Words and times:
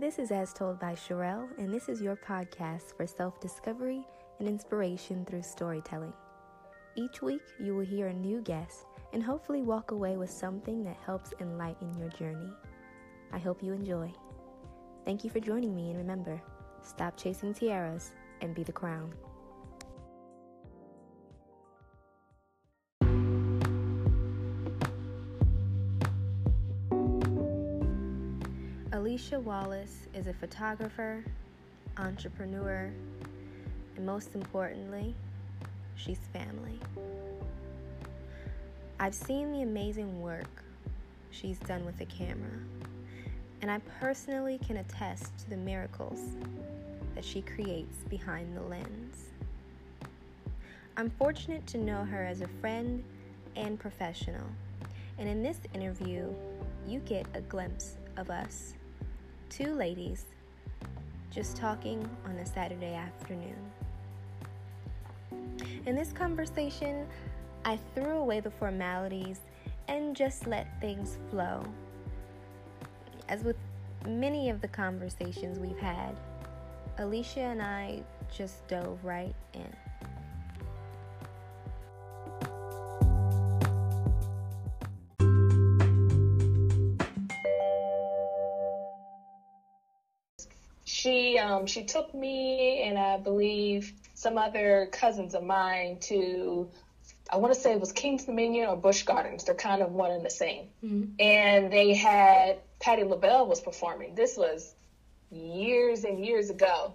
This 0.00 0.18
is 0.18 0.30
As 0.30 0.54
Told 0.54 0.80
by 0.80 0.94
Sherelle, 0.94 1.46
and 1.58 1.70
this 1.70 1.90
is 1.90 2.00
your 2.00 2.16
podcast 2.16 2.96
for 2.96 3.06
self 3.06 3.38
discovery 3.38 4.02
and 4.38 4.48
inspiration 4.48 5.26
through 5.26 5.42
storytelling. 5.42 6.14
Each 6.96 7.20
week, 7.20 7.42
you 7.58 7.74
will 7.76 7.84
hear 7.84 8.06
a 8.06 8.14
new 8.14 8.40
guest 8.40 8.86
and 9.12 9.22
hopefully 9.22 9.60
walk 9.60 9.90
away 9.90 10.16
with 10.16 10.30
something 10.30 10.82
that 10.84 10.96
helps 11.04 11.34
enlighten 11.38 11.98
your 11.98 12.08
journey. 12.08 12.50
I 13.30 13.38
hope 13.38 13.62
you 13.62 13.74
enjoy. 13.74 14.10
Thank 15.04 15.22
you 15.22 15.28
for 15.28 15.38
joining 15.38 15.76
me, 15.76 15.90
and 15.90 15.98
remember 15.98 16.40
stop 16.82 17.18
chasing 17.18 17.52
tiaras 17.52 18.12
and 18.40 18.54
be 18.54 18.62
the 18.62 18.72
crown. 18.72 19.12
Alicia 29.20 29.40
Wallace 29.40 30.08
is 30.14 30.28
a 30.28 30.32
photographer, 30.32 31.22
entrepreneur, 31.98 32.90
and 33.94 34.06
most 34.06 34.34
importantly, 34.34 35.14
she's 35.94 36.18
family. 36.32 36.80
I've 38.98 39.14
seen 39.14 39.52
the 39.52 39.60
amazing 39.60 40.22
work 40.22 40.64
she's 41.30 41.58
done 41.58 41.84
with 41.84 41.98
the 41.98 42.06
camera, 42.06 42.58
and 43.60 43.70
I 43.70 43.80
personally 44.00 44.58
can 44.66 44.78
attest 44.78 45.36
to 45.40 45.50
the 45.50 45.56
miracles 45.58 46.20
that 47.14 47.22
she 47.22 47.42
creates 47.42 47.98
behind 48.08 48.56
the 48.56 48.62
lens. 48.62 49.26
I'm 50.96 51.10
fortunate 51.10 51.66
to 51.66 51.78
know 51.78 52.04
her 52.04 52.24
as 52.24 52.40
a 52.40 52.48
friend 52.62 53.04
and 53.54 53.78
professional, 53.78 54.46
and 55.18 55.28
in 55.28 55.42
this 55.42 55.58
interview, 55.74 56.32
you 56.88 57.00
get 57.00 57.26
a 57.34 57.42
glimpse 57.42 57.98
of 58.16 58.30
us, 58.30 58.72
two 59.50 59.74
ladies 59.74 60.26
just 61.30 61.56
talking 61.56 62.08
on 62.24 62.36
a 62.36 62.46
Saturday 62.46 62.94
afternoon. 62.94 63.56
In 65.86 65.96
this 65.96 66.12
conversation, 66.12 67.06
I 67.64 67.78
threw 67.94 68.18
away 68.18 68.38
the 68.38 68.50
formalities 68.50 69.40
and 69.88 70.14
just 70.14 70.46
let 70.46 70.80
things 70.80 71.18
flow. 71.30 71.64
As 73.28 73.42
with 73.42 73.56
many 74.06 74.50
of 74.50 74.60
the 74.60 74.68
conversations 74.68 75.58
we've 75.58 75.78
had, 75.78 76.16
Alicia 76.98 77.40
and 77.40 77.60
I 77.60 78.02
just 78.32 78.66
dove 78.68 78.98
right 79.04 79.34
in. 79.52 79.89
Um, 91.40 91.66
she 91.66 91.84
took 91.84 92.14
me 92.14 92.82
and 92.82 92.98
I 92.98 93.18
believe 93.18 93.92
some 94.14 94.38
other 94.38 94.88
cousins 94.92 95.34
of 95.34 95.42
mine 95.42 95.98
to 96.02 96.68
I 97.32 97.36
want 97.36 97.54
to 97.54 97.60
say 97.60 97.72
it 97.72 97.80
was 97.80 97.92
King's 97.92 98.24
Dominion 98.24 98.68
or 98.68 98.76
Busch 98.76 99.04
Gardens. 99.04 99.44
They're 99.44 99.54
kind 99.54 99.82
of 99.82 99.92
one 99.92 100.10
and 100.10 100.24
the 100.24 100.30
same. 100.30 100.66
Mm-hmm. 100.84 101.12
And 101.20 101.72
they 101.72 101.94
had 101.94 102.58
Patti 102.80 103.04
LaBelle 103.04 103.46
was 103.46 103.60
performing. 103.60 104.16
This 104.16 104.36
was 104.36 104.74
years 105.30 106.04
and 106.04 106.24
years 106.24 106.50
ago. 106.50 106.92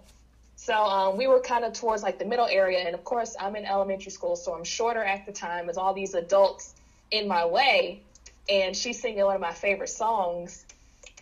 So 0.56 0.74
um, 0.74 1.16
we 1.16 1.26
were 1.26 1.40
kind 1.40 1.64
of 1.64 1.72
towards 1.72 2.02
like 2.02 2.18
the 2.18 2.24
middle 2.24 2.46
area, 2.46 2.80
and 2.80 2.94
of 2.94 3.04
course 3.04 3.36
I'm 3.38 3.56
in 3.56 3.64
elementary 3.64 4.10
school, 4.10 4.36
so 4.36 4.54
I'm 4.54 4.64
shorter 4.64 5.02
at 5.02 5.26
the 5.26 5.32
time. 5.32 5.68
As 5.68 5.76
all 5.76 5.94
these 5.94 6.14
adults 6.14 6.74
in 7.10 7.28
my 7.28 7.46
way, 7.46 8.02
and 8.48 8.76
she's 8.76 9.00
singing 9.00 9.24
one 9.24 9.34
of 9.34 9.40
my 9.40 9.52
favorite 9.52 9.88
songs. 9.88 10.65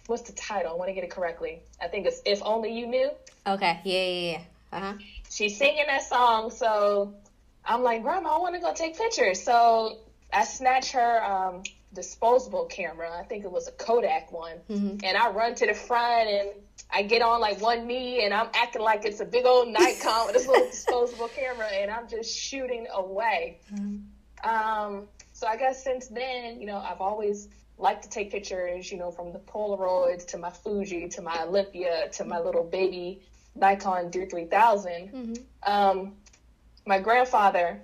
What's 0.07 0.23
the 0.23 0.33
title? 0.33 0.73
I 0.73 0.75
want 0.77 0.89
to 0.89 0.95
get 0.95 1.05
it 1.05 1.11
correctly. 1.11 1.63
I 1.81 1.89
think 1.89 2.07
it's 2.07 2.21
"If 2.25 2.43
Only 2.43 2.73
You 2.73 2.87
Knew." 2.87 3.11
Okay. 3.47 3.81
Yeah, 3.85 4.05
yeah, 4.05 4.31
yeah. 4.31 4.41
Uh 4.73 4.81
huh. 4.81 4.95
She's 5.31 5.57
singing 5.57 5.85
that 5.87 6.03
song, 6.03 6.51
so 6.51 7.15
I'm 7.65 7.83
like, 7.83 8.03
Grandma, 8.03 8.37
I 8.37 8.39
want 8.39 8.55
to 8.55 8.61
go 8.61 8.75
take 8.75 8.97
pictures. 8.97 9.43
So 9.43 9.99
I 10.33 10.45
snatch 10.45 10.93
her 10.93 11.25
um, 11.25 11.63
disposable 11.95 12.67
camera. 12.67 13.11
I 13.19 13.23
think 13.23 13.45
it 13.45 13.51
was 13.51 13.69
a 13.69 13.73
Kodak 13.73 14.33
one. 14.33 14.59
Mm-hmm. 14.69 14.99
And 15.05 15.17
I 15.17 15.31
run 15.31 15.55
to 15.57 15.67
the 15.67 15.75
front 15.75 16.29
and 16.29 16.51
I 16.91 17.03
get 17.03 17.23
on 17.23 17.41
like 17.41 17.61
one 17.61 17.87
knee 17.87 18.25
and 18.25 18.35
I'm 18.35 18.49
acting 18.55 18.83
like 18.83 19.05
it's 19.05 19.21
a 19.21 19.25
big 19.25 19.47
old 19.47 19.69
Nikon 19.69 20.27
with 20.27 20.35
this 20.35 20.47
little 20.47 20.67
disposable 20.71 21.29
camera 21.29 21.67
and 21.67 21.91
I'm 21.91 22.09
just 22.09 22.37
shooting 22.37 22.87
away. 22.93 23.59
Mm-hmm. 23.73 24.49
Um, 24.49 25.09
so 25.33 25.47
I 25.47 25.57
guess 25.57 25.83
since 25.83 26.09
then, 26.09 26.61
you 26.61 26.67
know, 26.67 26.79
I've 26.79 27.01
always 27.01 27.49
liked 27.79 28.05
to 28.05 28.09
take 28.11 28.31
pictures, 28.31 28.91
you 28.91 28.99
know, 28.99 29.11
from 29.11 29.33
the 29.33 29.39
Polaroids 29.39 30.27
to 30.29 30.39
my 30.39 30.51
Fuji 30.51 31.09
to 31.09 31.23
my 31.23 31.43
Olympia 31.43 32.09
to 32.13 32.25
my 32.25 32.39
little 32.39 32.65
baby 32.65 33.21
Nikon 33.55 34.11
D3000. 34.11 34.51
Mm-hmm. 34.51 35.35
Um, 35.73 36.13
my 36.87 36.99
grandfather, 36.99 37.81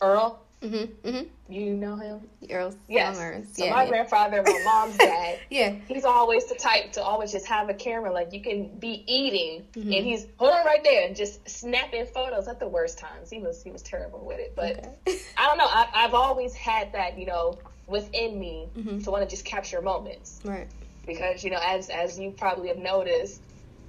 Earl. 0.00 0.40
Mm-hmm, 0.62 1.08
mm-hmm. 1.08 1.52
You 1.52 1.74
know 1.74 1.96
him? 1.96 2.20
Earl 2.48 2.74
yes. 2.88 3.16
Summers. 3.16 3.46
So 3.52 3.64
yeah, 3.64 3.74
my 3.74 3.82
yeah. 3.82 3.88
grandfather, 3.88 4.42
my 4.46 4.62
mom's 4.64 4.96
dad. 4.98 5.40
yeah. 5.50 5.74
He's 5.88 6.04
always 6.04 6.46
the 6.46 6.54
type 6.54 6.92
to 6.92 7.02
always 7.02 7.32
just 7.32 7.46
have 7.46 7.68
a 7.68 7.74
camera. 7.74 8.12
Like 8.12 8.32
you 8.32 8.40
can 8.40 8.68
be 8.78 9.04
eating 9.12 9.66
mm-hmm. 9.72 9.92
and 9.92 10.04
he's 10.06 10.26
hold 10.36 10.52
on 10.52 10.64
right 10.64 10.82
there 10.84 11.06
and 11.06 11.16
just 11.16 11.48
snapping 11.50 12.06
photos 12.06 12.46
at 12.46 12.60
the 12.60 12.68
worst 12.68 12.98
times. 12.98 13.28
He 13.28 13.40
was 13.40 13.62
he 13.62 13.72
was 13.72 13.82
terrible 13.82 14.24
with 14.24 14.38
it. 14.38 14.54
But 14.54 14.78
okay. 14.78 15.18
I 15.36 15.48
don't 15.48 15.58
know. 15.58 15.68
I, 15.68 15.88
have 15.92 16.14
always 16.14 16.54
had 16.54 16.92
that, 16.92 17.18
you 17.18 17.26
know, 17.26 17.58
within 17.86 18.38
me 18.38 18.68
mm-hmm. 18.76 19.00
to 19.00 19.10
want 19.10 19.22
to 19.22 19.28
just 19.28 19.44
capture 19.44 19.80
moments. 19.80 20.40
Right. 20.44 20.68
Because, 21.06 21.42
you 21.42 21.50
know, 21.50 21.60
as 21.62 21.88
as 21.88 22.18
you 22.18 22.30
probably 22.30 22.68
have 22.68 22.78
noticed, 22.78 23.40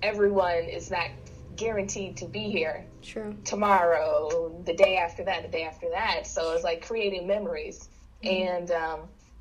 everyone 0.01 0.63
is 0.63 0.89
not 0.89 1.09
guaranteed 1.55 2.17
to 2.17 2.25
be 2.25 2.49
here 2.49 2.83
True. 3.01 3.35
tomorrow, 3.45 4.51
the 4.65 4.73
day 4.73 4.97
after 4.97 5.23
that, 5.25 5.43
the 5.43 5.49
day 5.49 5.63
after 5.63 5.89
that. 5.91 6.25
So 6.25 6.53
it's 6.53 6.63
like 6.63 6.85
creating 6.85 7.27
memories. 7.27 7.89
Mm-hmm. 8.23 8.47
And 8.47 8.71
um, 8.71 8.99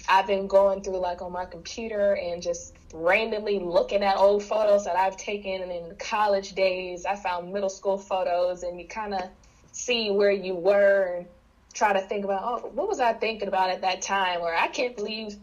I've 0.08 0.26
been 0.26 0.46
going 0.46 0.82
through 0.82 0.98
like 0.98 1.22
on 1.22 1.32
my 1.32 1.44
computer 1.44 2.14
and 2.14 2.42
just 2.42 2.74
randomly 2.92 3.58
looking 3.58 4.02
at 4.02 4.16
old 4.16 4.42
photos 4.42 4.84
that 4.84 4.96
I've 4.96 5.16
taken 5.16 5.70
in 5.70 5.96
college 5.98 6.54
days. 6.54 7.06
I 7.06 7.16
found 7.16 7.52
middle 7.52 7.70
school 7.70 7.98
photos 7.98 8.62
and 8.62 8.78
you 8.78 8.86
kind 8.86 9.14
of 9.14 9.22
see 9.72 10.10
where 10.10 10.30
you 10.30 10.54
were 10.54 11.16
and 11.16 11.26
try 11.72 11.92
to 11.92 12.00
think 12.00 12.24
about, 12.24 12.42
oh, 12.44 12.70
what 12.74 12.88
was 12.88 13.00
I 13.00 13.12
thinking 13.12 13.48
about 13.48 13.70
at 13.70 13.80
that 13.82 14.02
time? 14.02 14.40
Or 14.40 14.54
I 14.54 14.68
can't 14.68 14.96
believe 14.96 15.36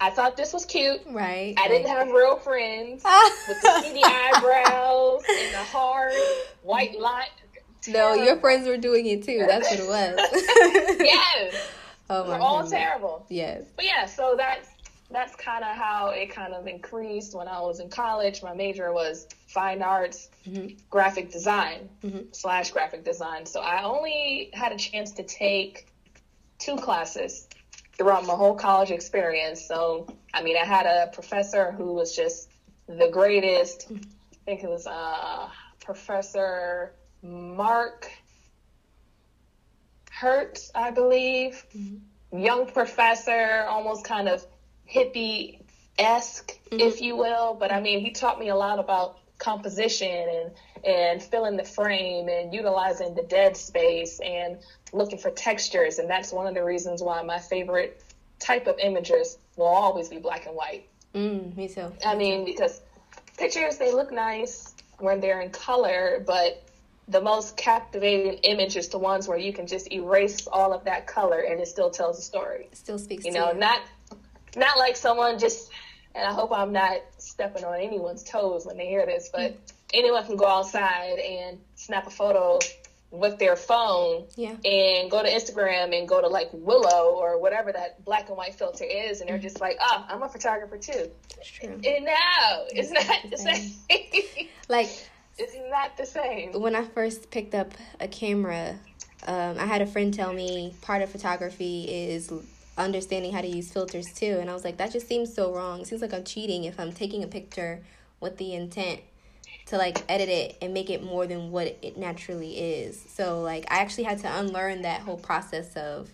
I 0.00 0.10
thought 0.10 0.36
this 0.36 0.52
was 0.52 0.64
cute. 0.66 1.00
Right. 1.08 1.54
I 1.56 1.68
didn't 1.68 1.88
have 1.88 2.08
real 2.08 2.36
friends 2.36 3.02
with 3.48 3.62
the 3.62 3.80
skinny 3.80 4.02
eyebrows 4.04 5.22
and 5.28 5.54
the 5.54 5.58
hard 5.58 6.12
white 6.62 6.98
line. 7.00 7.26
No, 7.88 8.14
your 8.14 8.36
friends 8.38 8.66
were 8.66 8.76
doing 8.76 9.06
it 9.06 9.22
too. 9.22 9.44
That's 9.46 9.70
what 9.70 9.78
it 9.78 9.86
was. 9.86 10.98
yes. 11.00 11.70
Oh 12.10 12.26
We're 12.26 12.38
all 12.38 12.66
terrible. 12.66 13.24
Yes. 13.28 13.64
But 13.76 13.84
yeah, 13.84 14.06
so 14.06 14.34
that's 14.36 14.68
that's 15.10 15.36
kind 15.36 15.62
of 15.62 15.76
how 15.76 16.08
it 16.08 16.30
kind 16.30 16.52
of 16.52 16.66
increased 16.66 17.34
when 17.34 17.46
I 17.46 17.60
was 17.60 17.78
in 17.78 17.88
college. 17.88 18.42
My 18.42 18.54
major 18.54 18.92
was 18.92 19.28
fine 19.56 19.80
arts, 19.80 20.28
mm-hmm. 20.46 20.76
graphic 20.90 21.32
design 21.32 21.88
mm-hmm. 22.04 22.24
slash 22.32 22.72
graphic 22.72 23.02
design. 23.06 23.46
So 23.46 23.60
I 23.62 23.84
only 23.84 24.50
had 24.52 24.70
a 24.70 24.76
chance 24.76 25.12
to 25.12 25.22
take 25.22 25.86
two 26.58 26.76
classes 26.76 27.48
throughout 27.96 28.26
my 28.26 28.34
whole 28.34 28.54
college 28.54 28.90
experience. 28.90 29.66
So, 29.66 30.06
I 30.34 30.42
mean, 30.42 30.58
I 30.58 30.66
had 30.66 30.84
a 30.84 31.10
professor 31.10 31.72
who 31.72 31.94
was 31.94 32.14
just 32.14 32.50
the 32.86 33.08
greatest. 33.10 33.86
I 33.90 34.38
think 34.44 34.62
it 34.62 34.68
was 34.68 34.86
uh, 34.86 35.48
Professor 35.80 36.92
Mark 37.22 38.10
Hertz, 40.10 40.70
I 40.74 40.90
believe. 40.90 41.64
Mm-hmm. 41.74 42.38
Young 42.38 42.66
professor, 42.66 43.64
almost 43.70 44.04
kind 44.04 44.28
of 44.28 44.44
hippie 44.86 45.62
esque, 45.98 46.52
mm-hmm. 46.52 46.80
if 46.80 47.00
you 47.00 47.16
will. 47.16 47.56
But 47.58 47.72
I 47.72 47.80
mean, 47.80 48.00
he 48.00 48.10
taught 48.10 48.38
me 48.38 48.50
a 48.50 48.56
lot 48.56 48.78
about 48.78 49.18
composition 49.38 50.28
and 50.28 50.50
and 50.84 51.22
filling 51.22 51.56
the 51.56 51.64
frame 51.64 52.28
and 52.28 52.54
utilizing 52.54 53.14
the 53.14 53.22
dead 53.22 53.56
space 53.56 54.20
and 54.20 54.58
looking 54.92 55.18
for 55.18 55.30
textures. 55.30 55.98
And 55.98 56.08
that's 56.08 56.32
one 56.32 56.46
of 56.46 56.54
the 56.54 56.62
reasons 56.62 57.02
why 57.02 57.22
my 57.22 57.38
favorite 57.38 58.00
type 58.38 58.66
of 58.66 58.78
images 58.78 59.38
will 59.56 59.66
always 59.66 60.08
be 60.08 60.18
black 60.18 60.46
and 60.46 60.54
white. 60.54 60.86
Mm, 61.14 61.56
me 61.56 61.68
too. 61.68 61.92
I 62.04 62.14
mean, 62.14 62.44
because 62.44 62.82
pictures, 63.36 63.78
they 63.78 63.92
look 63.92 64.12
nice 64.12 64.74
when 64.98 65.20
they're 65.20 65.40
in 65.40 65.50
color, 65.50 66.22
but 66.26 66.62
the 67.08 67.20
most 67.20 67.56
captivating 67.56 68.34
image 68.42 68.76
is 68.76 68.88
the 68.88 68.98
ones 68.98 69.28
where 69.28 69.38
you 69.38 69.52
can 69.52 69.66
just 69.66 69.92
erase 69.92 70.46
all 70.48 70.72
of 70.72 70.84
that 70.84 71.06
color 71.06 71.40
and 71.40 71.60
it 71.60 71.68
still 71.68 71.90
tells 71.90 72.18
a 72.18 72.22
story. 72.22 72.68
It 72.70 72.76
still 72.76 72.98
speaks 72.98 73.24
you 73.24 73.32
know, 73.32 73.52
you. 73.52 73.58
not 73.58 73.80
not 74.56 74.78
like 74.78 74.96
someone 74.96 75.38
just 75.38 75.70
and 76.16 76.26
I 76.26 76.32
hope 76.32 76.50
I'm 76.52 76.72
not 76.72 76.98
stepping 77.18 77.64
on 77.64 77.78
anyone's 77.80 78.24
toes 78.24 78.66
when 78.66 78.76
they 78.76 78.86
hear 78.86 79.06
this, 79.06 79.30
but 79.32 79.52
mm 79.52 79.56
anyone 79.94 80.24
can 80.26 80.36
go 80.36 80.46
outside 80.46 81.18
and 81.18 81.58
snap 81.74 82.06
a 82.06 82.10
photo 82.10 82.58
with 83.10 83.38
their 83.38 83.56
phone 83.56 84.24
yeah. 84.34 84.50
and 84.64 85.10
go 85.10 85.22
to 85.22 85.28
Instagram 85.28 85.96
and 85.96 86.08
go 86.08 86.20
to 86.20 86.26
like 86.26 86.48
Willow 86.52 87.14
or 87.14 87.40
whatever 87.40 87.72
that 87.72 88.04
black 88.04 88.28
and 88.28 88.36
white 88.36 88.54
filter 88.54 88.84
is, 88.84 89.20
and 89.20 89.28
they're 89.28 89.38
just 89.38 89.60
like, 89.60 89.76
"Oh, 89.80 90.06
I'm 90.08 90.22
a 90.22 90.28
photographer 90.28 90.76
too." 90.76 91.10
That's 91.36 91.48
true. 91.48 91.68
And 91.70 92.04
now 92.04 92.64
it's 92.70 92.90
not 92.90 93.30
the 93.30 93.38
same. 93.38 94.48
like 94.68 94.88
it's 95.38 95.56
not 95.70 95.96
the 95.96 96.06
same. 96.06 96.60
When 96.60 96.74
I 96.74 96.84
first 96.84 97.30
picked 97.30 97.54
up 97.54 97.72
a 98.00 98.08
camera, 98.08 98.78
um, 99.26 99.58
I 99.58 99.66
had 99.66 99.82
a 99.82 99.86
friend 99.86 100.12
tell 100.12 100.32
me 100.32 100.74
part 100.82 101.02
of 101.02 101.10
photography 101.10 101.84
is 101.84 102.32
understanding 102.76 103.32
how 103.32 103.40
to 103.40 103.48
use 103.48 103.70
filters 103.70 104.12
too, 104.12 104.38
and 104.40 104.50
I 104.50 104.52
was 104.52 104.64
like, 104.64 104.76
that 104.78 104.92
just 104.92 105.08
seems 105.08 105.34
so 105.34 105.54
wrong. 105.54 105.80
It 105.80 105.86
seems 105.86 106.02
like 106.02 106.12
I'm 106.12 106.24
cheating 106.24 106.64
if 106.64 106.78
I'm 106.78 106.92
taking 106.92 107.22
a 107.24 107.26
picture 107.26 107.82
with 108.20 108.36
the 108.36 108.54
intent 108.54 109.00
to 109.66 109.76
like 109.76 110.02
edit 110.08 110.28
it 110.28 110.56
and 110.62 110.72
make 110.72 110.90
it 110.90 111.02
more 111.02 111.26
than 111.26 111.50
what 111.50 111.76
it 111.82 111.96
naturally 111.96 112.58
is. 112.58 113.04
So 113.14 113.40
like 113.40 113.66
I 113.70 113.78
actually 113.78 114.04
had 114.04 114.18
to 114.20 114.38
unlearn 114.38 114.82
that 114.82 115.00
whole 115.00 115.16
process 115.16 115.74
of 115.76 116.08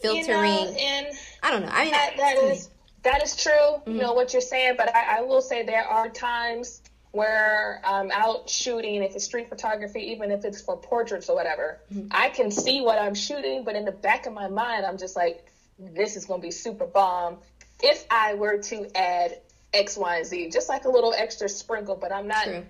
filtering. 0.00 0.26
You 0.26 0.32
know, 0.32 0.76
and 0.78 1.06
I 1.42 1.50
don't 1.50 1.62
know. 1.62 1.70
I 1.72 1.82
mean 1.84 1.92
that, 1.92 2.14
that 2.16 2.36
is 2.36 2.70
that 3.02 3.22
is 3.22 3.36
true. 3.36 3.52
Mm-hmm. 3.52 3.92
You 3.92 3.98
know 3.98 4.12
what 4.12 4.32
you're 4.32 4.42
saying, 4.42 4.74
but 4.76 4.94
I, 4.94 5.18
I 5.18 5.20
will 5.22 5.42
say 5.42 5.64
there 5.64 5.84
are 5.84 6.08
times 6.08 6.82
where 7.12 7.80
I'm 7.84 8.10
out 8.12 8.48
shooting, 8.48 9.02
if 9.02 9.14
it's 9.14 9.24
street 9.24 9.48
photography, 9.48 10.00
even 10.12 10.30
if 10.30 10.44
it's 10.44 10.60
for 10.60 10.76
portraits 10.76 11.28
or 11.28 11.34
whatever, 11.34 11.80
mm-hmm. 11.92 12.08
I 12.10 12.28
can 12.28 12.50
see 12.50 12.80
what 12.80 12.98
I'm 12.98 13.14
shooting, 13.14 13.64
but 13.64 13.74
in 13.76 13.84
the 13.84 13.92
back 13.92 14.26
of 14.26 14.34
my 14.34 14.48
mind, 14.48 14.84
I'm 14.84 14.98
just 14.98 15.16
like, 15.16 15.44
this 15.78 16.16
is 16.16 16.26
going 16.26 16.40
to 16.40 16.46
be 16.46 16.50
super 16.50 16.86
bomb. 16.86 17.38
If 17.82 18.06
I 18.10 18.34
were 18.34 18.58
to 18.58 18.96
add 18.96 19.40
X, 19.72 19.96
Y, 19.96 20.16
and 20.16 20.26
Z, 20.26 20.50
just 20.50 20.68
like 20.68 20.84
a 20.84 20.88
little 20.88 21.14
extra 21.16 21.48
sprinkle, 21.48 21.96
but 21.96 22.12
I'm 22.12 22.26
not 22.26 22.44
True. 22.44 22.64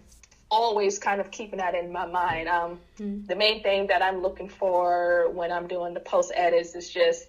always 0.50 0.98
kind 0.98 1.20
of 1.20 1.30
keeping 1.30 1.58
that 1.58 1.74
in 1.74 1.92
my 1.92 2.06
mind. 2.06 2.48
Um, 2.48 2.80
mm-hmm. 2.98 3.26
The 3.26 3.36
main 3.36 3.62
thing 3.62 3.86
that 3.86 4.02
I'm 4.02 4.20
looking 4.20 4.48
for 4.48 5.30
when 5.32 5.50
I'm 5.52 5.66
doing 5.66 5.94
the 5.94 6.00
post 6.00 6.32
edits 6.34 6.74
is 6.74 6.90
just 6.90 7.26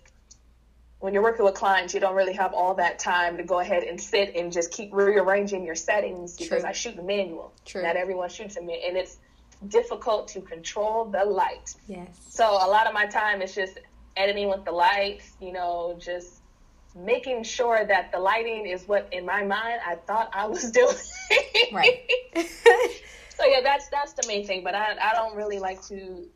when 0.99 1.13
you're 1.13 1.23
working 1.23 1.45
with 1.45 1.53
clients, 1.53 1.93
you 1.93 1.99
don't 2.01 2.15
really 2.15 2.33
have 2.33 2.53
all 2.53 2.75
that 2.75 2.99
time 2.99 3.37
to 3.37 3.43
go 3.43 3.59
ahead 3.59 3.83
and 3.83 3.99
sit 4.01 4.35
and 4.35 4.51
just 4.51 4.71
keep 4.71 4.93
rearranging 4.93 5.63
your 5.65 5.75
settings 5.75 6.35
because 6.35 6.61
True. 6.61 6.69
I 6.69 6.73
shoot 6.73 6.99
a 6.99 7.03
manual. 7.03 7.53
True. 7.65 7.83
Not 7.83 7.95
everyone 7.95 8.29
shoots 8.29 8.57
a 8.57 8.61
manual, 8.61 8.83
and 8.85 8.97
it's 8.97 9.17
difficult 9.67 10.27
to 10.29 10.41
control 10.41 11.05
the 11.05 11.23
light. 11.23 11.73
Yes. 11.87 12.07
So 12.29 12.45
a 12.45 12.67
lot 12.67 12.87
of 12.87 12.93
my 12.93 13.05
time 13.05 13.41
is 13.41 13.55
just 13.55 13.79
editing 14.19 14.49
with 14.49 14.65
the 14.65 14.71
lights. 14.71 15.31
You 15.41 15.53
know, 15.53 15.97
just 15.99 16.41
making 16.95 17.43
sure 17.43 17.85
that 17.85 18.11
the 18.11 18.19
lighting 18.19 18.67
is 18.67 18.87
what 18.87 19.07
in 19.11 19.25
my 19.25 19.43
mind 19.43 19.79
I 19.85 19.95
thought 19.95 20.29
I 20.33 20.45
was 20.47 20.69
doing. 20.79 20.95
right. 21.73 22.09
so 22.35 23.45
yeah, 23.45 23.61
that's 23.63 23.87
that's 23.89 24.13
the 24.13 24.27
main 24.27 24.45
thing. 24.45 24.63
But 24.63 24.75
I 24.75 24.95
I 25.01 25.13
don't 25.13 25.35
really 25.35 25.59
like 25.59 25.81
to 25.87 26.27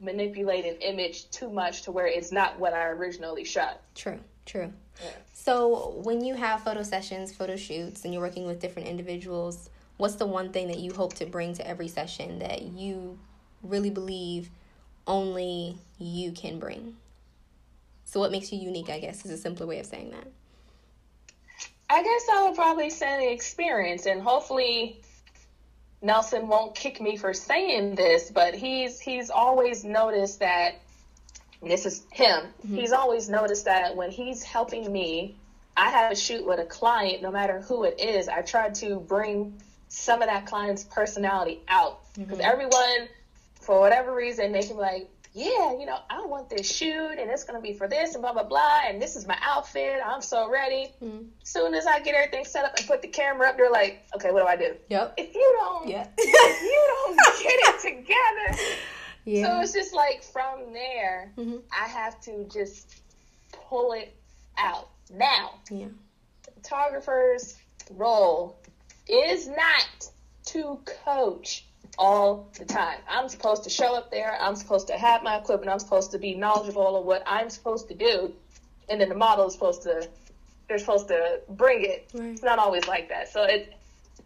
manipulate 0.00 0.64
an 0.66 0.76
image 0.76 1.30
too 1.30 1.50
much 1.50 1.82
to 1.82 1.92
where 1.92 2.06
it's 2.06 2.32
not 2.32 2.58
what 2.58 2.74
I 2.74 2.86
originally 2.88 3.44
shot. 3.44 3.80
True, 3.94 4.18
true. 4.44 4.72
Yeah. 5.02 5.10
So 5.32 6.00
when 6.04 6.24
you 6.24 6.34
have 6.34 6.62
photo 6.62 6.82
sessions, 6.82 7.34
photo 7.34 7.56
shoots, 7.56 8.04
and 8.04 8.12
you're 8.12 8.22
working 8.22 8.46
with 8.46 8.60
different 8.60 8.88
individuals, 8.88 9.70
what's 9.96 10.16
the 10.16 10.26
one 10.26 10.52
thing 10.52 10.68
that 10.68 10.78
you 10.78 10.92
hope 10.92 11.14
to 11.14 11.26
bring 11.26 11.54
to 11.54 11.66
every 11.66 11.88
session 11.88 12.38
that 12.40 12.62
you 12.62 13.18
really 13.62 13.90
believe 13.90 14.50
only 15.06 15.78
you 15.98 16.32
can 16.32 16.58
bring? 16.58 16.96
So 18.04 18.20
what 18.20 18.30
makes 18.30 18.52
you 18.52 18.58
unique, 18.58 18.90
I 18.90 19.00
guess, 19.00 19.24
is 19.24 19.30
a 19.30 19.36
simpler 19.36 19.66
way 19.66 19.80
of 19.80 19.86
saying 19.86 20.10
that. 20.10 20.26
I 21.90 22.02
guess 22.02 22.26
I 22.32 22.46
would 22.46 22.54
probably 22.54 22.90
say 22.90 23.26
the 23.26 23.32
experience 23.32 24.06
and 24.06 24.20
hopefully 24.20 25.00
Nelson 26.02 26.48
won't 26.48 26.74
kick 26.74 27.00
me 27.00 27.16
for 27.16 27.32
saying 27.32 27.94
this, 27.94 28.30
but 28.30 28.54
he's 28.54 29.00
he's 29.00 29.30
always 29.30 29.84
noticed 29.84 30.40
that 30.40 30.76
this 31.62 31.86
is 31.86 32.02
him. 32.12 32.42
Mm-hmm. 32.66 32.76
He's 32.76 32.92
always 32.92 33.28
noticed 33.28 33.64
that 33.64 33.96
when 33.96 34.10
he's 34.10 34.42
helping 34.42 34.90
me, 34.92 35.36
I 35.76 35.90
have 35.90 36.12
a 36.12 36.16
shoot 36.16 36.46
with 36.46 36.60
a 36.60 36.64
client, 36.64 37.22
no 37.22 37.30
matter 37.30 37.60
who 37.60 37.84
it 37.84 37.98
is, 37.98 38.28
I 38.28 38.42
try 38.42 38.70
to 38.70 39.00
bring 39.00 39.60
some 39.88 40.22
of 40.22 40.28
that 40.28 40.46
client's 40.46 40.84
personality 40.84 41.62
out. 41.68 42.00
Because 42.14 42.38
mm-hmm. 42.38 42.50
everyone, 42.50 43.08
for 43.60 43.80
whatever 43.80 44.14
reason, 44.14 44.52
they 44.52 44.62
can 44.62 44.76
be 44.76 44.82
like, 44.82 45.10
yeah, 45.34 45.76
you 45.76 45.84
know, 45.84 45.98
I 46.08 46.24
want 46.26 46.48
this 46.48 46.70
shoot 46.70 47.18
and 47.18 47.28
it's 47.28 47.42
going 47.42 47.60
to 47.60 47.62
be 47.62 47.76
for 47.76 47.88
this 47.88 48.14
and 48.14 48.22
blah, 48.22 48.32
blah, 48.32 48.44
blah. 48.44 48.82
And 48.86 49.02
this 49.02 49.16
is 49.16 49.26
my 49.26 49.36
outfit. 49.42 50.00
I'm 50.04 50.22
so 50.22 50.48
ready. 50.48 50.92
Mm-hmm. 51.02 51.24
Soon 51.42 51.74
as 51.74 51.86
I 51.86 51.98
get 51.98 52.14
everything 52.14 52.44
set 52.44 52.64
up 52.64 52.78
and 52.78 52.86
put 52.86 53.02
the 53.02 53.08
camera 53.08 53.48
up, 53.48 53.56
they're 53.56 53.70
like, 53.70 54.04
okay, 54.14 54.30
what 54.30 54.42
do 54.42 54.46
I 54.46 54.54
do? 54.54 54.76
Yep. 54.88 55.14
If 55.16 55.34
you 55.34 55.56
don't, 55.60 55.88
yeah. 55.88 56.06
if 56.18 56.62
you 56.62 56.86
don't 56.88 57.16
get 57.42 57.52
it 57.52 57.80
together. 57.80 58.64
Yeah. 59.24 59.46
So 59.46 59.60
it's 59.62 59.72
just 59.72 59.92
like 59.92 60.22
from 60.22 60.72
there, 60.72 61.32
mm-hmm. 61.36 61.56
I 61.72 61.88
have 61.88 62.20
to 62.22 62.44
just 62.44 63.00
pull 63.50 63.92
it 63.92 64.14
out. 64.56 64.88
Now, 65.12 65.54
yeah. 65.68 65.86
the 66.44 66.50
photographer's 66.52 67.56
role 67.90 68.56
is 69.08 69.48
not 69.48 70.08
to 70.46 70.78
coach 71.04 71.66
all 71.98 72.48
the 72.58 72.64
time. 72.64 72.98
I'm 73.08 73.28
supposed 73.28 73.64
to 73.64 73.70
show 73.70 73.94
up 73.94 74.10
there. 74.10 74.36
I'm 74.40 74.56
supposed 74.56 74.88
to 74.88 74.94
have 74.94 75.22
my 75.22 75.36
equipment. 75.36 75.70
I'm 75.70 75.78
supposed 75.78 76.10
to 76.12 76.18
be 76.18 76.34
knowledgeable 76.34 76.96
of 76.96 77.04
what 77.04 77.22
I'm 77.26 77.50
supposed 77.50 77.88
to 77.88 77.94
do. 77.94 78.32
And 78.88 79.00
then 79.00 79.08
the 79.08 79.14
model 79.14 79.46
is 79.46 79.54
supposed 79.54 79.82
to, 79.82 80.08
they're 80.68 80.78
supposed 80.78 81.08
to 81.08 81.40
bring 81.48 81.84
it. 81.84 82.10
Right. 82.12 82.30
It's 82.30 82.42
not 82.42 82.58
always 82.58 82.86
like 82.86 83.08
that. 83.08 83.32
So 83.32 83.44
it, 83.44 83.74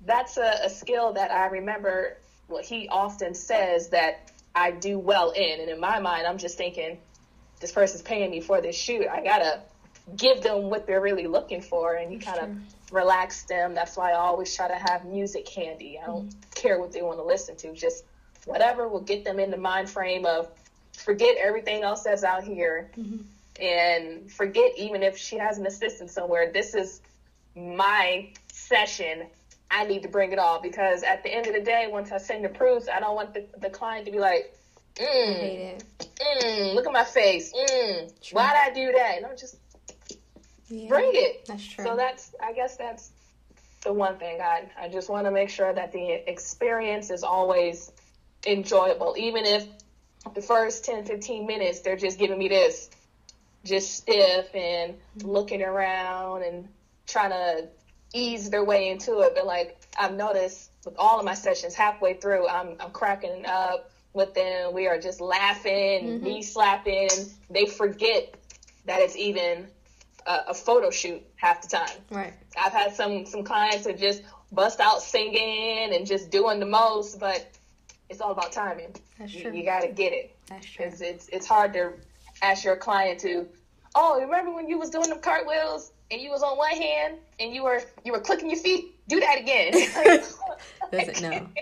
that's 0.05 0.37
a, 0.37 0.61
a 0.65 0.71
skill 0.71 1.13
that 1.15 1.31
I 1.31 1.47
remember 1.47 2.17
what 2.47 2.65
he 2.65 2.89
often 2.89 3.35
says 3.35 3.91
that 3.91 4.31
I 4.55 4.71
do 4.73 4.99
well 4.99 5.31
in. 5.31 5.61
And 5.61 5.69
in 5.69 5.81
my 5.81 6.01
mind, 6.01 6.27
I'm 6.27 6.39
just 6.39 6.57
thinking, 6.57 6.99
this 7.61 7.73
person's 7.73 8.03
paying 8.03 8.31
me 8.31 8.41
for 8.41 8.61
this 8.61 8.77
shoot. 8.77 9.07
I 9.07 9.23
gotta 9.23 9.61
give 10.17 10.43
them 10.43 10.71
what 10.71 10.87
they're 10.87 11.01
really 11.01 11.27
looking 11.27 11.61
for. 11.61 11.95
And 11.95 12.13
you 12.13 12.19
kind 12.19 12.39
of 12.39 12.93
relax 12.93 13.43
them. 13.43 13.75
That's 13.75 13.97
why 13.97 14.13
I 14.13 14.17
always 14.17 14.55
try 14.55 14.69
to 14.69 14.75
have 14.75 15.05
music 15.05 15.49
handy. 15.49 15.99
I 16.03 16.07
don't 16.07 16.29
mm-hmm. 16.29 16.48
Care 16.59 16.79
what 16.79 16.93
they 16.93 17.03
want 17.03 17.19
to 17.19 17.25
listen 17.25 17.57
to. 17.57 17.73
Just 17.73 18.05
whatever 18.45 18.89
will 18.89 19.01
get 19.01 19.25
them 19.25 19.39
in 19.39 19.51
the 19.51 19.57
mind 19.57 19.89
frame 19.89 20.27
of 20.27 20.49
forget 20.93 21.37
everything 21.41 21.83
else 21.83 22.03
that's 22.03 22.25
out 22.25 22.43
here 22.43 22.91
mm-hmm. 22.97 23.19
and 23.63 24.31
forget 24.31 24.73
even 24.77 25.03
if 25.03 25.17
she 25.17 25.37
has 25.39 25.59
an 25.59 25.67
assistant 25.67 26.11
somewhere. 26.11 26.51
This 26.53 26.75
is 26.75 27.01
my 27.57 28.31
session. 28.53 29.27
I 29.71 29.85
need 29.85 30.03
to 30.03 30.09
bring 30.09 30.33
it 30.33 30.39
all 30.39 30.61
because 30.61 31.03
at 31.03 31.23
the 31.23 31.33
end 31.33 31.47
of 31.47 31.53
the 31.53 31.61
day, 31.61 31.89
once 31.91 32.11
I 32.11 32.19
send 32.19 32.45
the 32.45 32.49
proofs, 32.49 32.89
I 32.93 33.01
don't 33.01 33.15
want 33.15 33.35
the, 33.35 33.47
the 33.59 33.69
client 33.69 34.07
to 34.07 34.13
be 34.13 34.19
like, 34.19 34.55
mm, 34.97 35.83
mm, 36.01 36.75
look 36.75 36.87
at 36.87 36.93
my 36.93 37.05
face. 37.05 37.53
Mm, 37.53 38.33
why'd 38.33 38.57
I 38.57 38.73
do 38.73 38.93
that? 38.93 39.19
And 39.19 39.27
I'm 39.27 39.37
just, 39.37 39.57
yeah, 40.69 40.89
bring 40.89 41.11
it. 41.13 41.45
That's 41.47 41.67
true. 41.67 41.85
So 41.85 41.97
that's 41.97 42.35
I 42.43 42.53
guess 42.53 42.77
that's 42.77 43.11
the 43.89 43.95
one 43.95 44.19
thing 44.19 44.39
I 44.43 44.69
I 44.79 44.89
just 44.91 45.09
want 45.09 45.25
to 45.27 45.31
make 45.31 45.49
sure 45.49 45.73
that 45.73 45.93
the 45.93 46.31
experience 46.31 47.11
is 47.11 47.25
always 47.25 47.91
enjoyable, 48.47 49.15
even 49.17 49.47
if 49.47 49.67
the 50.35 50.43
first 50.43 50.85
10, 50.85 51.07
15 51.07 51.47
minutes 51.47 51.81
they're 51.81 51.97
just 51.97 52.19
giving 52.19 52.39
me 52.39 52.49
this, 52.49 52.91
just 53.65 53.97
stiff 53.97 54.55
and 54.55 54.93
mm-hmm. 54.93 55.27
looking 55.27 55.63
around 55.63 56.43
and 56.43 56.69
trying 57.07 57.31
to 57.31 57.69
ease 58.13 58.51
their 58.51 58.63
way 58.63 58.91
into 58.91 59.21
it. 59.21 59.33
But 59.35 59.47
like 59.47 59.81
I've 59.99 60.15
noticed 60.15 60.71
with 60.85 60.95
all 60.99 61.19
of 61.19 61.25
my 61.25 61.35
sessions, 61.35 61.73
halfway 61.73 62.13
through, 62.13 62.47
I'm 62.47 62.77
I'm 62.81 62.91
cracking 62.91 63.47
up 63.47 63.91
with 64.13 64.35
them. 64.35 64.75
We 64.75 64.87
are 64.87 65.01
just 65.01 65.23
laughing, 65.23 66.05
mm-hmm. 66.05 66.25
knee 66.25 66.43
slapping. 66.43 67.09
They 67.49 67.65
forget 67.65 68.35
that 68.85 69.01
it's 69.01 69.17
even 69.17 69.69
a, 70.29 70.51
a, 70.51 70.55
photo 70.55 70.91
shoot 70.91 71.23
half 71.37 71.63
the 71.63 71.69
time. 71.69 71.97
Right. 72.11 72.35
I've 72.57 72.73
had 72.73 72.95
some 72.95 73.27
some 73.27 73.43
clients 73.43 73.87
that 73.87 73.99
just 73.99 74.23
bust 74.53 74.79
out 74.79 75.03
singing 75.03 75.95
and 75.95 76.07
just 76.07 76.31
doing 76.31 76.61
the 76.61 76.67
most, 76.67 77.19
but 77.19 77.49
it's 78.09 78.21
all 78.21 78.33
about 78.33 78.53
timing. 78.53 78.95
That's 79.19 79.33
true. 79.33 79.51
You, 79.51 79.59
you 79.59 79.65
got 79.65 79.81
to 79.81 79.89
get 79.89 80.13
it. 80.13 80.37
That's 80.47 80.67
true. 80.67 80.87
It's, 80.87 81.01
it's 81.01 81.29
it's 81.29 81.47
hard 81.47 81.73
to 81.73 81.93
ask 82.43 82.65
your 82.65 82.77
client 82.77 83.21
to, 83.21 83.47
oh, 83.95 84.21
remember 84.21 84.53
when 84.53 84.69
you 84.69 84.79
was 84.79 84.91
doing 84.91 85.09
the 85.09 85.17
cartwheels 85.17 85.93
and 86.11 86.21
you 86.21 86.31
was 86.31 86.43
on 86.43 86.57
one 86.57 86.77
hand 86.77 87.17
and 87.41 87.55
you 87.55 87.65
were 87.65 87.83
you 88.05 88.13
were 88.13 88.21
clicking 88.21 88.51
your 88.51 88.59
feet? 88.59 88.95
Do 89.09 89.21
that 89.21 89.41
again. 89.41 89.73
Doesn't 90.93 91.23
know. 91.23 91.47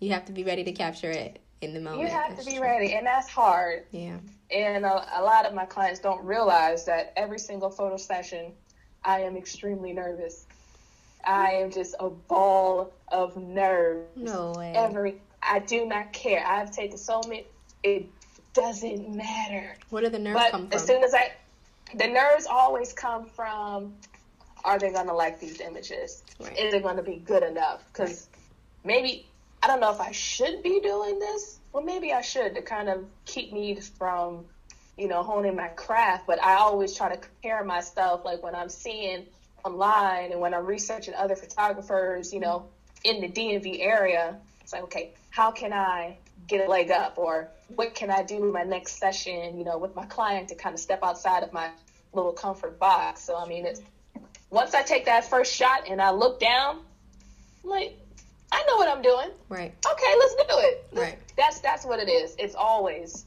You 0.00 0.10
have 0.10 0.26
to 0.26 0.32
be 0.32 0.44
ready 0.44 0.64
to 0.64 0.72
capture 0.72 1.10
it 1.10 1.40
in 1.62 1.72
the 1.72 1.80
moment. 1.80 2.02
You 2.02 2.08
have 2.08 2.30
that's 2.30 2.44
to 2.44 2.50
be 2.50 2.58
true. 2.58 2.66
ready, 2.66 2.92
and 2.94 3.06
that's 3.06 3.26
hard. 3.28 3.84
Yeah. 3.90 4.18
And 4.54 4.84
a, 4.84 5.20
a, 5.20 5.22
lot 5.22 5.46
of 5.46 5.54
my 5.54 5.64
clients 5.66 5.98
don't 5.98 6.24
realize 6.24 6.84
that 6.86 7.12
every 7.16 7.40
single 7.40 7.70
photo 7.70 7.96
session, 7.96 8.52
I 9.04 9.20
am 9.22 9.36
extremely 9.36 9.92
nervous. 9.92 10.46
I 11.24 11.52
am 11.52 11.72
just 11.72 11.96
a 11.98 12.08
ball 12.08 12.92
of 13.08 13.36
nerves. 13.36 14.06
No 14.16 14.52
way. 14.56 14.72
Every 14.76 15.16
I 15.42 15.58
do 15.58 15.84
not 15.86 16.12
care. 16.12 16.44
I've 16.46 16.70
taken 16.70 16.98
so 16.98 17.20
many. 17.26 17.46
It 17.82 18.06
doesn't 18.52 19.14
matter. 19.14 19.76
What 19.90 20.04
do 20.04 20.10
the 20.10 20.18
nerves 20.18 20.40
but 20.40 20.50
come 20.52 20.68
from? 20.68 20.72
As 20.72 20.86
soon 20.86 21.02
as 21.02 21.14
I, 21.14 21.32
the 21.94 22.06
nerves 22.06 22.46
always 22.46 22.92
come 22.92 23.26
from, 23.26 23.94
are 24.64 24.78
they 24.78 24.92
gonna 24.92 25.14
like 25.14 25.40
these 25.40 25.60
images? 25.60 26.22
Right. 26.40 26.58
Is 26.58 26.74
it 26.74 26.82
gonna 26.82 27.02
be 27.02 27.16
good 27.16 27.42
enough? 27.42 27.82
Because 27.92 28.28
maybe 28.84 29.26
I 29.62 29.66
don't 29.66 29.80
know 29.80 29.92
if 29.92 30.00
I 30.00 30.12
should 30.12 30.62
be 30.62 30.80
doing 30.80 31.18
this, 31.18 31.58
well, 31.74 31.82
maybe 31.82 32.12
I 32.12 32.20
should 32.20 32.54
to 32.54 32.62
kind 32.62 32.88
of 32.88 33.04
keep 33.26 33.52
me 33.52 33.74
from, 33.74 34.44
you 34.96 35.08
know, 35.08 35.24
honing 35.24 35.56
my 35.56 35.68
craft. 35.68 36.24
But 36.24 36.40
I 36.40 36.54
always 36.54 36.96
try 36.96 37.12
to 37.12 37.20
compare 37.20 37.64
myself, 37.64 38.24
like 38.24 38.44
when 38.44 38.54
I'm 38.54 38.68
seeing 38.68 39.26
online 39.64 40.30
and 40.30 40.40
when 40.40 40.54
I'm 40.54 40.64
researching 40.64 41.14
other 41.14 41.34
photographers, 41.34 42.32
you 42.32 42.38
know, 42.38 42.68
in 43.02 43.20
the 43.20 43.28
DMV 43.28 43.80
area. 43.80 44.38
It's 44.60 44.72
like, 44.72 44.84
okay, 44.84 45.14
how 45.30 45.50
can 45.50 45.72
I 45.72 46.16
get 46.46 46.64
a 46.64 46.70
leg 46.70 46.92
up, 46.92 47.18
or 47.18 47.48
what 47.74 47.94
can 47.94 48.08
I 48.08 48.22
do 48.22 48.52
my 48.52 48.62
next 48.62 48.98
session, 48.98 49.58
you 49.58 49.64
know, 49.64 49.76
with 49.76 49.96
my 49.96 50.06
client 50.06 50.48
to 50.50 50.54
kind 50.54 50.74
of 50.74 50.80
step 50.80 51.00
outside 51.02 51.42
of 51.42 51.52
my 51.52 51.70
little 52.12 52.32
comfort 52.32 52.78
box. 52.78 53.22
So 53.22 53.36
I 53.36 53.48
mean, 53.48 53.66
it's 53.66 53.82
once 54.50 54.74
I 54.74 54.82
take 54.82 55.06
that 55.06 55.28
first 55.28 55.52
shot 55.52 55.88
and 55.88 56.00
I 56.00 56.12
look 56.12 56.38
down, 56.38 56.82
I'm 57.64 57.70
like 57.70 57.98
I 58.54 58.64
know 58.66 58.76
what 58.76 58.88
I'm 58.88 59.02
doing. 59.02 59.30
Right. 59.48 59.74
Okay, 59.84 60.14
let's 60.18 60.34
do 60.34 60.44
it. 60.48 60.86
Right. 60.92 61.18
That's 61.36 61.60
that's 61.60 61.84
what 61.84 61.98
it 61.98 62.08
is. 62.08 62.36
It's 62.38 62.54
always, 62.54 63.26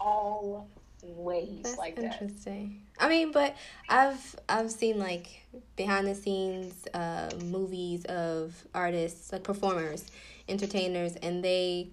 always 0.00 1.62
that's 1.62 1.78
like 1.78 1.96
that. 1.96 2.22
Interesting. 2.22 2.82
I 3.00 3.08
mean, 3.08 3.32
but 3.32 3.56
I've 3.88 4.36
I've 4.48 4.70
seen 4.70 4.98
like 4.98 5.44
behind 5.76 6.06
the 6.06 6.14
scenes 6.14 6.86
uh, 6.94 7.30
movies 7.44 8.04
of 8.04 8.54
artists, 8.74 9.32
like 9.32 9.42
performers, 9.42 10.06
entertainers, 10.48 11.16
and 11.16 11.42
they 11.42 11.90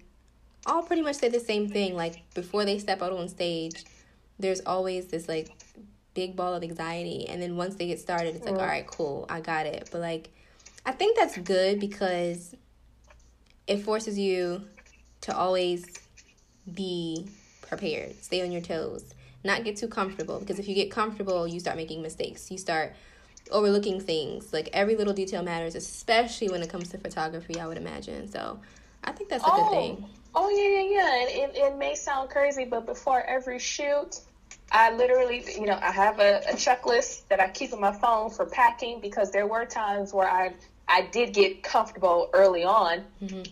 all 0.64 0.82
pretty 0.82 1.02
much 1.02 1.16
say 1.16 1.28
the 1.28 1.40
same 1.40 1.68
thing. 1.68 1.96
Like 1.96 2.22
before 2.34 2.64
they 2.64 2.78
step 2.78 3.02
out 3.02 3.12
on 3.12 3.28
stage, 3.28 3.84
there's 4.38 4.60
always 4.60 5.06
this 5.06 5.28
like 5.28 5.50
big 6.14 6.36
ball 6.36 6.54
of 6.54 6.62
anxiety, 6.62 7.28
and 7.28 7.42
then 7.42 7.56
once 7.56 7.74
they 7.74 7.88
get 7.88 8.00
started, 8.00 8.36
it's 8.36 8.44
like, 8.44 8.54
mm. 8.54 8.60
all 8.60 8.66
right, 8.66 8.86
cool, 8.86 9.26
I 9.28 9.40
got 9.40 9.66
it. 9.66 9.88
But 9.90 10.00
like, 10.00 10.30
I 10.84 10.92
think 10.92 11.16
that's 11.16 11.36
good 11.38 11.80
because 11.80 12.54
it 13.66 13.78
forces 13.78 14.18
you 14.18 14.62
to 15.22 15.36
always 15.36 15.84
be 16.72 17.26
prepared, 17.62 18.22
stay 18.22 18.42
on 18.42 18.52
your 18.52 18.60
toes, 18.60 19.14
not 19.44 19.64
get 19.64 19.76
too 19.76 19.88
comfortable. 19.88 20.38
Because 20.38 20.58
if 20.58 20.68
you 20.68 20.74
get 20.74 20.90
comfortable, 20.90 21.46
you 21.46 21.60
start 21.60 21.76
making 21.76 22.02
mistakes. 22.02 22.50
You 22.50 22.58
start 22.58 22.94
overlooking 23.50 24.00
things. 24.00 24.52
Like 24.52 24.68
every 24.72 24.96
little 24.96 25.12
detail 25.12 25.42
matters, 25.42 25.74
especially 25.74 26.48
when 26.48 26.62
it 26.62 26.68
comes 26.68 26.90
to 26.90 26.98
photography, 26.98 27.60
I 27.60 27.66
would 27.66 27.76
imagine. 27.76 28.28
So 28.28 28.58
I 29.04 29.12
think 29.12 29.30
that's 29.30 29.44
a 29.44 29.48
oh. 29.50 29.56
good 29.56 29.70
thing. 29.70 30.08
Oh, 30.34 30.46
oh, 30.46 30.50
yeah, 30.50 30.80
yeah, 30.80 31.00
yeah. 31.00 31.22
And 31.22 31.54
it, 31.54 31.56
it 31.56 31.78
may 31.78 31.94
sound 31.94 32.30
crazy, 32.30 32.64
but 32.64 32.86
before 32.86 33.22
every 33.22 33.58
shoot, 33.58 34.20
I 34.70 34.92
literally, 34.92 35.44
you 35.54 35.66
know, 35.66 35.78
I 35.80 35.92
have 35.92 36.18
a, 36.18 36.38
a 36.48 36.54
checklist 36.54 37.28
that 37.28 37.40
I 37.40 37.48
keep 37.48 37.72
on 37.72 37.80
my 37.80 37.92
phone 37.92 38.30
for 38.30 38.46
packing 38.46 39.00
because 39.00 39.30
there 39.30 39.46
were 39.46 39.64
times 39.64 40.12
where 40.12 40.28
I 40.28 40.54
I 40.88 41.02
did 41.02 41.34
get 41.34 41.62
comfortable 41.62 42.30
early 42.32 42.64
on, 42.64 43.04
mm-hmm. 43.22 43.42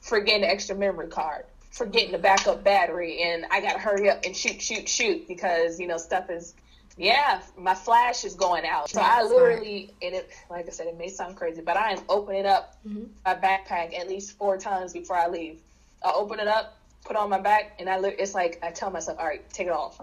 forgetting 0.00 0.42
the 0.42 0.50
extra 0.50 0.76
memory 0.76 1.08
card, 1.08 1.44
forgetting 1.70 2.12
the 2.12 2.18
backup 2.18 2.62
battery, 2.62 3.22
and 3.22 3.46
I 3.50 3.60
got 3.60 3.74
to 3.74 3.78
hurry 3.78 4.10
up 4.10 4.24
and 4.24 4.36
shoot, 4.36 4.60
shoot, 4.60 4.88
shoot 4.88 5.26
because 5.26 5.80
you 5.80 5.86
know 5.86 5.96
stuff 5.96 6.28
is, 6.30 6.54
yeah, 6.96 7.40
my 7.58 7.74
flash 7.74 8.24
is 8.24 8.34
going 8.34 8.66
out. 8.66 8.90
So 8.90 9.00
I 9.00 9.22
literally, 9.22 9.90
and 10.02 10.14
it, 10.14 10.30
like 10.50 10.66
I 10.66 10.70
said, 10.70 10.86
it 10.86 10.98
may 10.98 11.08
sound 11.08 11.36
crazy, 11.36 11.62
but 11.62 11.76
I 11.76 11.92
am 11.92 12.00
opening 12.08 12.46
up 12.46 12.76
mm-hmm. 12.86 13.04
my 13.24 13.34
backpack 13.34 13.98
at 13.98 14.08
least 14.08 14.36
four 14.36 14.58
times 14.58 14.92
before 14.92 15.16
I 15.16 15.28
leave. 15.28 15.60
I 16.04 16.12
open 16.14 16.40
it 16.40 16.48
up, 16.48 16.76
put 17.04 17.16
on 17.16 17.30
my 17.30 17.40
back, 17.40 17.76
and 17.78 17.88
I 17.88 17.98
look. 17.98 18.14
it's 18.18 18.34
like 18.34 18.58
I 18.62 18.70
tell 18.70 18.90
myself, 18.90 19.18
all 19.18 19.26
right, 19.26 19.48
take 19.50 19.66
it 19.66 19.72
off. 19.72 20.00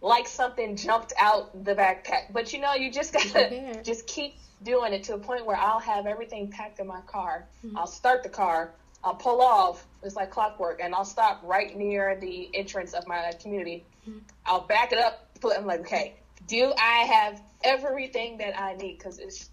Like 0.00 0.28
something 0.28 0.76
jumped 0.76 1.12
out 1.18 1.64
the 1.64 1.74
backpack, 1.74 2.32
but 2.32 2.52
you 2.52 2.60
know, 2.60 2.74
you 2.74 2.92
just 2.92 3.12
gotta 3.12 3.82
just 3.84 4.06
keep 4.06 4.36
doing 4.62 4.92
it 4.92 5.02
to 5.04 5.14
a 5.14 5.18
point 5.18 5.44
where 5.44 5.56
I'll 5.56 5.80
have 5.80 6.06
everything 6.06 6.50
packed 6.50 6.78
in 6.78 6.86
my 6.86 7.00
car. 7.00 7.46
Mm-hmm. 7.64 7.76
I'll 7.76 7.88
start 7.88 8.22
the 8.22 8.28
car, 8.28 8.72
I'll 9.02 9.14
pull 9.14 9.40
off, 9.40 9.84
it's 10.02 10.14
like 10.14 10.30
clockwork, 10.30 10.80
and 10.80 10.94
I'll 10.94 11.04
stop 11.04 11.40
right 11.42 11.76
near 11.76 12.16
the 12.20 12.48
entrance 12.54 12.92
of 12.94 13.06
my 13.08 13.32
community. 13.42 13.84
Mm-hmm. 14.08 14.18
I'll 14.46 14.60
back 14.60 14.92
it 14.92 14.98
up, 14.98 15.28
put, 15.40 15.56
I'm 15.56 15.66
like, 15.66 15.80
okay, 15.80 16.14
do 16.46 16.72
I 16.78 17.04
have 17.04 17.42
everything 17.64 18.38
that 18.38 18.60
I 18.60 18.74
need? 18.74 18.98
Because 18.98 19.18
it's, 19.18 19.50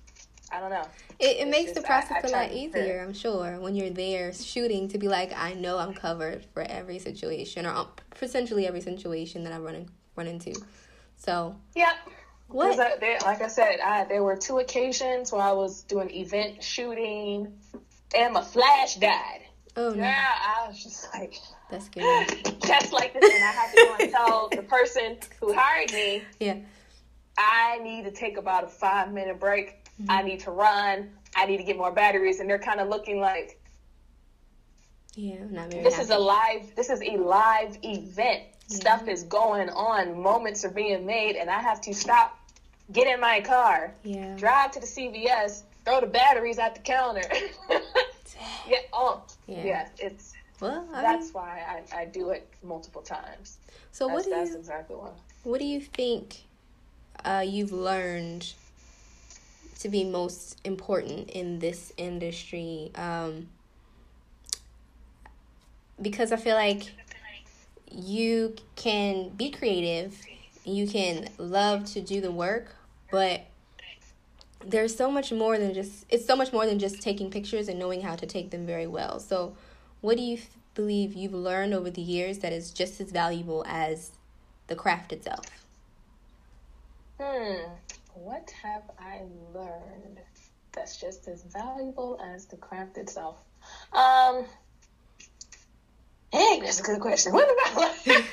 I 0.51 0.59
don't 0.59 0.69
know. 0.69 0.85
It, 1.19 1.37
it 1.37 1.47
makes 1.47 1.71
just, 1.71 1.75
the 1.75 1.81
process 1.81 2.23
I, 2.23 2.27
I 2.27 2.29
a 2.29 2.43
lot 2.43 2.51
easier, 2.55 3.03
I'm 3.03 3.13
sure, 3.13 3.59
when 3.59 3.75
you're 3.75 3.89
there 3.89 4.31
shooting 4.31 4.87
to 4.89 4.99
be 4.99 5.07
like, 5.07 5.33
I 5.35 5.53
know 5.53 5.79
I'm 5.79 5.93
covered 5.93 6.45
for 6.53 6.61
every 6.61 6.99
situation 6.99 7.65
or 7.65 7.73
um, 7.73 7.87
potentially 8.11 8.67
every 8.67 8.81
situation 8.81 9.43
that 9.45 9.53
I 9.53 9.57
run, 9.57 9.89
run 10.15 10.27
into. 10.27 10.53
So, 11.17 11.55
yeah. 11.75 11.93
What? 12.47 12.79
I, 12.79 12.97
there, 12.97 13.17
like 13.23 13.41
I 13.41 13.47
said, 13.47 13.79
I, 13.79 14.05
there 14.05 14.23
were 14.23 14.35
two 14.35 14.59
occasions 14.59 15.31
where 15.31 15.41
I 15.41 15.51
was 15.51 15.81
doing 15.83 16.09
event 16.11 16.63
shooting, 16.63 17.53
and 18.15 18.33
my 18.33 18.41
flash 18.41 18.95
died. 18.95 19.41
Oh 19.75 19.89
no! 19.89 19.95
Yeah, 19.95 20.25
I 20.25 20.67
was 20.67 20.81
just 20.81 21.13
like, 21.13 21.33
that's 21.69 21.89
good. 21.89 22.27
just 22.65 22.93
like 22.93 23.13
this, 23.13 23.33
and 23.33 23.43
I 23.43 23.47
had 23.47 23.71
to 23.71 23.75
go 23.75 23.95
and 23.99 24.11
tell 24.11 24.49
the 24.49 24.61
person 24.61 25.17
who 25.41 25.53
hired 25.53 25.91
me, 25.91 26.23
yeah, 26.39 26.57
I 27.37 27.79
need 27.79 28.05
to 28.05 28.11
take 28.11 28.37
about 28.37 28.63
a 28.63 28.67
five 28.67 29.11
minute 29.11 29.39
break. 29.39 29.83
Mm-hmm. 29.99 30.11
I 30.11 30.21
need 30.21 30.41
to 30.41 30.51
run. 30.51 31.09
I 31.35 31.45
need 31.45 31.57
to 31.57 31.63
get 31.63 31.77
more 31.77 31.91
batteries, 31.91 32.39
and 32.39 32.49
they're 32.49 32.59
kind 32.59 32.79
of 32.79 32.87
looking 32.87 33.19
like, 33.19 33.59
yeah, 35.15 35.39
not 35.49 35.71
very. 35.71 35.83
This 35.83 35.95
happy. 35.95 36.05
is 36.05 36.09
a 36.11 36.19
live. 36.19 36.75
This 36.75 36.89
is 36.89 37.01
a 37.01 37.17
live 37.17 37.77
event 37.83 38.43
stuff 38.67 39.07
is 39.07 39.23
going 39.23 39.69
on, 39.69 40.21
moments 40.21 40.65
are 40.65 40.69
being 40.69 41.05
made, 41.05 41.35
and 41.35 41.49
I 41.49 41.59
have 41.59 41.81
to 41.81 41.93
stop, 41.93 42.37
get 42.91 43.07
in 43.07 43.19
my 43.19 43.41
car, 43.41 43.93
yeah. 44.03 44.35
drive 44.35 44.71
to 44.71 44.79
the 44.79 44.87
CVS, 44.87 45.63
throw 45.83 46.01
the 46.01 46.07
batteries 46.07 46.59
at 46.59 46.75
the 46.75 46.81
counter. 46.81 47.23
yeah, 48.67 48.77
oh, 48.93 49.21
yeah. 49.47 49.63
yeah, 49.63 49.87
it's. 49.97 50.33
Well, 50.61 50.87
I 50.93 51.01
that's 51.01 51.25
mean, 51.25 51.33
why 51.33 51.83
I, 51.93 52.01
I 52.01 52.05
do 52.05 52.29
it 52.29 52.47
multiple 52.63 53.01
times. 53.01 53.57
So 53.91 54.07
that's, 54.07 54.15
what 54.15 54.23
do 54.23 54.29
that's 54.31 54.51
you? 54.51 54.57
exactly 54.57 54.95
why. 54.95 55.09
What 55.43 55.59
do 55.59 55.65
you 55.65 55.81
think 55.81 56.43
uh, 57.23 57.43
you've 57.45 57.73
learned 57.73 58.53
to 59.79 59.89
be 59.89 60.05
most 60.05 60.59
important 60.63 61.29
in 61.29 61.59
this 61.59 61.91
industry? 61.97 62.91
Um, 62.95 63.49
because 66.01 66.31
I 66.31 66.37
feel 66.37 66.55
like 66.55 66.93
you 67.91 68.55
can 68.75 69.29
be 69.29 69.51
creative, 69.51 70.17
you 70.63 70.87
can 70.87 71.29
love 71.37 71.85
to 71.93 72.01
do 72.01 72.21
the 72.21 72.31
work, 72.31 72.75
but 73.11 73.45
there's 74.65 74.95
so 74.95 75.11
much 75.11 75.31
more 75.31 75.57
than 75.57 75.73
just 75.73 76.05
it's 76.09 76.25
so 76.25 76.35
much 76.35 76.51
more 76.51 76.65
than 76.65 76.79
just 76.79 77.01
taking 77.01 77.29
pictures 77.29 77.67
and 77.67 77.77
knowing 77.77 78.01
how 78.01 78.15
to 78.15 78.25
take 78.25 78.51
them 78.51 78.65
very 78.65 78.87
well. 78.87 79.19
So, 79.19 79.55
what 80.01 80.17
do 80.17 80.23
you 80.23 80.39
believe 80.73 81.13
you've 81.13 81.33
learned 81.33 81.73
over 81.73 81.89
the 81.89 82.01
years 82.01 82.39
that 82.39 82.51
is 82.51 82.71
just 82.71 82.99
as 82.99 83.11
valuable 83.11 83.63
as 83.67 84.11
the 84.67 84.75
craft 84.75 85.13
itself? 85.13 85.45
Hmm, 87.19 87.71
what 88.13 88.51
have 88.61 88.83
I 88.99 89.21
learned 89.53 90.19
that's 90.73 90.99
just 90.99 91.27
as 91.27 91.43
valuable 91.43 92.19
as 92.21 92.45
the 92.45 92.57
craft 92.57 92.97
itself? 92.97 93.37
Um, 93.93 94.45
Hey, 96.35 96.59
that's 96.59 96.81
a 96.81 96.83
good 96.83 96.99
question. 96.99 97.31
What 97.31 97.45
about? 97.45 97.95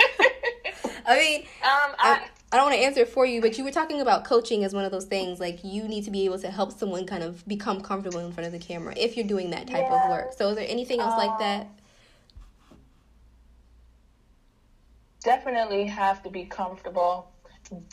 I 1.06 1.18
mean, 1.18 1.42
um, 1.62 1.94
I, 2.00 2.26
I 2.50 2.56
don't 2.56 2.64
want 2.64 2.74
to 2.74 2.82
answer 2.82 3.02
it 3.02 3.08
for 3.08 3.24
you, 3.24 3.40
but 3.40 3.56
you 3.56 3.62
were 3.62 3.70
talking 3.70 4.00
about 4.00 4.24
coaching 4.24 4.64
as 4.64 4.74
one 4.74 4.84
of 4.84 4.90
those 4.90 5.04
things. 5.04 5.38
Like 5.38 5.62
you 5.62 5.86
need 5.86 6.02
to 6.06 6.10
be 6.10 6.24
able 6.24 6.40
to 6.40 6.50
help 6.50 6.72
someone 6.72 7.06
kind 7.06 7.22
of 7.22 7.46
become 7.46 7.80
comfortable 7.80 8.18
in 8.18 8.32
front 8.32 8.46
of 8.46 8.52
the 8.52 8.58
camera 8.58 8.92
if 8.96 9.16
you're 9.16 9.26
doing 9.26 9.50
that 9.50 9.68
type 9.68 9.86
yeah. 9.88 10.04
of 10.04 10.10
work. 10.10 10.32
So, 10.36 10.48
is 10.48 10.56
there 10.56 10.66
anything 10.68 10.98
else 10.98 11.16
like 11.16 11.38
that? 11.38 11.60
Um, 11.60 12.76
definitely 15.22 15.86
have 15.86 16.24
to 16.24 16.30
be 16.30 16.44
comfortable. 16.44 17.30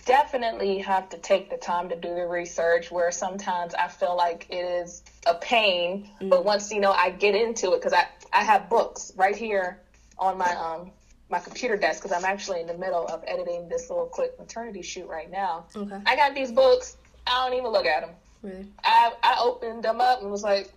Definitely 0.07 0.79
have 0.79 1.09
to 1.09 1.19
take 1.19 1.51
the 1.51 1.57
time 1.57 1.87
to 1.89 1.95
do 1.95 2.15
the 2.15 2.25
research. 2.25 2.89
Where 2.89 3.11
sometimes 3.11 3.75
I 3.75 3.87
feel 3.89 4.17
like 4.17 4.47
it 4.49 4.55
is 4.55 5.03
a 5.27 5.35
pain, 5.35 6.09
mm-hmm. 6.15 6.29
but 6.29 6.45
once 6.45 6.71
you 6.71 6.81
know 6.81 6.93
I 6.93 7.11
get 7.11 7.35
into 7.35 7.73
it, 7.73 7.81
because 7.81 7.93
I 7.93 8.07
I 8.33 8.43
have 8.43 8.69
books 8.69 9.11
right 9.15 9.35
here 9.35 9.79
on 10.19 10.37
my 10.37 10.53
um 10.55 10.91
my 11.29 11.39
computer 11.39 11.77
desk 11.77 12.01
because 12.01 12.15
I'm 12.15 12.29
actually 12.29 12.61
in 12.61 12.67
the 12.67 12.77
middle 12.77 13.07
of 13.07 13.23
editing 13.27 13.69
this 13.69 13.89
little 13.89 14.07
quick 14.07 14.37
maternity 14.39 14.81
shoot 14.81 15.07
right 15.07 15.29
now. 15.29 15.65
Okay. 15.75 15.99
I 16.05 16.15
got 16.15 16.33
these 16.33 16.51
books. 16.51 16.97
I 17.27 17.47
don't 17.47 17.57
even 17.57 17.71
look 17.71 17.85
at 17.85 18.01
them. 18.01 18.15
Really? 18.41 18.67
I 18.83 19.13
I 19.23 19.37
opened 19.41 19.83
them 19.83 20.01
up 20.01 20.21
and 20.21 20.31
was 20.31 20.43
like, 20.43 20.71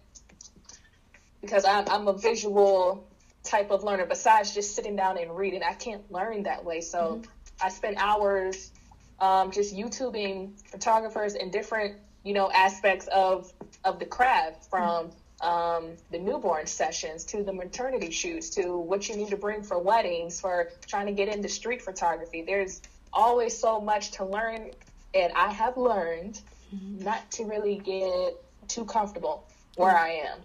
because 1.40 1.64
I'm 1.64 1.88
I'm 1.88 2.08
a 2.08 2.12
visual 2.12 3.06
type 3.42 3.70
of 3.70 3.82
learner. 3.82 4.06
Besides 4.06 4.54
just 4.54 4.74
sitting 4.74 4.96
down 4.96 5.18
and 5.18 5.36
reading, 5.36 5.62
I 5.62 5.72
can't 5.72 6.10
learn 6.12 6.44
that 6.44 6.64
way. 6.64 6.80
So 6.80 6.98
mm-hmm. 6.98 7.30
I 7.64 7.68
spend 7.70 7.96
hours 7.98 8.70
um, 9.20 9.50
just 9.52 9.74
YouTubing 9.74 10.60
photographers 10.68 11.34
and 11.34 11.50
different 11.50 11.96
you 12.24 12.34
know 12.34 12.50
aspects 12.50 13.08
of 13.08 13.50
of 13.84 13.98
the 13.98 14.06
craft 14.06 14.68
from. 14.68 15.06
Mm-hmm 15.06 15.18
um, 15.42 15.90
the 16.10 16.18
newborn 16.18 16.66
sessions 16.66 17.24
to 17.24 17.42
the 17.42 17.52
maternity 17.52 18.10
shoots 18.10 18.48
to 18.50 18.78
what 18.78 19.08
you 19.08 19.16
need 19.16 19.28
to 19.30 19.36
bring 19.36 19.62
for 19.62 19.78
weddings 19.78 20.40
for 20.40 20.70
trying 20.86 21.06
to 21.06 21.12
get 21.12 21.28
into 21.28 21.48
street 21.48 21.82
photography. 21.82 22.42
There's 22.42 22.80
always 23.12 23.56
so 23.56 23.80
much 23.80 24.12
to 24.12 24.24
learn 24.24 24.70
and 25.14 25.32
i 25.34 25.52
have 25.52 25.76
learned 25.76 26.40
mm-hmm. 26.74 27.04
not 27.04 27.30
to 27.30 27.44
really 27.44 27.76
get 27.76 28.34
too 28.68 28.84
comfortable 28.86 29.44
where 29.76 29.96
i 29.96 30.08
am. 30.08 30.38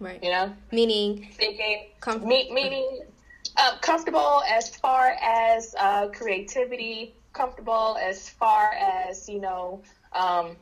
Right. 0.00 0.22
You 0.22 0.30
know? 0.30 0.52
Meaning? 0.72 1.28
Thinking 1.32 1.86
com- 2.00 2.26
me- 2.26 2.50
meaning 2.52 3.00
Uh, 3.56 3.78
comfortable 3.80 4.42
as 4.48 4.68
far 4.68 5.16
as 5.22 5.76
uh, 5.78 6.08
creativity, 6.08 7.14
comfortable 7.32 7.96
as 8.02 8.28
far 8.28 8.72
as, 8.72 9.28
you 9.28 9.40
know, 9.40 9.80
um, 10.12 10.56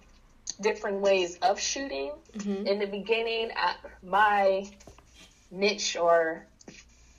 different 0.63 1.01
ways 1.01 1.39
of 1.43 1.61
shooting. 1.61 2.13
Mm-hmm. 2.39 2.67
In 2.67 2.79
the 2.79 2.87
beginning, 2.87 3.51
I, 3.57 3.75
my 4.03 4.71
niche 5.51 5.97
or 5.97 6.47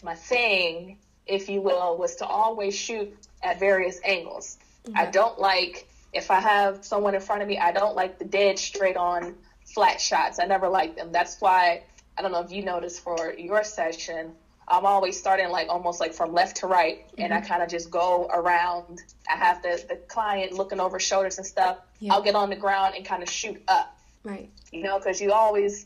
my 0.03 0.15
thing, 0.15 0.97
if 1.27 1.49
you 1.49 1.61
will, 1.61 1.97
was 1.97 2.15
to 2.17 2.25
always 2.25 2.75
shoot 2.75 3.15
at 3.43 3.59
various 3.59 3.99
angles. 4.03 4.57
Okay. 4.89 4.99
I 4.99 5.11
don't 5.11 5.39
like, 5.39 5.87
if 6.11 6.31
I 6.31 6.39
have 6.39 6.83
someone 6.83 7.15
in 7.15 7.21
front 7.21 7.41
of 7.41 7.47
me, 7.47 7.57
I 7.57 7.71
don't 7.71 7.95
like 7.95 8.19
the 8.19 8.25
dead 8.25 8.59
straight 8.59 8.97
on 8.97 9.35
flat 9.65 10.01
shots. 10.01 10.39
I 10.39 10.45
never 10.45 10.67
like 10.67 10.95
them. 10.95 11.11
That's 11.11 11.39
why, 11.39 11.83
I 12.17 12.21
don't 12.21 12.31
know 12.31 12.41
if 12.41 12.51
you 12.51 12.63
noticed 12.63 13.01
for 13.01 13.33
your 13.33 13.63
session, 13.63 14.33
I'm 14.67 14.85
always 14.85 15.19
starting 15.19 15.49
like 15.49 15.69
almost 15.69 15.99
like 15.99 16.13
from 16.13 16.33
left 16.33 16.57
to 16.57 16.67
right, 16.67 17.07
mm-hmm. 17.07 17.21
and 17.21 17.33
I 17.33 17.37
mm-hmm. 17.37 17.47
kind 17.47 17.63
of 17.63 17.69
just 17.69 17.91
go 17.91 18.29
around. 18.33 19.01
I 19.29 19.37
have 19.37 19.61
the 19.61 19.83
the 19.87 19.95
client 20.07 20.53
looking 20.53 20.79
over 20.79 20.99
shoulders 20.99 21.37
and 21.37 21.45
stuff. 21.45 21.77
Yeah. 21.99 22.13
I'll 22.13 22.23
get 22.23 22.35
on 22.35 22.49
the 22.49 22.55
ground 22.55 22.95
and 22.95 23.05
kind 23.05 23.23
of 23.23 23.29
shoot 23.29 23.61
up. 23.67 23.97
Right. 24.23 24.49
You 24.71 24.83
know, 24.83 24.97
because 24.97 25.21
you 25.21 25.31
always, 25.33 25.85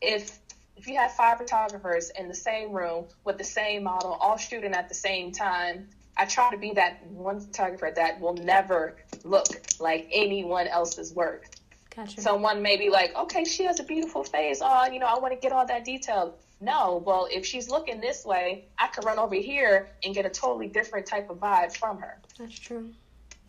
if 0.00 0.38
if 0.76 0.86
you 0.86 0.96
have 0.96 1.12
five 1.12 1.38
photographers 1.38 2.10
in 2.10 2.28
the 2.28 2.34
same 2.34 2.72
room 2.72 3.06
with 3.24 3.38
the 3.38 3.44
same 3.44 3.84
model, 3.84 4.12
all 4.12 4.36
shooting 4.36 4.72
at 4.72 4.88
the 4.88 4.94
same 4.94 5.32
time, 5.32 5.88
I 6.16 6.26
try 6.26 6.50
to 6.50 6.58
be 6.58 6.72
that 6.72 7.06
one 7.06 7.40
photographer 7.40 7.92
that 7.94 8.20
will 8.20 8.34
never 8.34 8.96
look 9.24 9.46
like 9.80 10.08
anyone 10.12 10.66
else's 10.66 11.12
work. 11.12 11.46
Gotcha. 11.94 12.20
Someone 12.20 12.60
may 12.60 12.76
be 12.76 12.90
like, 12.90 13.14
okay, 13.16 13.44
she 13.44 13.64
has 13.64 13.80
a 13.80 13.84
beautiful 13.84 14.22
face. 14.22 14.60
Oh, 14.62 14.86
you 14.86 14.98
know, 14.98 15.06
I 15.06 15.18
want 15.18 15.32
to 15.32 15.40
get 15.40 15.52
all 15.52 15.66
that 15.66 15.84
detail. 15.84 16.36
No, 16.60 17.02
well, 17.04 17.28
if 17.30 17.44
she's 17.44 17.68
looking 17.68 18.00
this 18.00 18.24
way, 18.24 18.64
I 18.78 18.86
could 18.86 19.04
run 19.04 19.18
over 19.18 19.34
here 19.34 19.88
and 20.02 20.14
get 20.14 20.24
a 20.24 20.30
totally 20.30 20.68
different 20.68 21.06
type 21.06 21.28
of 21.28 21.38
vibe 21.38 21.76
from 21.76 21.98
her. 21.98 22.18
That's 22.38 22.58
true. 22.58 22.90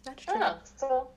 That's 0.03 0.25
true. 0.25 0.35
Uh, 0.35 0.57
so 0.75 1.09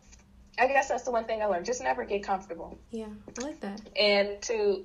I 0.59 0.69
guess 0.69 0.89
that's 0.89 1.03
the 1.03 1.11
one 1.11 1.25
thing 1.25 1.43
I 1.43 1.47
learned. 1.47 1.67
Just 1.67 1.83
never 1.83 2.05
get 2.05 2.23
comfortable. 2.23 2.79
Yeah, 2.91 3.07
I 3.39 3.43
like 3.43 3.61
that. 3.61 3.81
And 3.97 4.41
to 4.43 4.85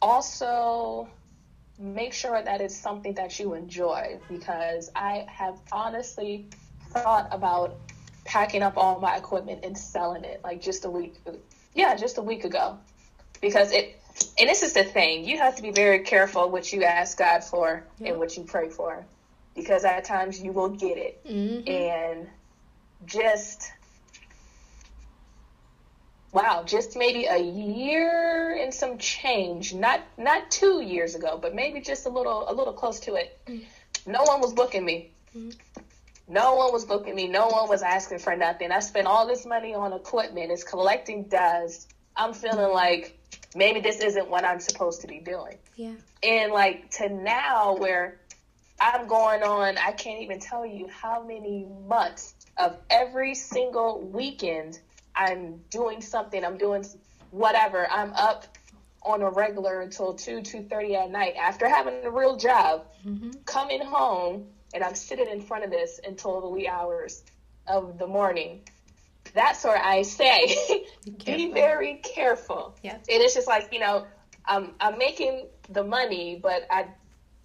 also 0.00 1.08
make 1.78 2.12
sure 2.12 2.42
that 2.42 2.60
it's 2.60 2.76
something 2.76 3.14
that 3.14 3.38
you 3.38 3.54
enjoy 3.54 4.18
because 4.28 4.90
I 4.96 5.26
have 5.28 5.58
honestly 5.70 6.46
thought 6.90 7.28
about 7.30 7.76
packing 8.24 8.62
up 8.62 8.76
all 8.76 8.98
my 8.98 9.16
equipment 9.16 9.60
and 9.62 9.76
selling 9.76 10.24
it 10.24 10.40
like 10.42 10.60
just 10.60 10.84
a 10.84 10.90
week 10.90 11.14
yeah 11.74 11.94
just 11.94 12.18
a 12.18 12.22
week 12.22 12.44
ago 12.44 12.76
because 13.40 13.72
it 13.72 13.98
and 14.38 14.48
this 14.48 14.62
is 14.62 14.72
the 14.72 14.84
thing 14.84 15.24
you 15.24 15.38
have 15.38 15.56
to 15.56 15.62
be 15.62 15.70
very 15.70 16.00
careful 16.00 16.50
what 16.50 16.72
you 16.72 16.84
ask 16.84 17.18
god 17.18 17.42
for 17.42 17.84
yep. 17.98 18.10
and 18.10 18.18
what 18.18 18.36
you 18.36 18.44
pray 18.44 18.68
for 18.68 19.04
because 19.54 19.84
at 19.84 20.04
times 20.04 20.40
you 20.40 20.52
will 20.52 20.68
get 20.68 20.96
it 20.96 21.24
mm-hmm. 21.24 21.68
and 21.68 22.28
just 23.04 23.72
wow 26.32 26.62
just 26.64 26.96
maybe 26.96 27.24
a 27.26 27.38
year 27.38 28.56
and 28.60 28.72
some 28.72 28.98
change 28.98 29.74
not 29.74 30.00
not 30.16 30.50
two 30.50 30.80
years 30.80 31.14
ago 31.14 31.38
but 31.40 31.54
maybe 31.54 31.80
just 31.80 32.06
a 32.06 32.08
little 32.08 32.48
a 32.48 32.54
little 32.54 32.72
close 32.72 33.00
to 33.00 33.14
it 33.14 33.38
mm-hmm. 33.46 34.10
no 34.10 34.22
one 34.24 34.40
was 34.40 34.52
booking 34.52 34.84
me 34.84 35.10
mm-hmm. 35.36 35.50
no 36.28 36.54
one 36.54 36.72
was 36.72 36.84
booking 36.84 37.14
me 37.14 37.26
no 37.26 37.48
one 37.48 37.68
was 37.68 37.82
asking 37.82 38.18
for 38.18 38.36
nothing 38.36 38.70
i 38.70 38.78
spent 38.78 39.06
all 39.06 39.26
this 39.26 39.44
money 39.44 39.74
on 39.74 39.92
equipment 39.92 40.52
it's 40.52 40.64
collecting 40.64 41.24
dust 41.24 41.92
i'm 42.16 42.32
feeling 42.32 42.72
like 42.72 43.17
maybe 43.54 43.80
this 43.80 44.00
isn't 44.00 44.28
what 44.28 44.44
i'm 44.44 44.60
supposed 44.60 45.00
to 45.00 45.06
be 45.06 45.18
doing 45.18 45.56
yeah 45.76 45.92
and 46.22 46.52
like 46.52 46.90
to 46.90 47.08
now 47.08 47.76
where 47.76 48.20
i'm 48.80 49.06
going 49.06 49.42
on 49.42 49.78
i 49.78 49.92
can't 49.92 50.20
even 50.20 50.38
tell 50.38 50.66
you 50.66 50.88
how 50.88 51.22
many 51.22 51.66
months 51.86 52.34
of 52.56 52.76
every 52.90 53.34
single 53.34 54.00
weekend 54.00 54.78
I'm 55.18 55.60
doing 55.68 56.00
something, 56.00 56.44
I'm 56.44 56.56
doing 56.56 56.86
whatever. 57.32 57.90
I'm 57.90 58.12
up 58.12 58.46
on 59.02 59.20
a 59.22 59.30
regular 59.30 59.80
until 59.80 60.14
2, 60.14 60.38
2.30 60.38 61.04
at 61.04 61.10
night 61.10 61.34
after 61.36 61.68
having 61.68 62.04
a 62.04 62.10
real 62.10 62.36
job, 62.36 62.86
mm-hmm. 63.04 63.30
coming 63.44 63.80
home, 63.80 64.46
and 64.72 64.84
I'm 64.84 64.94
sitting 64.94 65.28
in 65.28 65.40
front 65.40 65.64
of 65.64 65.70
this 65.70 66.00
until 66.04 66.40
the 66.40 66.48
wee 66.48 66.68
hours 66.68 67.24
of 67.66 67.98
the 67.98 68.06
morning. 68.06 68.60
That's 69.34 69.64
where 69.64 69.76
I 69.76 70.02
say, 70.02 70.56
be 71.10 71.52
very 71.52 71.96
careful. 71.96 72.76
Yeah. 72.82 72.94
And 72.94 73.02
it's 73.06 73.34
just 73.34 73.48
like, 73.48 73.68
you 73.72 73.80
know, 73.80 74.06
I'm, 74.44 74.74
I'm 74.80 74.98
making 74.98 75.46
the 75.68 75.84
money, 75.84 76.38
but 76.42 76.66
I 76.70 76.88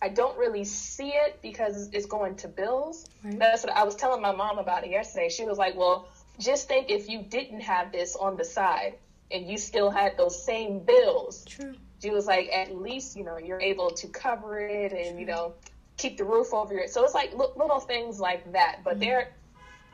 I 0.02 0.10
don't 0.10 0.38
really 0.38 0.66
see 0.66 1.12
it 1.12 1.42
because 1.42 1.90
it's 1.94 2.06
going 2.06 2.36
to 2.36 2.50
bills. 2.50 3.06
Right. 3.24 3.40
That's 3.40 3.64
what 3.64 3.72
I 3.74 3.84
was 3.84 3.96
telling 3.96 4.22
my 4.22 4.34
mom 4.34 4.58
about 4.58 4.84
it 4.84 4.90
yesterday. 4.90 5.30
She 5.30 5.46
was 5.46 5.58
like, 5.58 5.78
"Well, 5.78 6.10
just 6.40 6.68
think 6.68 6.90
if 6.90 7.08
you 7.08 7.22
didn't 7.22 7.62
have 7.62 7.94
this 7.94 8.18
on 8.18 8.36
the 8.36 8.44
side 8.44 8.96
and 9.34 9.50
you 9.50 9.58
still 9.58 9.90
had 9.90 10.16
those 10.18 10.42
same 10.42 10.80
bills. 10.80 11.44
True. 11.46 11.76
She 12.02 12.12
was 12.12 12.28
like, 12.28 12.50
at 12.54 12.76
least, 12.76 13.16
you 13.16 13.24
know, 13.24 13.38
you're 13.38 13.62
able 13.62 13.90
to 13.90 14.08
cover 14.08 14.60
it 14.60 14.92
and, 14.92 15.12
True. 15.12 15.20
you 15.20 15.26
know, 15.26 15.54
keep 15.98 16.18
the 16.18 16.26
roof 16.26 16.54
over 16.54 16.78
it. 16.78 16.92
So 16.92 17.04
it's 17.04 17.14
like 17.14 17.34
little 17.34 17.80
things 17.80 18.20
like 18.20 18.52
that. 18.52 18.80
But 18.84 18.94
mm-hmm. 18.94 19.02
there, 19.02 19.34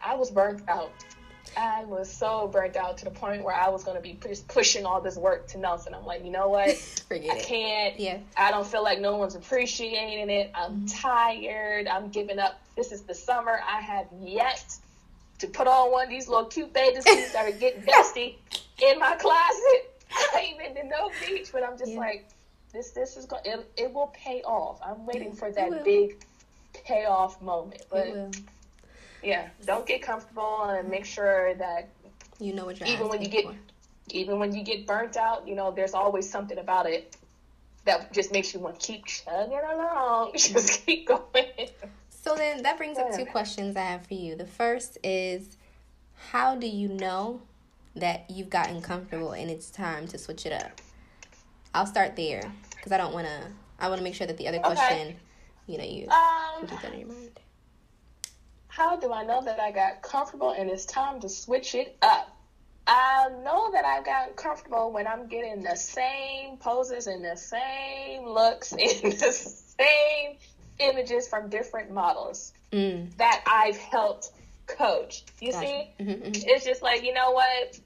I 0.04 0.16
was 0.16 0.30
burnt 0.30 0.68
out. 0.68 0.92
I 1.58 1.86
was 1.86 2.12
so 2.12 2.48
burnt 2.48 2.76
out 2.76 2.98
to 3.00 3.06
the 3.06 3.12
point 3.12 3.44
where 3.44 3.56
I 3.56 3.70
was 3.70 3.84
going 3.84 3.98
to 3.98 4.04
be 4.04 4.18
just 4.28 4.48
pushing 4.48 4.86
all 4.86 5.02
this 5.02 5.16
work 5.16 5.48
to 5.50 5.58
Nelson. 5.58 5.94
I'm 5.94 6.06
like, 6.06 6.24
you 6.24 6.32
know 6.32 6.50
what? 6.50 6.78
Forget 7.08 7.32
I 7.32 7.38
it. 7.38 7.46
can't. 7.46 8.00
Yeah. 8.00 8.18
I 8.38 8.52
don't 8.52 8.68
feel 8.68 8.84
like 8.84 9.00
no 9.00 9.18
one's 9.18 9.36
appreciating 9.36 10.30
it. 10.30 10.52
I'm 10.54 10.82
mm-hmm. 10.82 10.86
tired. 10.86 11.88
I'm 11.88 12.10
giving 12.10 12.40
up. 12.40 12.62
This 12.76 12.92
is 12.92 13.02
the 13.02 13.16
summer. 13.16 13.60
I 13.68 13.82
have 13.82 14.08
yet 14.22 14.76
to 15.40 15.48
put 15.48 15.68
on 15.68 15.92
one 15.92 16.04
of 16.06 16.10
these 16.10 16.28
little 16.28 16.46
cute 16.46 16.74
bathing 16.74 17.02
suits 17.02 17.34
that 17.34 17.48
are 17.48 17.58
getting 17.58 17.82
dusty 17.88 18.38
in 18.82 19.00
my 19.00 19.16
closet. 19.16 19.96
I 20.34 20.40
ain't 20.40 20.60
been 20.60 20.76
to 20.76 20.90
no 20.90 21.12
beach, 21.26 21.50
but 21.52 21.64
I'm 21.64 21.78
just 21.78 21.92
yeah. 21.92 22.00
like, 22.00 22.30
this 22.74 22.92
this 22.92 23.18
is 23.18 23.26
going 23.26 23.42
it, 23.46 23.72
it 23.78 23.94
will 23.94 24.14
pay 24.14 24.42
off. 24.44 24.80
I'm 24.86 25.06
waiting 25.06 25.34
for 25.34 25.52
that 25.52 25.84
big 25.84 26.24
payoff 26.74 27.42
moment. 27.42 27.84
But 27.90 28.38
yeah, 29.24 29.50
don't 29.66 29.86
get 29.86 30.02
comfortable 30.02 30.64
and 30.64 30.90
make 30.90 31.06
sure 31.06 31.54
that 31.56 31.90
you 32.40 32.54
know 32.54 32.66
what 32.66 32.80
you're 32.80 32.90
even 32.90 33.08
when 33.10 33.22
you 33.22 33.28
get 33.28 33.46
for. 33.46 33.56
even 34.12 34.40
when 34.40 34.54
you 34.54 34.64
get 34.64 34.88
burnt 34.88 35.18
out, 35.18 35.48
you 35.48 35.56
know, 35.56 35.72
there's 35.72 35.94
always 35.94 36.30
something 36.30 36.58
about 36.58 36.86
it 36.86 37.16
that 37.86 38.14
just 38.14 38.32
makes 38.32 38.54
you 38.54 38.60
want 38.60 38.80
to 38.80 38.88
keep 38.88 39.06
chugging 39.06 39.60
along. 39.72 40.32
Just 40.36 40.86
keep 40.86 41.08
going. 41.08 41.24
So 42.10 42.36
then 42.36 42.62
that 42.64 42.78
brings 42.78 42.98
up 42.98 43.16
two 43.16 43.26
questions 43.26 43.76
I 43.76 43.82
have 43.82 44.06
for 44.06 44.14
you. 44.14 44.36
The 44.36 44.46
first 44.46 44.98
is 45.04 45.58
how 46.16 46.56
do 46.56 46.68
you 46.68 46.90
know 46.90 47.42
that 47.96 48.30
you've 48.30 48.50
gotten 48.50 48.82
comfortable 48.82 49.32
and 49.32 49.50
it's 49.50 49.72
time 49.72 50.08
to 50.10 50.18
switch 50.18 50.46
it 50.46 50.52
up? 50.52 50.82
I'll 51.74 51.86
start 51.86 52.16
there 52.16 52.42
How 58.80 58.96
do 58.96 59.12
I 59.12 59.26
know 59.26 59.42
that 59.44 59.60
I 59.60 59.72
got 59.72 60.02
comfortable 60.02 60.52
and 60.52 60.70
it's 60.70 60.86
time 60.86 61.20
to 61.20 61.28
switch 61.28 61.76
it 61.76 61.98
up? 62.02 62.34
I 62.88 63.28
know 63.44 63.70
that 63.74 63.84
I've 63.84 64.06
gotten 64.06 64.34
comfortable 64.36 64.94
when 64.94 65.06
I'm 65.06 65.28
getting 65.28 65.62
the 65.62 65.76
same 65.76 66.56
poses 66.56 67.08
and 67.08 67.22
the 67.22 67.36
same 67.36 68.26
looks 68.26 68.72
and 68.72 69.12
the 69.12 69.34
same 69.34 70.38
images 70.80 71.28
from 71.28 71.50
different 71.50 71.92
models 71.92 72.54
mm. 72.72 73.14
that 73.18 73.44
I've 73.46 73.76
helped 73.76 74.32
coach. 74.66 75.26
You 75.42 75.52
gotcha. 75.52 75.68
see? 75.68 75.90
Mm-hmm, 76.00 76.12
mm-hmm. 76.12 76.32
It's 76.34 76.64
just 76.64 76.82
like, 76.82 77.04
you 77.04 77.14
know 77.14 77.32
what? 77.32 77.78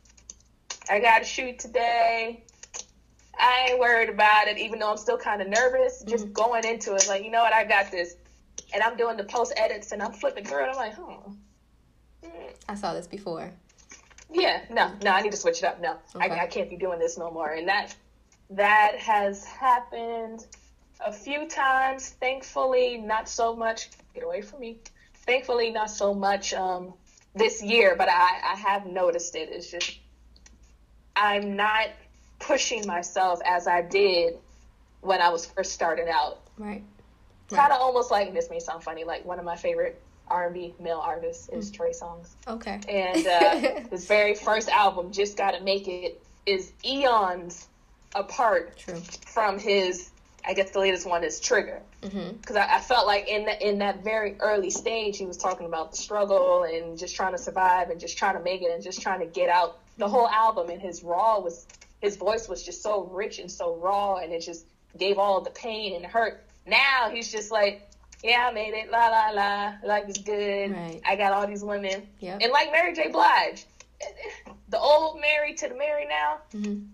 I 0.92 1.00
got 1.00 1.24
to 1.24 1.26
shoot 1.26 1.58
today. 1.58 2.44
I 3.40 3.70
ain't 3.72 3.80
worried 3.80 4.10
about 4.10 4.48
it, 4.48 4.60
even 4.60 4.78
though 4.78 4.92
I'm 4.92 4.98
still 4.98 5.18
kind 5.18 5.42
of 5.42 5.48
nervous. 5.48 6.04
Mm-hmm. 6.04 6.12
Just 6.12 6.32
going 6.34 6.66
into 6.66 6.94
it, 6.94 7.08
like, 7.08 7.24
you 7.24 7.32
know 7.32 7.42
what? 7.42 7.52
I 7.52 7.64
got 7.64 7.90
this. 7.90 8.16
And 8.74 8.82
I'm 8.82 8.98
doing 8.98 9.18
the 9.18 9.24
post 9.24 9.54
edits 9.58 9.92
and 9.92 10.02
I'm 10.02 10.14
flipping 10.14 10.46
through 10.46 10.64
it. 10.64 10.70
I'm 10.70 10.76
like, 10.76 10.94
huh. 10.94 11.30
Mm. 12.24 12.30
I 12.68 12.76
saw 12.76 12.94
this 12.94 13.08
before. 13.08 13.52
Yeah, 14.32 14.62
no, 14.70 14.92
no, 15.04 15.12
I 15.12 15.22
need 15.22 15.32
to 15.32 15.38
switch 15.38 15.60
it 15.60 15.66
up. 15.66 15.80
No, 15.80 15.98
okay. 16.16 16.32
I, 16.32 16.44
I 16.44 16.48
can't 16.48 16.70
be 16.70 16.76
doing 16.76 16.98
this 16.98 17.18
no 17.18 17.30
more. 17.30 17.50
And 17.50 17.68
that 17.68 17.96
that 18.50 18.98
has 18.98 19.46
happened 19.46 20.46
a 21.06 21.12
few 21.12 21.48
times. 21.48 22.10
Thankfully, 22.20 22.98
not 22.98 23.30
so 23.30 23.56
much. 23.56 23.90
Get 24.16 24.24
away 24.24 24.42
from 24.42 24.62
me. 24.62 24.78
Thankfully, 25.26 25.72
not 25.72 25.90
so 25.90 26.14
much 26.14 26.54
um, 26.54 26.94
this 27.36 27.62
year, 27.62 27.96
but 27.96 28.10
I, 28.10 28.54
I 28.54 28.56
have 28.56 28.86
noticed 28.86 29.36
it. 29.36 29.50
It's 29.52 29.70
just 29.70 30.00
I'm 31.16 31.56
not 31.56 31.90
pushing 32.40 32.86
myself 32.86 33.40
as 33.46 33.68
I 33.68 33.82
did 33.82 34.36
when 35.02 35.22
I 35.22 35.30
was 35.30 35.46
first 35.46 35.74
starting 35.74 36.08
out. 36.10 36.40
Right. 36.58 36.84
Kind 37.56 37.72
of 37.72 37.82
almost 37.82 38.12
like 38.12 38.34
this 38.34 38.50
may 38.50 38.60
sound 38.60 38.84
funny. 38.84 39.04
Like 39.04 39.26
one 39.26 39.40
of 39.40 39.46
my 39.46 39.56
favorite 39.56 40.02
R&B 40.28 40.76
male 40.80 41.02
artists 41.04 41.50
is 41.50 41.70
mm. 41.70 41.76
Trey 41.76 41.92
Songz. 41.92 42.30
Okay. 42.48 42.80
And 42.88 43.28
uh, 43.28 43.82
his 43.90 44.06
very 44.06 44.36
first 44.36 44.70
album, 44.70 45.12
Just 45.12 45.38
Gotta 45.38 45.62
Make 45.62 45.88
It, 45.88 46.22
is 46.46 46.72
eons 46.86 47.68
apart 48.16 48.78
True. 48.78 49.02
from 49.26 49.58
his 49.58 50.10
I 50.46 50.54
guess 50.54 50.72
the 50.72 50.80
latest 50.80 51.08
one 51.08 51.24
is 51.24 51.40
Trigga, 51.40 51.80
because 52.02 52.14
mm-hmm. 52.14 52.58
I, 52.58 52.76
I, 52.76 52.80
felt 52.82 53.08
like 53.08 53.30
in 53.30 53.46
that 53.46 53.62
in 53.62 53.80
that 53.80 54.04
very 54.04 54.36
early 54.40 54.70
stage, 54.70 55.18
he 55.18 55.26
was 55.26 55.38
talking 55.38 55.66
about 55.66 55.92
the 55.92 55.98
struggle 55.98 56.64
and 56.64 56.98
just 56.98 57.16
trying 57.16 57.32
to 57.32 57.38
survive 57.38 57.90
and 57.90 58.00
just 58.00 58.18
trying 58.18 58.36
to 58.36 58.44
make 58.44 58.62
it 58.62 58.70
and 58.70 58.84
just 58.84 59.02
trying 59.02 59.22
to 59.22 59.26
get 59.26 59.50
out 59.50 59.80
the 59.98 60.08
whole 60.08 60.28
album. 60.28 60.70
And 60.70 60.82
his 60.82 61.02
raw 61.02 61.40
was 61.40 61.66
his 62.02 62.18
voice 62.18 62.50
was 62.50 62.62
just 62.62 62.84
so 62.84 63.06
rich 63.06 63.40
and 63.40 63.50
so 63.50 63.76
raw, 63.78 64.16
and 64.16 64.34
it 64.34 64.42
just 64.42 64.66
gave 64.98 65.18
all 65.18 65.40
the 65.40 65.50
pain 65.50 65.96
and 65.96 66.06
hurt. 66.06 66.44
Now 66.66 67.10
he's 67.12 67.32
just 67.32 67.52
like, 67.52 67.90
yeah, 68.24 68.48
I 68.50 68.54
made 68.54 68.74
it, 68.74 68.90
la 68.90 69.08
la 69.08 69.30
la, 69.32 69.74
life 69.84 70.08
is 70.08 70.18
good. 70.18 70.72
Right. 70.72 71.02
I 71.06 71.16
got 71.16 71.34
all 71.34 71.46
these 71.46 71.64
women, 71.64 72.08
yep. 72.20 72.40
and 72.42 72.52
like 72.52 72.72
Mary 72.72 72.94
J. 72.94 73.10
Blige, 73.10 73.66
the 74.70 74.80
old 74.80 75.20
Mary 75.20 75.54
to 75.56 75.68
the 75.68 75.76
Mary 75.76 76.08
now. 76.08 76.40
Mm-hmm 76.54 76.86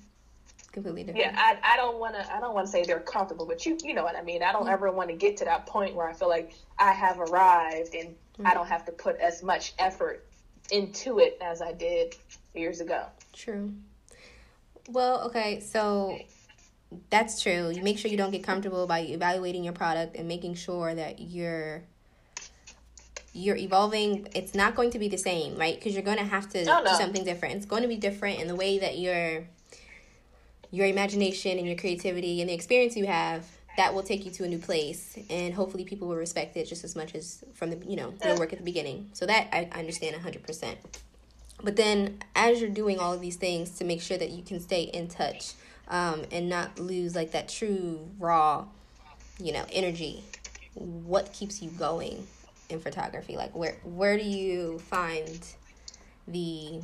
completely 0.71 1.03
different. 1.03 1.34
Yeah, 1.34 1.39
I, 1.39 1.73
I 1.73 1.77
don't 1.77 1.99
want 1.99 2.15
to 2.15 2.34
I 2.34 2.39
don't 2.39 2.53
want 2.53 2.67
to 2.67 2.71
say 2.71 2.84
they're 2.84 2.99
comfortable, 2.99 3.45
but 3.45 3.65
you 3.65 3.77
you 3.84 3.93
know 3.93 4.03
what 4.03 4.15
I 4.15 4.21
mean. 4.21 4.43
I 4.43 4.51
don't 4.51 4.63
mm-hmm. 4.63 4.71
ever 4.71 4.91
want 4.91 5.10
to 5.10 5.15
get 5.15 5.38
to 5.38 5.45
that 5.45 5.65
point 5.65 5.95
where 5.95 6.08
I 6.08 6.13
feel 6.13 6.29
like 6.29 6.53
I 6.77 6.91
have 6.91 7.19
arrived 7.19 7.95
and 7.95 8.10
mm-hmm. 8.10 8.47
I 8.47 8.53
don't 8.53 8.67
have 8.67 8.86
to 8.86 8.91
put 8.91 9.17
as 9.17 9.43
much 9.43 9.73
effort 9.79 10.25
into 10.71 11.19
it 11.19 11.38
as 11.41 11.62
I 11.62 11.73
did 11.73 12.15
years 12.53 12.82
ago. 12.82 13.05
True. 13.34 13.73
Well, 14.89 15.27
okay, 15.27 15.60
so 15.60 16.19
that's 17.10 17.41
true. 17.41 17.69
You 17.69 17.84
make 17.84 17.97
sure 17.97 18.10
you 18.10 18.17
don't 18.17 18.32
get 18.32 18.43
comfortable 18.43 18.88
by 18.88 19.02
evaluating 19.02 19.63
your 19.63 19.73
product 19.73 20.15
and 20.15 20.28
making 20.28 20.56
sure 20.56 20.93
that 20.93 21.19
you're 21.19 21.84
you're 23.34 23.58
evolving. 23.58 24.28
It's 24.34 24.56
not 24.56 24.75
going 24.75 24.89
to 24.91 24.99
be 24.99 25.08
the 25.08 25.17
same 25.17 25.56
right? 25.58 25.75
Because 25.75 25.93
you're 25.93 26.04
going 26.04 26.17
to 26.17 26.23
have 26.23 26.49
to 26.49 26.62
oh, 26.62 26.84
no. 26.84 26.91
do 26.91 26.95
something 26.95 27.23
different. 27.23 27.56
It's 27.56 27.65
going 27.65 27.84
to 27.84 27.88
be 27.88 27.97
different 27.97 28.39
in 28.39 28.47
the 28.47 28.56
way 28.56 28.80
that 28.80 28.97
you're 28.97 29.45
your 30.71 30.88
imagination 30.88 31.58
and 31.58 31.67
your 31.67 31.78
creativity 31.78 32.41
and 32.41 32.49
the 32.49 32.54
experience 32.54 32.95
you 32.95 33.08
have 33.08 33.45
that 33.78 33.93
will 33.93 34.04
take 34.04 34.25
you 34.25 34.32
to 34.32 34.43
a 34.43 34.47
new 34.47 34.60
place. 34.60 35.17
And 35.30 35.54
hopefully 35.54 35.84
people 35.84 36.08
will 36.08 36.15
respect 36.15 36.58
it 36.58 36.65
just 36.65 36.84
as 36.84 36.95
much 36.95 37.13
as 37.15 37.43
from 37.54 37.69
the 37.69 37.78
you 37.88 37.97
know 37.97 38.13
your 38.25 38.38
work 38.38 38.52
at 38.52 38.60
the 38.60 38.65
beginning. 38.65 39.12
So 39.13 39.28
that 39.28 39.47
i, 39.54 39.69
I 39.71 39.80
understand 39.80 40.15
100% 40.15 40.75
but 41.63 41.75
then 41.75 42.19
as 42.36 42.62
you're 42.62 42.69
doing 42.69 42.99
all 42.99 43.13
of 43.13 43.21
these 43.21 43.36
things 43.36 43.71
to 43.78 43.84
make 43.84 44.02
sure 44.02 44.17
that 44.17 44.30
you 44.32 44.43
can 44.43 44.60
stay 44.60 44.84
in 44.84 45.08
touch 45.08 45.54
um, 45.89 46.23
and 46.32 46.49
not 46.49 46.80
lose 46.80 47.15
like 47.15 47.32
that 47.32 47.49
true 47.49 48.08
raw 48.19 48.65
you 49.39 49.52
know 49.52 49.65
energy 49.71 50.23
what 50.73 51.32
keeps 51.34 51.62
you 51.62 51.69
going 51.71 52.25
in 52.69 52.80
photography 52.80 53.36
like 53.36 53.56
where 53.56 53.78
where 53.84 54.17
do 54.17 54.23
you 54.23 54.80
find 54.80 55.45
the 56.28 56.82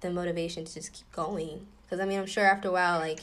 the 0.00 0.10
motivation 0.10 0.64
to 0.64 0.74
just 0.74 0.92
keep 0.92 1.10
going 1.12 1.66
because 1.92 2.02
I 2.02 2.06
mean, 2.06 2.18
I'm 2.18 2.24
sure 2.24 2.46
after 2.46 2.68
a 2.68 2.72
while, 2.72 3.00
like 3.00 3.20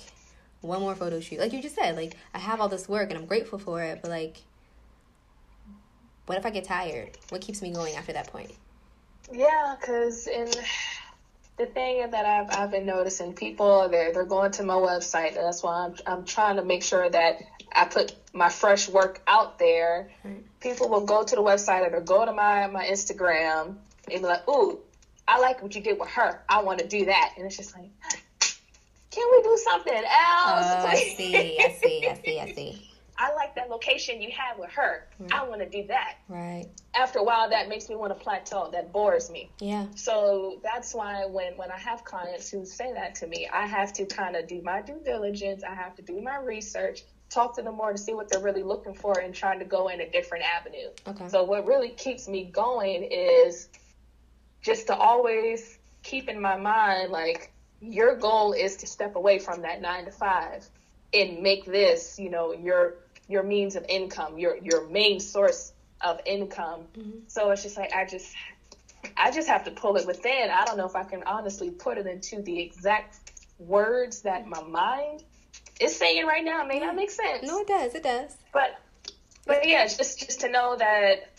one 0.62 0.80
more 0.80 0.94
photo 0.94 1.20
shoot, 1.20 1.40
like 1.40 1.54
you 1.54 1.60
just 1.60 1.74
said, 1.74 1.96
like 1.96 2.16
I 2.36 2.38
have 2.38 2.62
all 2.62 2.70
this 2.70 2.88
work 2.88 3.10
and 3.10 3.18
I'm 3.18 3.26
grateful 3.26 3.58
for 3.58 3.82
it, 3.82 3.98
but 4.04 4.12
like, 4.12 4.44
what 6.28 6.38
if 6.38 6.46
I 6.46 6.52
get 6.52 6.66
tired? 6.66 7.18
What 7.30 7.42
keeps 7.42 7.64
me 7.64 7.72
going 7.72 7.96
after 7.96 8.14
that 8.14 8.28
point? 8.28 8.52
Yeah, 9.34 9.76
because 9.80 10.28
in 10.28 10.52
the 11.60 11.66
thing 11.68 12.10
that 12.10 12.26
I've 12.26 12.58
I've 12.58 12.72
been 12.72 12.86
noticing, 12.86 13.34
people 13.34 13.88
they're 13.90 14.12
they're 14.14 14.26
going 14.26 14.52
to 14.54 14.64
my 14.64 14.74
website. 14.74 15.36
And 15.36 15.46
that's 15.46 15.62
why 15.62 15.86
I'm 15.86 15.96
I'm 16.08 16.26
trying 16.26 16.56
to 16.56 16.64
make 16.64 16.82
sure 16.82 17.08
that 17.08 17.42
I 17.72 17.86
put 17.86 18.16
my 18.34 18.50
fresh 18.50 18.90
work 18.90 19.22
out 19.28 19.60
there. 19.60 20.10
Right. 20.24 20.44
People 20.62 20.90
will 20.90 21.06
go 21.06 21.24
to 21.24 21.36
the 21.36 21.42
website 21.42 21.92
or 21.92 22.02
go 22.02 22.26
to 22.26 22.34
my 22.34 22.68
my 22.68 22.86
Instagram 22.86 23.76
and 24.12 24.22
be 24.22 24.28
like, 24.28 24.48
"Ooh, 24.50 24.80
I 25.28 25.40
like 25.40 25.62
what 25.62 25.76
you 25.76 25.82
did 25.82 26.00
with 26.00 26.10
her. 26.10 26.42
I 26.50 26.64
want 26.64 26.80
to 26.80 26.88
do 26.88 27.06
that." 27.06 27.34
And 27.38 27.46
it's 27.46 27.58
just 27.58 27.76
like, 27.76 27.90
can 29.12 29.28
we 29.32 29.44
do 29.44 29.58
something 29.58 29.94
else? 29.94 30.06
Oh, 30.08 30.86
I 30.88 30.96
see, 31.18 31.60
I 31.60 31.72
see, 31.72 32.08
I 32.08 32.14
see, 32.24 32.40
I 32.40 32.52
see. 32.54 32.89
I 33.20 33.34
like 33.36 33.56
that 33.56 33.70
location 33.70 34.22
you 34.22 34.32
have 34.32 34.58
with 34.58 34.72
her. 34.72 35.06
Right. 35.20 35.34
I 35.34 35.44
want 35.44 35.60
to 35.60 35.70
do 35.70 35.88
that. 35.88 36.16
Right. 36.30 36.68
After 36.96 37.20
a 37.20 37.24
while, 37.24 37.50
that 37.50 37.68
makes 37.68 37.90
me 37.90 37.96
want 37.96 38.18
to 38.18 38.24
plateau. 38.24 38.70
That 38.72 38.94
bores 38.94 39.30
me. 39.30 39.52
Yeah. 39.60 39.88
So 39.96 40.62
that's 40.64 40.94
why 40.94 41.26
when 41.26 41.58
when 41.58 41.70
I 41.70 41.78
have 41.78 42.06
clients 42.06 42.50
who 42.50 42.66
say 42.66 42.94
that 42.94 43.16
to 43.16 43.28
me, 43.28 43.50
I 43.52 43.68
have 43.68 43.92
to 43.94 44.06
kind 44.06 44.38
of 44.38 44.48
do 44.48 44.62
my 44.62 44.82
due 44.82 45.02
diligence. 45.04 45.64
I 45.64 45.76
have 45.76 45.96
to 45.98 46.02
do 46.02 46.22
my 46.22 46.38
research, 46.38 47.04
talk 47.30 47.58
to 47.58 47.62
them 47.62 47.76
more 47.76 47.92
to 47.92 47.98
see 47.98 48.14
what 48.14 48.30
they're 48.30 48.42
really 48.42 48.64
looking 48.64 48.94
for, 48.94 49.20
and 49.20 49.36
trying 49.36 49.60
to 49.60 49.66
go 49.66 49.90
in 49.90 50.00
a 50.00 50.10
different 50.10 50.46
avenue. 50.46 50.90
Okay. 51.06 51.28
So 51.28 51.44
what 51.44 51.66
really 51.66 51.90
keeps 51.90 52.30
me 52.30 52.46
going 52.46 53.04
is 53.04 53.68
just 54.62 54.88
to 54.88 54.96
always 54.96 55.78
keep 56.04 56.30
in 56.30 56.40
my 56.40 56.56
mind 56.56 57.12
like 57.12 57.52
your 57.82 58.16
goal 58.16 58.54
is 58.54 58.78
to 58.78 58.88
step 58.88 59.16
away 59.16 59.40
from 59.40 59.62
that 59.62 59.82
nine 59.82 60.06
to 60.06 60.12
five 60.12 60.66
and 61.14 61.42
make 61.42 61.66
this, 61.66 62.20
you 62.20 62.30
know, 62.30 62.54
your 62.54 62.96
your 63.30 63.44
means 63.44 63.78
of 63.78 63.86
income, 63.88 64.38
your 64.38 64.58
your 64.58 64.90
main 64.90 65.22
source 65.22 65.72
of 66.02 66.20
income. 66.26 66.82
Mm-hmm. 66.98 67.20
So 67.28 67.52
it's 67.52 67.64
just 67.64 67.78
like 67.78 67.94
I 67.94 68.06
just 68.06 68.36
I 69.16 69.32
just 69.32 69.48
have 69.48 69.64
to 69.66 69.72
pull 69.72 69.96
it 69.96 70.06
within. 70.06 70.50
I 70.50 70.66
don't 70.66 70.76
know 70.76 70.88
if 70.88 70.96
I 70.96 71.04
can 71.04 71.24
honestly 71.24 71.70
put 71.70 71.98
it 71.98 72.08
into 72.08 72.42
the 72.42 72.60
exact 72.60 73.20
words 73.60 74.22
that 74.24 74.48
my 74.48 74.62
mind 74.64 75.24
is 75.80 75.96
saying 75.96 76.26
right 76.26 76.44
now. 76.44 76.64
It 76.64 76.68
May 76.68 76.80
not 76.80 76.96
make 76.96 77.12
sense. 77.12 77.48
No, 77.48 77.60
it 77.60 77.68
does. 77.68 77.96
It 77.96 78.04
does. 78.04 78.36
But 78.52 78.80
but 79.46 79.66
yeah, 79.68 79.86
just 79.86 80.20
just 80.20 80.42
to 80.42 80.50
know 80.50 80.76
that 80.78 81.30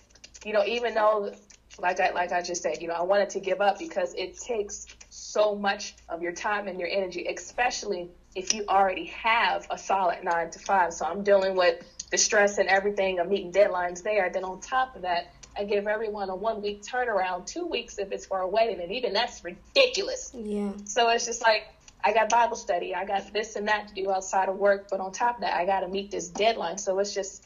you 0.44 0.52
know, 0.52 0.64
even 0.64 0.94
though 0.94 1.32
like 1.80 1.98
I 1.98 2.10
like 2.12 2.32
I 2.32 2.40
just 2.40 2.62
said, 2.62 2.80
you 2.80 2.88
know, 2.88 2.94
I 2.94 3.02
wanted 3.02 3.30
to 3.30 3.40
give 3.40 3.60
up 3.60 3.78
because 3.78 4.14
it 4.14 4.38
takes 4.38 4.86
so 5.08 5.56
much 5.56 5.96
of 6.08 6.22
your 6.22 6.32
time 6.32 6.68
and 6.68 6.78
your 6.78 6.88
energy, 6.88 7.26
especially 7.26 8.10
if 8.34 8.54
you 8.54 8.64
already 8.68 9.06
have 9.06 9.66
a 9.70 9.78
solid 9.78 10.22
nine 10.22 10.50
to 10.50 10.58
five. 10.58 10.92
So 10.92 11.04
I'm 11.04 11.22
dealing 11.24 11.56
with 11.56 11.82
the 12.10 12.18
stress 12.18 12.58
and 12.58 12.68
everything 12.68 13.18
of 13.18 13.28
meeting 13.28 13.52
deadlines 13.52 14.02
there. 14.02 14.30
Then 14.32 14.44
on 14.44 14.60
top 14.60 14.96
of 14.96 15.02
that, 15.02 15.32
I 15.56 15.64
give 15.64 15.86
everyone 15.86 16.30
a 16.30 16.36
one 16.36 16.62
week 16.62 16.82
turnaround, 16.82 17.46
two 17.46 17.66
weeks 17.66 17.98
if 17.98 18.12
it's 18.12 18.26
for 18.26 18.40
a 18.40 18.48
wedding, 18.48 18.80
and 18.80 18.92
even 18.92 19.12
that's 19.12 19.44
ridiculous. 19.44 20.32
Yeah. 20.34 20.72
So 20.84 21.08
it's 21.10 21.26
just 21.26 21.42
like 21.42 21.64
I 22.02 22.12
got 22.12 22.30
Bible 22.30 22.56
study, 22.56 22.94
I 22.94 23.04
got 23.04 23.32
this 23.32 23.56
and 23.56 23.68
that 23.68 23.88
to 23.88 23.94
do 23.94 24.10
outside 24.10 24.48
of 24.48 24.56
work, 24.56 24.88
but 24.90 25.00
on 25.00 25.12
top 25.12 25.36
of 25.36 25.40
that, 25.42 25.54
I 25.54 25.66
got 25.66 25.80
to 25.80 25.88
meet 25.88 26.10
this 26.10 26.28
deadline. 26.28 26.78
So 26.78 26.98
it's 26.98 27.12
just 27.12 27.44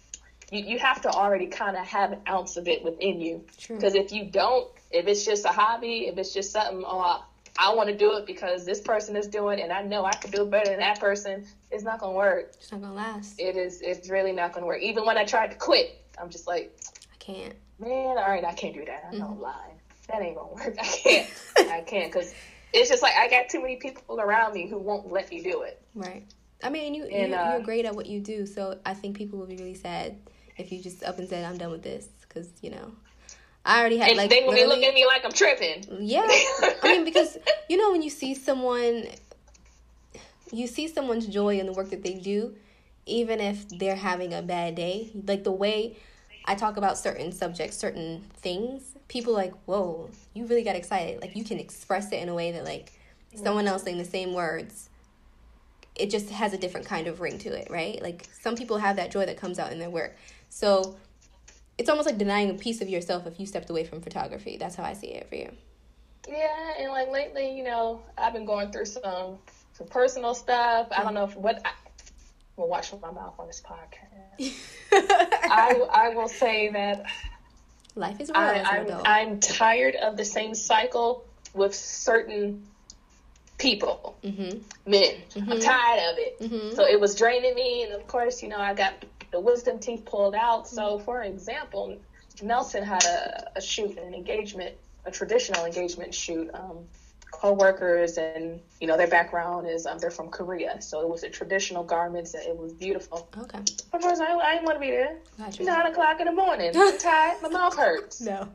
you, 0.51 0.64
you 0.64 0.79
have 0.79 1.01
to 1.03 1.11
already 1.11 1.47
kind 1.47 1.77
of 1.77 1.85
have 1.87 2.12
an 2.12 2.20
ounce 2.29 2.57
of 2.57 2.68
it 2.68 2.85
within 2.85 3.20
you. 3.20 3.44
Because 3.68 3.94
if 3.94 4.12
you 4.12 4.27
don't, 4.27 4.68
if 4.90 5.07
it's 5.07 5.25
just 5.25 5.44
a 5.44 5.49
hobby, 5.49 6.07
if 6.07 6.18
it's 6.18 6.33
just 6.33 6.53
something, 6.53 6.85
oh, 6.87 7.25
I 7.59 7.75
want 7.75 7.88
to 7.88 7.97
do 7.97 8.17
it 8.17 8.27
because 8.27 8.64
this 8.64 8.81
person 8.81 9.17
is 9.17 9.29
doing, 9.29 9.59
it 9.59 9.62
and 9.62 9.73
I 9.73 9.83
know 9.83 10.05
I 10.05 10.12
can 10.12 10.31
do 10.31 10.43
it 10.43 10.51
better 10.51 10.71
than 10.71 10.81
that 10.81 10.99
person. 10.99 11.47
It's 11.71 11.85
not 11.85 12.01
gonna 12.01 12.12
work. 12.12 12.53
It's 12.59 12.73
not 12.73 12.81
gonna 12.81 12.95
last. 12.95 13.38
It 13.38 13.57
is. 13.57 13.81
It's 13.81 14.09
really 14.11 14.33
not 14.33 14.53
gonna 14.53 14.67
work. 14.67 14.83
Even 14.83 15.07
when 15.07 15.17
I 15.17 15.25
tried 15.25 15.49
to 15.49 15.57
quit, 15.57 16.05
I'm 16.21 16.31
just 16.31 16.47
like, 16.47 16.77
I 17.12 17.17
can't. 17.19 17.55
Man, 17.79 18.19
all 18.19 18.29
right, 18.29 18.45
I 18.45 18.53
can't 18.55 18.75
do 18.75 18.85
that. 18.85 19.05
I 19.09 19.12
know 19.12 19.25
mm-hmm. 19.25 19.33
I'm 19.35 19.40
lying. 19.40 19.81
That 20.09 20.23
ain't 20.23 20.37
gonna 20.37 20.53
work. 20.53 20.77
I 20.81 20.85
can't. 20.85 21.31
I 21.59 21.81
can't 21.83 22.12
because 22.12 22.35
it's 22.73 22.90
just 22.90 23.03
like 23.03 23.14
I 23.14 23.29
got 23.29 23.49
too 23.49 23.61
many 23.61 23.77
people 23.77 24.21
around 24.21 24.55
me 24.55 24.69
who 24.69 24.79
won't 24.79 25.11
let 25.11 25.31
me 25.31 25.43
do 25.43 25.62
it. 25.62 25.81
Right. 25.95 26.25
I 26.62 26.71
mean, 26.71 26.95
you, 26.95 27.05
and, 27.05 27.31
you 27.31 27.37
uh, 27.37 27.53
you're 27.53 27.62
great 27.62 27.85
at 27.85 27.95
what 27.95 28.07
you 28.07 28.21
do, 28.21 28.47
so 28.47 28.79
I 28.85 28.95
think 28.95 29.17
people 29.17 29.38
will 29.38 29.47
be 29.47 29.57
really 29.57 29.75
sad 29.75 30.17
if 30.57 30.73
you 30.73 30.83
just 30.83 31.05
up 31.05 31.19
and 31.19 31.29
said, 31.29 31.45
"I'm 31.45 31.59
done 31.59 31.71
with 31.71 31.83
this," 31.83 32.09
because 32.23 32.49
you 32.62 32.71
know 32.71 32.93
I 33.64 33.81
already 33.81 33.96
had 33.96 34.09
and 34.09 34.18
like 34.18 34.31
they 34.31 34.42
will 34.44 34.53
be 34.53 34.64
looking 34.64 34.85
at 34.85 34.94
me 34.94 35.07
like 35.07 35.24
I'm 35.24 35.33
tripping. 35.33 35.85
Yeah, 36.00 36.27
I 36.27 36.79
mean 36.83 37.05
because 37.05 37.38
you 37.68 37.77
know 37.77 37.90
when 37.92 38.03
you 38.03 38.11
see 38.11 38.35
someone, 38.35 39.07
you 40.53 40.66
see 40.66 40.87
someone's 40.87 41.27
joy 41.27 41.59
in 41.59 41.66
the 41.66 41.72
work 41.72 41.90
that 41.90 42.03
they 42.03 42.14
do, 42.14 42.55
even 43.07 43.40
if 43.40 43.66
they're 43.68 43.96
having 43.96 44.35
a 44.35 44.42
bad 44.42 44.74
day. 44.74 45.11
Like 45.27 45.44
the 45.44 45.53
way 45.53 45.96
I 46.44 46.55
talk 46.55 46.77
about 46.77 46.98
certain 46.98 47.33
subjects, 47.33 47.77
certain 47.77 48.22
things, 48.37 48.94
people 49.09 49.33
like, 49.33 49.55
whoa, 49.64 50.11
you 50.35 50.44
really 50.44 50.62
got 50.62 50.77
excited. 50.77 51.22
Like 51.22 51.35
you 51.35 51.44
can 51.44 51.59
express 51.59 52.12
it 52.12 52.16
in 52.16 52.29
a 52.29 52.35
way 52.35 52.53
that 52.53 52.64
like 52.64 52.92
someone 53.35 53.66
else 53.66 53.83
saying 53.83 53.98
the 53.98 54.05
same 54.05 54.35
words. 54.35 54.90
It 55.96 56.11
just 56.11 56.29
has 56.31 56.53
a 56.53 56.59
different 56.59 56.87
kind 56.87 57.07
of 57.07 57.20
ring 57.20 57.38
to 57.38 57.48
it, 57.50 57.68
right? 57.70 58.03
Like 58.03 58.29
some 58.40 58.57
people 58.57 58.79
have 58.79 58.96
that 58.96 59.11
joy 59.11 59.27
that 59.27 59.37
comes 59.37 59.59
out 59.59 59.72
in 59.72 59.79
their 59.79 59.90
work. 59.90 60.16
So 60.50 60.96
it's 61.79 61.89
almost 61.89 62.07
like 62.07 62.19
denying 62.19 62.51
a 62.51 62.55
piece 62.55 62.81
of 62.81 62.89
yourself 62.89 63.27
if 63.27 63.41
you 63.41 63.47
stepped 63.47 63.71
away 63.71 63.85
from 63.85 64.01
photography. 64.01 64.57
That's 64.57 64.77
how 64.77 64.85
I 64.85 64.93
see 64.93 65.09
it 65.09 65.29
for 65.29 65.35
you. 65.35 65.51
Yeah, 66.29 66.73
and 66.79 66.91
like 66.91 67.11
lately, 67.11 67.57
you 67.57 67.65
know, 67.65 68.03
I've 68.17 68.33
been 68.33 68.45
going 68.45 68.71
through 68.71 68.87
some 68.87 69.39
some 69.75 69.87
personal 69.89 70.35
stuff. 70.35 70.89
I 70.97 71.03
don't 71.03 71.15
know 71.15 71.25
if 71.25 71.37
what 71.37 71.61
I, 71.65 71.73
will 72.57 72.69
watch 72.69 72.93
my 73.03 73.11
mouth 73.11 73.35
on 73.39 73.47
this 73.47 73.63
podcast. 73.63 74.55
I 74.93 75.87
I 75.93 76.09
will 76.11 76.29
say 76.29 76.71
that 76.71 77.05
life 77.95 78.21
is 78.21 78.31
real. 78.31 78.39
I, 78.39 78.61
I'm, 78.61 78.91
I'm 79.05 79.41
tired 79.41 79.97
of 79.97 80.17
the 80.17 80.25
same 80.25 80.55
cycle 80.55 81.25
with 81.53 81.75
certain 81.75 82.65
people, 83.59 84.17
mm-hmm. 84.23 84.59
men. 84.91 85.15
Mm-hmm. 85.35 85.53
I'm 85.53 85.61
tired 85.61 86.13
of 86.13 86.19
it. 86.19 86.41
Mm-hmm. 86.41 86.75
So 86.75 86.87
it 86.87 87.01
was 87.01 87.15
draining 87.15 87.55
me, 87.55 87.83
and 87.85 87.93
of 87.93 88.07
course, 88.07 88.43
you 88.43 88.49
know, 88.49 88.59
I 88.59 88.75
got 88.75 89.05
the 89.35 89.40
wisdom 89.40 89.81
teeth 89.81 90.05
pulled 90.05 90.37
out. 90.37 90.68
So, 90.68 91.01
for 91.01 91.25
example, 91.25 91.99
Nelson 92.40 92.85
had 92.85 93.05
a, 93.05 93.51
a 93.57 93.61
shoot, 93.61 93.99
an 93.99 94.14
engagement, 94.14 94.77
a 95.05 95.11
traditional 95.11 95.64
engagement 95.64 96.14
shoot, 96.14 96.49
um, 96.55 96.87
co-workers 97.33 98.16
and 98.16 98.61
you 98.81 98.87
know 98.87 98.97
their 98.97 99.09
background 99.09 99.68
is 99.68 99.87
um, 99.87 99.99
they're 99.99 100.12
from 100.12 100.29
Korea, 100.29 100.81
so 100.81 101.01
it 101.01 101.09
was 101.09 101.25
a 101.25 101.29
traditional 101.29 101.83
garments. 101.83 102.33
It 102.35 102.57
was 102.57 102.73
beautiful. 102.73 103.29
Okay. 103.37 103.59
Of 103.92 104.01
course, 104.01 104.20
I, 104.20 104.33
I 104.33 104.53
didn't 104.53 104.66
want 104.66 104.77
to 104.77 104.81
be 104.81 104.92
there. 104.92 105.16
Gotcha. 105.37 105.64
Nine 105.64 105.87
o'clock 105.87 106.20
in 106.20 106.27
the 106.27 106.33
morning. 106.33 106.70
I'm 106.77 106.97
tired. 106.97 107.42
My 107.42 107.49
mouth 107.49 107.77
hurts. 107.77 108.20
No. 108.20 108.49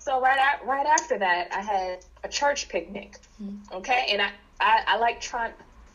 So 0.00 0.20
right 0.20 0.38
at, 0.38 0.66
right 0.66 0.86
after 0.86 1.16
that, 1.18 1.48
I 1.52 1.60
had 1.60 2.04
a 2.24 2.28
church 2.28 2.68
picnic. 2.68 3.18
Mm-hmm. 3.40 3.76
Okay, 3.76 4.08
and 4.10 4.20
I, 4.20 4.30
I 4.58 4.82
I 4.88 4.96
like 4.96 5.20
trying. 5.20 5.52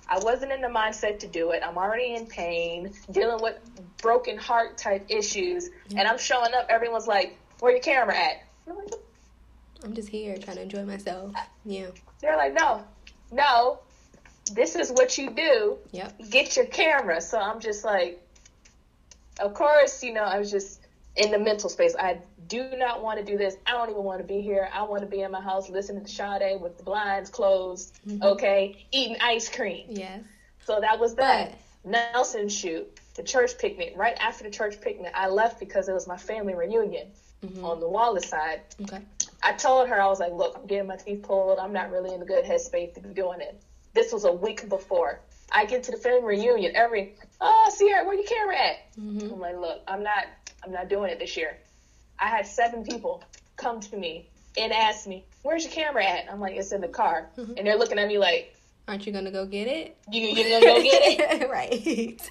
I 0.08 0.20
wasn't 0.20 0.52
in 0.52 0.62
the 0.62 0.68
mindset 0.68 1.20
to 1.20 1.28
do 1.28 1.52
it. 1.52 1.64
I'm 1.66 1.78
already 1.78 2.16
in 2.16 2.26
pain, 2.26 2.94
dealing 3.12 3.42
with 3.42 3.58
broken 3.98 4.38
heart 4.38 4.78
type 4.78 5.06
issues, 5.10 5.70
and 5.96 6.08
I'm 6.08 6.18
showing 6.18 6.54
up. 6.54 6.68
Everyone's 6.70 7.08
like, 7.08 7.38
"Where 7.60 7.72
your 7.72 7.82
camera 7.82 8.16
at?" 8.16 8.44
I'm 8.68 8.78
I'm 9.84 9.94
just 9.94 10.10
here 10.10 10.38
trying 10.38 10.58
to 10.58 10.64
enjoy 10.64 10.84
myself. 10.86 11.34
Yeah. 11.66 11.88
They're 12.22 12.38
like, 12.38 12.54
"No, 12.54 12.84
no, 13.32 13.80
this 14.52 14.76
is 14.76 14.92
what 14.92 15.18
you 15.18 15.30
do. 15.30 15.78
Yep. 15.92 16.30
Get 16.30 16.56
your 16.58 16.66
camera." 16.66 17.22
So 17.22 17.40
I'm 17.40 17.60
just 17.60 17.84
like, 17.84 18.22
of 19.40 19.54
course, 19.54 20.04
you 20.04 20.14
know, 20.14 20.24
I 20.24 20.38
was 20.40 20.52
just 20.52 20.82
in 21.16 21.32
the 21.32 21.40
mental 21.40 21.70
space. 21.70 21.96
I 21.98 22.20
do 22.48 22.70
not 22.78 23.02
want 23.04 23.20
to 23.20 23.26
do 23.26 23.38
this. 23.38 23.56
I 23.66 23.72
don't 23.72 23.90
even 23.90 24.04
want 24.04 24.20
to 24.22 24.28
be 24.28 24.42
here. 24.42 24.70
I 24.74 24.84
want 24.84 25.02
to 25.02 25.08
be 25.08 25.22
in 25.22 25.32
my 25.32 25.42
house 25.42 25.70
listening 25.70 26.04
to 26.06 26.12
Sade 26.12 26.62
with 26.62 26.78
the 26.78 26.84
blinds 26.84 27.30
closed, 27.30 27.98
okay, 28.22 28.86
eating 28.92 29.18
ice 29.22 29.50
cream. 29.50 29.86
Yes. 29.90 30.22
So 30.66 30.80
that 30.80 31.00
was 31.00 31.16
that. 31.16 31.60
Nelson 31.86 32.48
shoot, 32.48 32.88
the 33.16 33.24
church 33.24 33.58
picnic. 33.58 33.94
Right 33.96 34.18
after 34.20 34.44
the 34.44 34.50
church 34.50 34.80
picnic, 34.80 35.12
I 35.14 35.28
left 35.28 35.60
because 35.60 35.90
it 35.90 35.94
was 35.94 36.08
my 36.08 36.18
family 36.18 36.56
reunion 36.56 37.08
on 37.62 37.80
the 37.80 37.88
Wallace 37.90 38.30
side. 38.30 38.62
Okay. 38.82 39.02
I 39.44 39.52
told 39.52 39.90
her, 39.90 40.02
I 40.02 40.08
was 40.08 40.22
like, 40.22 40.32
look, 40.32 40.56
I'm 40.56 40.66
getting 40.66 40.88
my 40.88 40.96
teeth 40.96 41.24
pulled. 41.24 41.60
I'm 41.60 41.74
not 41.74 41.92
really 41.92 42.14
in 42.14 42.22
a 42.22 42.26
good 42.26 42.46
headspace 42.46 42.94
to 42.94 43.02
be 43.02 43.10
doing 43.10 43.42
it. 43.42 43.62
This 43.94 44.14
was 44.14 44.24
a 44.24 44.32
week 44.32 44.70
before. 44.70 45.20
I 45.52 45.66
get 45.66 45.84
to 45.84 45.92
the 45.92 45.98
family 45.98 46.38
reunion 46.38 46.76
every, 46.76 47.16
oh, 47.42 47.70
Sierra, 47.76 48.06
where 48.06 48.16
your 48.16 48.24
camera 48.24 48.58
at? 48.58 48.96
Mm-hmm. 48.98 49.34
I'm 49.34 49.40
like, 49.40 49.58
look, 49.58 49.82
I'm 49.88 50.02
not, 50.02 50.26
I'm 50.64 50.72
not 50.72 50.88
doing 50.88 51.12
it 51.12 51.20
this 51.20 51.36
year. 51.36 51.58
I 52.20 52.28
had 52.28 52.46
seven 52.48 52.84
people 52.84 53.24
come 53.56 53.80
to 53.80 53.98
me 53.98 54.28
and 54.58 54.72
ask 54.72 55.08
me, 55.08 55.26
where's 55.42 55.64
your 55.64 55.74
camera 55.74 56.06
at? 56.06 56.32
I'm 56.32 56.40
like, 56.40 56.56
it's 56.56 56.72
in 56.72 56.82
the 56.82 56.88
car. 56.88 57.30
Mm-hmm. 57.38 57.54
And 57.58 57.68
they're 57.68 57.78
looking 57.78 58.00
at 58.00 58.08
me 58.08 58.18
like, 58.18 58.56
Aren't 58.88 59.06
you 59.06 59.14
gonna 59.14 59.32
go 59.32 59.46
get 59.46 59.68
it? 59.68 59.98
you, 60.12 60.22
you 60.28 60.36
gonna 60.60 60.66
go 60.66 60.84
get 60.84 61.02
it? 61.42 61.50
right. 61.50 62.30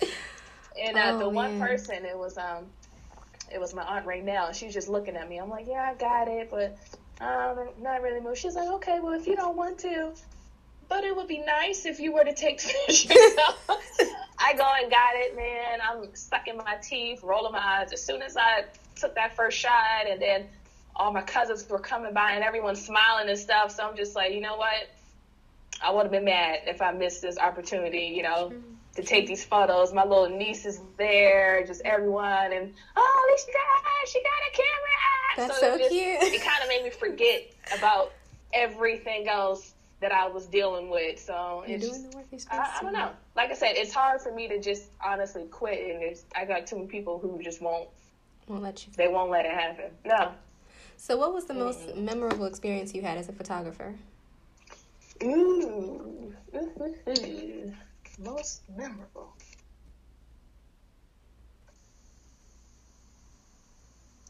And 0.80 0.96
uh, 0.98 1.12
Oh, 1.14 1.18
the 1.18 1.28
one 1.28 1.58
man. 1.58 1.68
person, 1.68 2.04
it 2.04 2.16
was 2.16 2.36
um, 2.38 2.66
it 3.52 3.58
was 3.60 3.74
my 3.74 3.82
aunt 3.82 4.06
right 4.06 4.24
now. 4.24 4.52
She 4.52 4.66
was 4.66 4.74
just 4.74 4.88
looking 4.88 5.16
at 5.16 5.28
me. 5.28 5.38
I'm 5.38 5.48
like, 5.50 5.66
yeah, 5.66 5.90
I 5.90 5.94
got 5.94 6.28
it, 6.28 6.50
but 6.50 6.76
um, 7.20 7.68
not 7.80 8.02
really 8.02 8.20
moved. 8.20 8.38
She's 8.38 8.54
like, 8.54 8.68
okay, 8.68 8.98
well, 9.00 9.12
if 9.14 9.26
you 9.26 9.36
don't 9.36 9.56
want 9.56 9.78
to, 9.80 10.12
but 10.88 11.04
it 11.04 11.14
would 11.16 11.28
be 11.28 11.38
nice 11.38 11.86
if 11.86 12.00
you 12.00 12.12
were 12.12 12.24
to 12.24 12.34
take 12.34 12.60
pictures. 12.86 13.08
So 13.08 14.06
I 14.38 14.54
go 14.54 14.68
and 14.80 14.90
got 14.90 15.14
it, 15.14 15.36
man. 15.36 15.78
I'm 15.82 16.14
sucking 16.14 16.56
my 16.58 16.76
teeth, 16.82 17.22
rolling 17.22 17.52
my 17.52 17.58
eyes. 17.80 17.92
As 17.92 18.02
soon 18.02 18.20
as 18.22 18.36
I 18.36 18.64
took 18.96 19.14
that 19.14 19.36
first 19.36 19.58
shot, 19.58 20.06
and 20.08 20.20
then 20.20 20.46
all 20.94 21.12
my 21.12 21.22
cousins 21.22 21.68
were 21.68 21.78
coming 21.78 22.12
by 22.12 22.32
and 22.32 22.44
everyone's 22.44 22.84
smiling 22.84 23.28
and 23.28 23.38
stuff. 23.38 23.70
So 23.70 23.88
I'm 23.88 23.96
just 23.96 24.14
like, 24.14 24.32
you 24.32 24.40
know 24.40 24.56
what? 24.56 24.88
I 25.82 25.90
would 25.90 26.02
have 26.02 26.12
been 26.12 26.24
mad 26.24 26.60
if 26.66 26.80
I 26.82 26.92
missed 26.92 27.22
this 27.22 27.38
opportunity, 27.38 28.12
you 28.14 28.22
know, 28.22 28.52
to 28.94 29.02
take 29.02 29.26
these 29.26 29.44
photos. 29.44 29.92
My 29.92 30.04
little 30.04 30.28
niece 30.28 30.64
is 30.66 30.80
there, 30.96 31.64
just 31.66 31.82
everyone, 31.84 32.52
and 32.52 32.72
oh, 32.96 33.26
at 33.26 33.32
least 33.32 33.46
she 33.46 33.52
got, 33.52 34.08
she 34.08 34.22
got 34.22 34.32
a 34.48 34.56
camera. 34.56 35.48
That's 35.48 35.60
so 35.60 35.74
it 35.74 35.78
just- 35.78 35.90
cute. 35.90 36.34
It 36.34 36.44
kind 36.44 36.62
of 36.62 36.68
made 36.68 36.84
me 36.84 36.90
forget 36.90 37.50
about 37.76 38.12
everything 38.52 39.28
else 39.28 39.72
that 40.00 40.12
I 40.12 40.28
was 40.28 40.46
dealing 40.46 40.90
with. 40.90 41.18
So 41.18 41.64
You're 41.66 41.76
it's 41.76 41.88
doing 41.88 42.02
just, 42.02 42.10
the 42.12 42.16
work 42.18 42.26
I, 42.50 42.78
I 42.78 42.82
don't 42.82 42.92
know. 42.92 43.10
Like 43.34 43.50
I 43.50 43.54
said, 43.54 43.76
it's 43.76 43.94
hard 43.94 44.20
for 44.20 44.32
me 44.32 44.48
to 44.48 44.60
just 44.60 44.84
honestly 45.04 45.44
quit, 45.50 45.90
and 45.90 46.02
there's, 46.02 46.24
I 46.36 46.44
got 46.44 46.66
too 46.66 46.76
many 46.76 46.88
people 46.88 47.18
who 47.18 47.40
just 47.42 47.62
won't. 47.62 47.88
Won't 48.52 48.64
let 48.64 48.86
you. 48.86 48.92
They 48.94 49.08
won't 49.08 49.30
let 49.30 49.46
it 49.46 49.52
happen. 49.52 49.90
No. 50.04 50.32
So, 50.98 51.16
what 51.16 51.32
was 51.32 51.46
the 51.46 51.54
most 51.54 51.96
memorable 51.96 52.44
experience 52.44 52.94
you 52.94 53.00
had 53.00 53.16
as 53.16 53.30
a 53.30 53.32
photographer? 53.32 53.94
Ooh. 55.22 56.34
Most 58.18 58.60
memorable. 58.76 59.34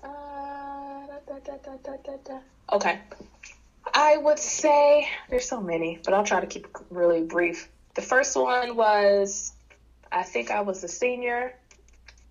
Uh, 0.04 0.06
da, 1.26 1.38
da, 1.44 2.16
da. 2.24 2.38
Okay. 2.72 3.00
I 3.92 4.16
would 4.18 4.38
say 4.38 5.08
there's 5.30 5.48
so 5.48 5.60
many, 5.60 5.98
but 6.04 6.14
I'll 6.14 6.24
try 6.24 6.40
to 6.40 6.46
keep 6.46 6.68
really 6.90 7.22
brief. 7.22 7.68
The 7.94 8.02
first 8.02 8.36
one 8.36 8.76
was, 8.76 9.52
I 10.12 10.22
think 10.22 10.52
I 10.52 10.60
was 10.60 10.84
a 10.84 10.88
senior, 10.88 11.54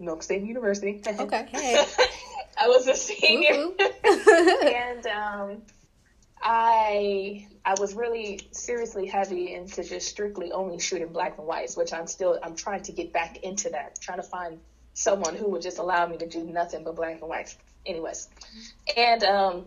Milk 0.01 0.23
State 0.23 0.43
University. 0.43 1.01
Okay, 1.07 1.47
hey. 1.51 1.85
I 2.59 2.67
was 2.67 2.87
a 2.87 2.95
senior 2.95 3.53
and 4.63 5.07
um, 5.07 5.61
I 6.41 7.47
I 7.65 7.75
was 7.79 7.93
really 7.93 8.41
seriously 8.51 9.07
heavy 9.07 9.53
into 9.53 9.83
just 9.83 10.07
strictly 10.07 10.51
only 10.51 10.79
shooting 10.79 11.07
black 11.07 11.37
and 11.37 11.47
whites, 11.47 11.77
which 11.77 11.93
I'm 11.93 12.07
still 12.07 12.39
I'm 12.41 12.55
trying 12.55 12.83
to 12.83 12.91
get 12.91 13.13
back 13.13 13.37
into 13.43 13.69
that, 13.69 13.99
trying 14.01 14.17
to 14.17 14.23
find 14.23 14.59
someone 14.93 15.35
who 15.35 15.49
would 15.49 15.61
just 15.61 15.77
allow 15.77 16.05
me 16.07 16.17
to 16.17 16.27
do 16.27 16.43
nothing 16.43 16.83
but 16.83 16.95
black 16.95 17.19
and 17.19 17.29
whites. 17.29 17.57
Anyways, 17.85 18.29
and 18.95 19.23
um, 19.23 19.65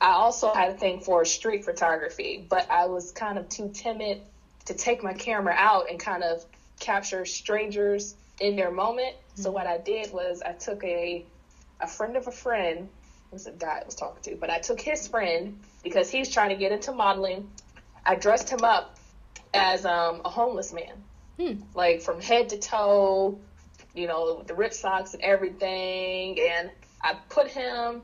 I 0.00 0.10
also 0.10 0.52
had 0.52 0.70
a 0.70 0.76
thing 0.76 1.00
for 1.00 1.24
street 1.24 1.64
photography, 1.64 2.44
but 2.48 2.70
I 2.70 2.86
was 2.86 3.12
kind 3.12 3.38
of 3.38 3.48
too 3.48 3.70
timid 3.72 4.20
to 4.66 4.74
take 4.74 5.02
my 5.02 5.14
camera 5.14 5.54
out 5.56 5.90
and 5.90 5.98
kind 5.98 6.22
of 6.22 6.44
capture 6.80 7.24
strangers 7.24 8.14
in 8.40 8.56
their 8.56 8.70
moment. 8.70 9.14
So 9.34 9.50
what 9.50 9.66
I 9.66 9.78
did 9.78 10.12
was 10.12 10.42
I 10.42 10.52
took 10.52 10.82
a 10.84 11.24
a 11.80 11.86
friend 11.86 12.16
of 12.16 12.26
a 12.28 12.32
friend 12.32 12.88
it 13.30 13.32
was 13.32 13.46
a 13.46 13.52
guy 13.52 13.80
I 13.82 13.84
was 13.84 13.96
talking 13.96 14.22
to, 14.32 14.36
but 14.36 14.48
I 14.48 14.60
took 14.60 14.80
his 14.80 15.08
friend 15.08 15.58
because 15.82 16.08
he's 16.08 16.32
trying 16.32 16.50
to 16.50 16.54
get 16.54 16.70
into 16.70 16.92
modeling. 16.92 17.50
I 18.06 18.14
dressed 18.14 18.48
him 18.48 18.62
up 18.62 18.96
as 19.52 19.84
um, 19.84 20.22
a 20.24 20.28
homeless 20.28 20.72
man, 20.72 21.02
Hmm. 21.38 21.62
like 21.74 22.00
from 22.00 22.20
head 22.20 22.50
to 22.50 22.58
toe, 22.58 23.38
you 23.92 24.06
know, 24.06 24.36
with 24.38 24.46
the 24.46 24.54
rip 24.54 24.72
socks 24.72 25.14
and 25.14 25.22
everything. 25.24 26.38
And 26.40 26.70
I 27.02 27.14
put 27.28 27.48
him. 27.48 28.02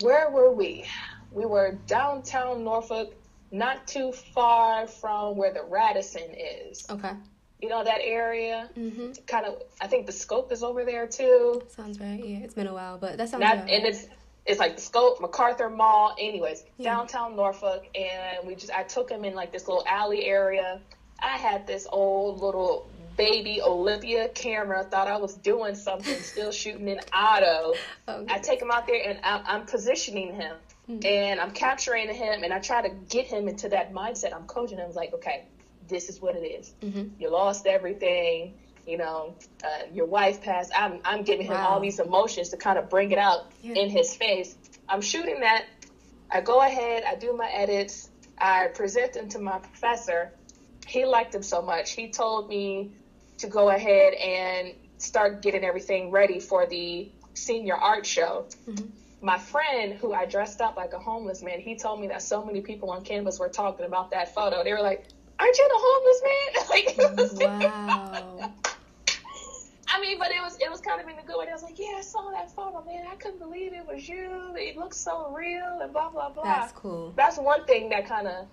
Where 0.00 0.30
were 0.30 0.52
we? 0.52 0.84
We 1.30 1.44
were 1.44 1.78
downtown 1.86 2.64
Norfolk, 2.64 3.14
not 3.52 3.86
too 3.86 4.12
far 4.12 4.86
from 4.86 5.36
where 5.36 5.52
the 5.52 5.62
Radisson 5.62 6.34
is. 6.34 6.84
Okay. 6.90 7.12
You 7.60 7.68
know 7.68 7.82
that 7.84 8.00
area. 8.02 8.70
Mm-hmm. 8.78 9.12
Kind 9.26 9.46
of. 9.46 9.62
I 9.80 9.86
think 9.88 10.06
the 10.06 10.12
Scope 10.12 10.52
is 10.52 10.62
over 10.62 10.84
there 10.84 11.06
too. 11.06 11.62
Sounds 11.68 11.98
right. 11.98 12.22
Yeah, 12.24 12.38
it's 12.38 12.54
been 12.54 12.68
a 12.68 12.74
while, 12.74 12.98
but 12.98 13.16
that 13.18 13.28
sounds 13.28 13.40
Not, 13.42 13.56
right. 13.58 13.68
and 13.70 13.84
it's 13.86 14.06
it's 14.46 14.60
like 14.60 14.76
the 14.76 14.82
Scope, 14.82 15.20
MacArthur 15.20 15.68
Mall. 15.68 16.14
Anyways, 16.18 16.64
Yeah. 16.78 16.94
downtown 16.94 17.34
Norfolk, 17.36 17.84
and 17.96 18.46
we 18.46 18.54
just 18.54 18.72
I 18.72 18.84
took 18.84 19.10
him 19.10 19.24
in 19.24 19.34
like 19.34 19.50
this 19.52 19.66
little 19.66 19.84
alley 19.86 20.24
area. 20.24 20.80
I 21.20 21.36
had 21.36 21.66
this 21.66 21.86
old 21.90 22.40
little 22.40 22.88
baby 23.16 23.60
Olympia 23.60 24.28
camera. 24.28 24.84
Thought 24.84 25.08
I 25.08 25.16
was 25.16 25.34
doing 25.34 25.74
something, 25.74 26.14
still 26.20 26.52
shooting 26.52 26.86
in 26.86 27.00
auto. 27.12 27.74
Oh, 28.06 28.24
I 28.28 28.38
take 28.38 28.62
him 28.62 28.70
out 28.70 28.86
there 28.86 29.02
and 29.04 29.18
I'm, 29.24 29.42
I'm 29.44 29.66
positioning 29.66 30.32
him 30.32 30.54
and 31.04 31.40
I'm 31.40 31.50
capturing 31.50 32.08
him 32.14 32.44
and 32.44 32.52
I 32.54 32.60
try 32.60 32.80
to 32.88 32.94
get 33.08 33.26
him 33.26 33.48
into 33.48 33.68
that 33.70 33.92
mindset. 33.92 34.32
I'm 34.32 34.46
coaching 34.46 34.78
him 34.78 34.92
like, 34.94 35.12
okay, 35.14 35.46
this 35.88 36.08
is 36.08 36.20
what 36.20 36.36
it 36.36 36.44
is. 36.44 36.72
Mhm. 36.82 37.10
You 37.18 37.30
lost 37.30 37.66
everything. 37.66 38.54
You 38.86 38.96
know, 38.96 39.34
uh, 39.62 39.84
your 39.92 40.06
wife 40.06 40.40
passed. 40.40 40.72
I'm, 40.74 41.00
I'm 41.04 41.22
giving 41.22 41.46
him 41.46 41.54
Wow. 41.54 41.68
all 41.74 41.80
these 41.80 41.98
emotions 41.98 42.48
to 42.50 42.56
kind 42.56 42.78
of 42.78 42.88
bring 42.88 43.10
it 43.10 43.18
out 43.18 43.40
Yeah. 43.60 43.74
in 43.74 43.90
his 43.90 44.14
face. 44.14 44.56
I'm 44.88 45.02
shooting 45.02 45.40
that. 45.40 45.66
I 46.30 46.40
go 46.40 46.60
ahead. 46.62 47.04
I 47.04 47.14
do 47.14 47.34
my 47.34 47.48
edits. 47.50 48.08
I 48.38 48.68
present 48.68 49.12
them 49.12 49.28
to 49.30 49.38
my 49.38 49.58
professor. 49.58 50.32
He 50.86 51.04
liked 51.04 51.32
them 51.32 51.42
so 51.42 51.60
much. 51.60 51.90
He 51.92 52.08
told 52.08 52.48
me 52.48 52.92
to 53.38 53.46
go 53.46 53.68
ahead 53.68 54.14
and 54.14 54.74
start 54.96 55.42
getting 55.42 55.64
everything 55.64 56.10
ready 56.10 56.40
for 56.40 56.66
the 56.66 57.10
senior 57.34 57.74
art 57.76 58.06
show. 58.06 58.46
Mhm. 58.66 58.88
My 59.20 59.36
friend, 59.38 59.92
who 59.94 60.12
I 60.14 60.24
dressed 60.26 60.60
up 60.60 60.76
like 60.76 60.92
a 60.94 60.98
homeless 60.98 61.42
man, 61.42 61.60
he 61.60 61.76
told 61.76 62.00
me 62.00 62.06
that 62.08 62.22
so 62.22 62.42
many 62.42 62.60
people 62.62 62.90
on 62.90 63.04
campus 63.04 63.38
were 63.38 63.48
talking 63.48 63.84
about 63.84 64.10
that 64.12 64.34
photo. 64.34 64.62
They 64.64 64.72
were 64.72 64.80
like, 64.80 65.04
"Aren't 65.38 65.58
you 65.58 65.68
the 65.68 65.80
homeless 65.86 66.22
man?" 66.24 66.50
like, 66.70 66.96
Wow. 67.40 68.54
I 69.90 70.00
mean, 70.00 70.18
but 70.18 70.30
it 70.30 70.42
was 70.42 70.56
it 70.60 70.70
was 70.70 70.80
kind 70.80 71.00
of 71.00 71.08
in 71.08 71.18
a 71.18 71.22
good 71.22 71.38
way. 71.38 71.46
I 71.48 71.52
was 71.52 71.62
like, 71.62 71.78
"Yeah, 71.78 71.96
I 71.98 72.02
saw 72.02 72.30
that 72.30 72.54
photo, 72.54 72.84
man. 72.84 73.06
I 73.10 73.16
couldn't 73.16 73.38
believe 73.38 73.72
it 73.72 73.86
was 73.86 74.08
you. 74.08 74.54
It 74.56 74.76
looks 74.76 74.98
so 74.98 75.32
real." 75.32 75.80
And 75.82 75.92
blah 75.92 76.10
blah 76.10 76.30
blah. 76.30 76.44
That's 76.44 76.72
cool. 76.72 77.12
That's 77.16 77.38
one 77.38 77.64
thing 77.64 77.88
that 77.90 78.06
kind 78.06 78.26
of 78.26 78.46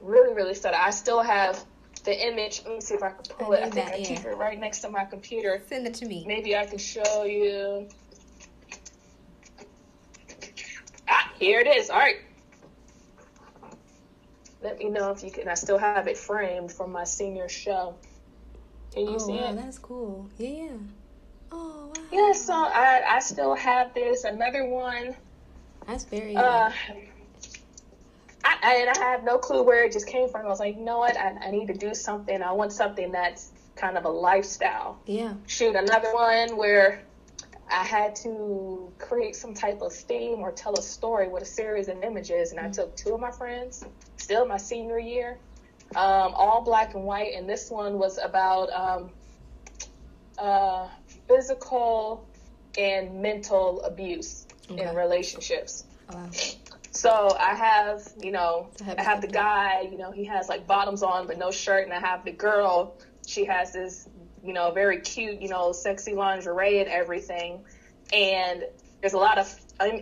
really 0.00 0.34
really 0.34 0.54
stood 0.54 0.74
out. 0.74 0.86
I 0.86 0.90
still 0.90 1.22
have 1.22 1.64
the 2.04 2.26
image. 2.26 2.62
Let 2.64 2.74
me 2.74 2.80
see 2.80 2.94
if 2.94 3.02
I 3.02 3.10
can 3.10 3.24
pull 3.24 3.54
I 3.54 3.56
it. 3.56 3.60
I 3.60 3.70
think 3.70 3.74
that, 3.74 3.94
I 3.94 4.02
keep 4.02 4.24
it 4.24 4.36
right 4.36 4.58
next 4.58 4.80
to 4.80 4.90
my 4.90 5.04
computer. 5.04 5.62
Send 5.68 5.86
it 5.86 5.94
to 5.94 6.06
me. 6.06 6.24
Maybe 6.26 6.54
I 6.56 6.66
can 6.66 6.78
show 6.78 7.24
you. 7.24 7.88
Ah, 11.08 11.32
here 11.38 11.60
it 11.60 11.66
is. 11.66 11.90
All 11.90 11.98
right. 11.98 12.16
Let 14.64 14.78
me 14.78 14.88
know 14.88 15.10
if 15.10 15.22
you 15.22 15.30
can. 15.30 15.46
I 15.48 15.54
still 15.54 15.78
have 15.78 16.08
it 16.08 16.16
framed 16.16 16.72
from 16.72 16.90
my 16.90 17.04
senior 17.04 17.48
show. 17.48 17.94
Can 18.92 19.02
you 19.02 19.16
oh, 19.16 19.18
see 19.18 19.32
wow, 19.32 19.50
it? 19.50 19.56
That's 19.56 19.78
cool. 19.78 20.28
Yeah, 20.38 20.48
yeah. 20.48 20.68
Oh, 21.52 21.92
wow. 21.94 22.02
Yeah, 22.10 22.32
so 22.32 22.54
I, 22.54 23.02
I 23.06 23.20
still 23.20 23.54
have 23.54 23.92
this. 23.92 24.24
Another 24.24 24.64
one. 24.64 25.14
That's 25.86 26.04
very. 26.04 26.34
Uh, 26.34 26.70
I, 28.42 28.56
I, 28.62 28.74
and 28.76 28.90
I 28.90 29.10
have 29.10 29.22
no 29.22 29.38
clue 29.38 29.62
where 29.62 29.84
it 29.84 29.92
just 29.92 30.06
came 30.06 30.28
from. 30.28 30.46
I 30.46 30.48
was 30.48 30.60
like, 30.60 30.76
you 30.76 30.82
know 30.82 30.98
what? 30.98 31.16
I, 31.16 31.34
I 31.42 31.50
need 31.50 31.66
to 31.68 31.74
do 31.74 31.94
something. 31.94 32.42
I 32.42 32.52
want 32.52 32.72
something 32.72 33.12
that's 33.12 33.50
kind 33.76 33.98
of 33.98 34.04
a 34.04 34.10
lifestyle. 34.10 34.98
Yeah. 35.06 35.34
Shoot, 35.46 35.76
another 35.76 36.12
one 36.14 36.56
where 36.56 37.02
I 37.70 37.84
had 37.84 38.14
to 38.16 38.92
create 38.98 39.36
some 39.36 39.54
type 39.54 39.80
of 39.80 39.92
theme 39.92 40.40
or 40.40 40.52
tell 40.52 40.74
a 40.74 40.82
story 40.82 41.28
with 41.28 41.42
a 41.42 41.46
series 41.46 41.88
of 41.88 42.02
images, 42.02 42.52
and 42.52 42.60
I 42.60 42.68
took 42.68 42.96
two 42.96 43.14
of 43.14 43.20
my 43.20 43.30
friends, 43.30 43.84
still 44.16 44.46
my 44.46 44.58
senior 44.58 44.98
year, 44.98 45.38
um, 45.96 46.34
all 46.34 46.62
black 46.62 46.94
and 46.94 47.04
white, 47.04 47.32
and 47.34 47.48
this 47.48 47.70
one 47.70 47.98
was 47.98 48.18
about 48.18 48.70
um, 48.72 49.10
uh, 50.38 50.88
physical 51.28 52.28
and 52.76 53.22
mental 53.22 53.82
abuse 53.82 54.46
Okay. 54.70 54.82
in 54.82 54.94
relationships. 54.94 55.84
Wow. 56.08 56.30
So 56.90 57.36
I 57.38 57.54
have, 57.54 58.02
you 58.22 58.30
know, 58.30 58.70
I 58.96 59.02
have 59.02 59.20
the 59.20 59.28
guy, 59.28 59.82
you 59.82 59.98
know, 59.98 60.10
he 60.10 60.24
has 60.24 60.48
like 60.48 60.66
bottoms 60.66 61.02
on 61.02 61.26
but 61.26 61.38
no 61.38 61.50
shirt, 61.50 61.84
and 61.84 61.92
I 61.92 62.00
have 62.00 62.24
the 62.24 62.32
girl. 62.32 62.96
She 63.26 63.44
has 63.46 63.72
this, 63.72 64.08
you 64.44 64.52
know, 64.52 64.70
very 64.70 65.00
cute, 65.00 65.40
you 65.40 65.48
know, 65.48 65.72
sexy 65.72 66.14
lingerie 66.14 66.80
and 66.80 66.88
everything. 66.88 67.64
And 68.12 68.64
there's 69.00 69.14
a 69.14 69.18
lot 69.18 69.38
of 69.38 69.52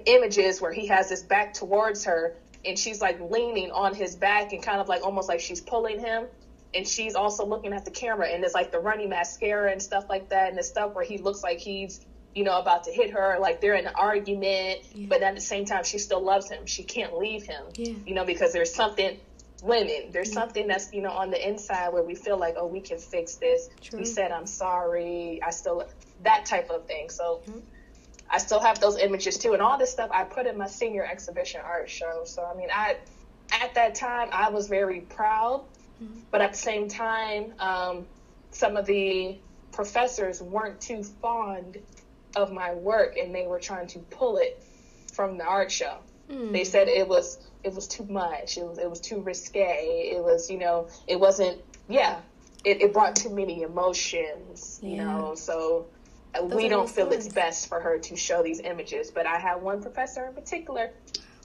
images 0.06 0.60
where 0.60 0.72
he 0.72 0.86
has 0.88 1.08
his 1.08 1.22
back 1.22 1.54
towards 1.54 2.04
her, 2.04 2.36
and 2.64 2.78
she's 2.78 3.00
like 3.00 3.20
leaning 3.30 3.70
on 3.70 3.94
his 3.94 4.16
back 4.16 4.52
and 4.52 4.62
kind 4.62 4.80
of 4.80 4.88
like 4.88 5.02
almost 5.02 5.28
like 5.28 5.40
she's 5.40 5.60
pulling 5.60 6.00
him. 6.00 6.26
And 6.74 6.88
she's 6.88 7.14
also 7.14 7.44
looking 7.44 7.74
at 7.74 7.84
the 7.84 7.90
camera, 7.90 8.28
and 8.28 8.42
there's 8.42 8.54
like 8.54 8.72
the 8.72 8.78
runny 8.78 9.06
mascara 9.06 9.70
and 9.70 9.82
stuff 9.82 10.06
like 10.08 10.30
that, 10.30 10.48
and 10.48 10.58
the 10.58 10.62
stuff 10.62 10.94
where 10.94 11.04
he 11.04 11.18
looks 11.18 11.42
like 11.42 11.58
he's 11.58 12.04
you 12.34 12.44
know, 12.44 12.58
about 12.58 12.84
to 12.84 12.90
hit 12.90 13.10
her, 13.10 13.36
like 13.38 13.60
they're 13.60 13.74
in 13.74 13.86
an 13.86 13.92
argument, 13.94 14.80
Yeah. 14.94 15.06
but 15.06 15.22
at 15.22 15.34
the 15.34 15.40
same 15.42 15.66
time, 15.66 15.84
she 15.84 15.98
still 15.98 16.22
loves 16.22 16.48
him. 16.50 16.64
She 16.64 16.82
can't 16.82 17.18
leave 17.18 17.42
him, 17.44 17.62
Yeah. 17.74 17.92
you 18.06 18.14
know, 18.14 18.24
because 18.24 18.54
there's 18.54 18.72
something, 18.74 19.18
women, 19.62 20.10
there's 20.10 20.32
something 20.32 20.66
that's, 20.66 20.92
you 20.92 21.00
know, 21.00 21.12
on 21.12 21.30
the 21.30 21.48
inside 21.48 21.92
where 21.92 22.02
we 22.02 22.14
feel 22.14 22.36
like, 22.36 22.56
oh, 22.58 22.66
we 22.66 22.80
can 22.80 22.98
fix 22.98 23.36
this. 23.36 23.70
True. 23.80 24.00
We 24.00 24.04
said, 24.04 24.32
I'm 24.32 24.46
sorry. 24.46 25.40
I 25.42 25.50
still, 25.50 25.88
that 26.24 26.44
type 26.44 26.68
of 26.70 26.86
thing. 26.86 27.08
So 27.08 27.40
Mhm. 27.46 27.62
I 28.28 28.38
still 28.38 28.60
have 28.60 28.80
those 28.80 28.98
images 28.98 29.38
too. 29.38 29.52
And 29.52 29.62
all 29.62 29.78
this 29.78 29.92
stuff 29.92 30.10
I 30.12 30.24
put 30.24 30.46
in 30.46 30.58
my 30.58 30.66
senior 30.66 31.04
exhibition 31.04 31.60
art 31.64 31.88
show. 31.88 32.22
So, 32.24 32.44
I 32.44 32.54
mean, 32.54 32.68
I, 32.72 32.96
at 33.52 33.74
that 33.74 33.94
time, 33.94 34.30
I 34.32 34.48
was 34.50 34.66
very 34.66 35.00
proud, 35.02 35.64
Mhm. 36.02 36.22
but 36.30 36.40
at 36.40 36.52
the 36.52 36.58
same 36.58 36.88
time, 36.88 37.54
um, 37.60 38.06
some 38.50 38.76
of 38.76 38.84
the 38.86 39.38
professors 39.70 40.42
weren't 40.42 40.80
too 40.80 41.02
fond 41.04 41.78
of 42.34 42.50
my 42.52 42.74
work 42.74 43.16
and 43.16 43.34
they 43.34 43.46
were 43.46 43.60
trying 43.60 43.86
to 43.86 43.98
pull 44.00 44.38
it 44.38 44.60
from 45.12 45.38
the 45.38 45.44
art 45.44 45.70
show. 45.70 45.98
Mm. 46.30 46.52
They 46.52 46.64
said 46.64 46.88
it 46.88 47.06
was 47.06 47.38
it 47.64 47.72
was 47.74 47.86
too 47.88 48.04
much. 48.06 48.56
It 48.56 48.64
was 48.66 48.78
it 48.78 48.88
was 48.90 49.00
too 49.00 49.20
risque. 49.20 50.10
It 50.14 50.22
was 50.22 50.50
you 50.50 50.58
know 50.58 50.88
it 51.06 51.18
wasn't 51.18 51.60
yeah. 51.88 52.20
It, 52.64 52.80
it 52.80 52.92
brought 52.92 53.16
too 53.16 53.30
many 53.30 53.62
emotions. 53.62 54.78
You 54.82 54.96
Yeah. 54.96 55.04
know 55.04 55.34
so. 55.34 55.88
uh, 56.34 56.42
Those 56.46 56.54
we 56.56 56.68
don't 56.68 56.88
feel 56.88 57.10
it's 57.10 57.28
best 57.28 57.68
for 57.68 57.80
her 57.80 57.98
to 57.98 58.16
show 58.16 58.42
these 58.42 58.60
images, 58.60 59.10
but 59.10 59.26
I 59.26 59.38
have 59.38 59.62
one 59.62 59.82
professor 59.82 60.26
in 60.28 60.34
particular, 60.34 60.90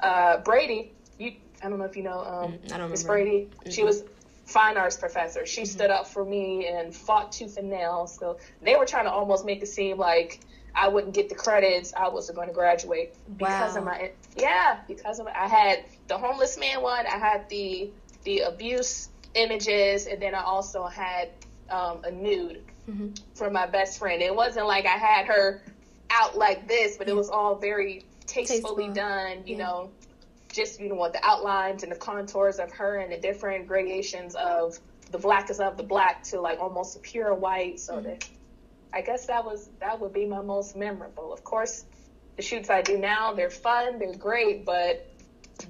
uh, 0.02 0.38
Brady. 0.38 0.94
You, 1.18 1.32
I 1.64 1.70
don't 1.70 1.80
know 1.80 1.86
if 1.86 1.98
you 1.98 2.04
know 2.04 2.20
um, 2.24 2.52
Mm, 2.54 2.72
I 2.74 2.78
don't 2.78 2.92
Miss. 2.92 3.04
Brady. 3.04 3.50
She 3.70 3.82
Mhm. 3.82 3.86
was 3.86 4.04
fine 4.46 4.78
arts 4.78 4.96
professor. 4.98 5.46
She 5.46 5.66
stood 5.66 5.90
up 5.90 6.08
for 6.08 6.24
me 6.24 6.68
and 6.68 6.96
fought 6.96 7.32
tooth 7.34 7.58
and 7.58 7.70
nail. 7.70 8.08
So 8.08 8.38
they 8.62 8.76
were 8.78 8.86
trying 8.86 9.06
to 9.06 9.12
almost 9.12 9.44
make 9.44 9.62
it 9.62 9.68
seem 9.68 9.98
like 9.98 10.40
I 10.76 10.88
wouldn't 10.90 11.14
get 11.16 11.30
the 11.30 11.36
credits. 11.36 11.94
I 11.94 12.10
wasn't 12.10 12.36
going 12.36 12.48
to 12.50 12.54
graduate 12.54 13.16
because 13.38 13.76
of 13.76 13.84
my 13.84 14.12
yeah 14.36 14.80
because 14.88 15.20
of 15.20 15.28
I 15.28 15.48
had 15.48 15.84
the 16.08 16.18
homeless 16.18 16.58
man 16.58 16.82
one. 16.82 17.06
I 17.06 17.18
had 17.18 17.50
the 17.50 17.92
the 18.24 18.40
abuse 18.42 19.10
images, 19.34 20.08
and 20.08 20.22
then 20.22 20.36
I 20.36 20.44
also 20.44 20.86
had 20.86 21.30
um, 21.70 22.02
a 22.04 22.12
nude 22.12 22.64
Mhm. 22.90 23.20
for 23.36 23.50
my 23.50 23.66
best 23.66 24.00
friend. 24.00 24.22
It 24.22 24.34
wasn't 24.34 24.68
like 24.68 24.86
I 24.86 24.98
had 24.98 25.26
her 25.28 25.62
out 26.10 26.38
like 26.38 26.68
this, 26.68 26.98
but 26.98 27.10
it 27.10 27.16
was 27.16 27.30
all 27.30 27.56
very 27.56 28.06
tastefully 28.26 28.86
Tasteful. 28.86 28.94
done. 28.94 29.44
You 29.46 29.58
Yeah. 29.58 29.66
know, 29.66 29.92
just 30.52 30.80
you 30.80 30.88
know 30.90 30.96
what 30.96 31.14
the 31.14 31.24
outlines 31.26 31.84
and 31.84 31.92
the 31.92 31.98
contours 31.98 32.60
of 32.60 32.72
her 32.72 32.98
and 32.98 33.12
the 33.12 33.18
different 33.18 33.68
gradations 33.68 34.36
of 34.36 34.80
the 35.12 35.18
black 35.18 35.48
blackest 35.48 35.60
of 35.62 35.78
the 35.78 35.84
black 35.84 36.24
to 36.24 36.40
like 36.42 36.60
almost 36.60 36.96
a 36.96 37.00
pure 37.00 37.34
white. 37.34 37.80
So 37.80 37.94
Mhm. 37.96 38.04
that 38.04 38.30
I 38.94 39.02
guess 39.02 39.26
that 39.28 39.44
was 39.46 39.70
that 39.80 40.00
would 40.00 40.14
be 40.14 40.26
my 40.26 40.42
most 40.42 40.76
memorable. 40.76 41.34
Of 41.34 41.44
course, 41.44 41.86
the 42.36 42.42
shoots 42.42 42.70
I 42.70 42.82
do 42.82 42.98
now 42.98 43.34
they're 43.34 43.50
fun, 43.50 44.00
they're 44.00 44.14
great, 44.16 44.66
but 44.66 45.06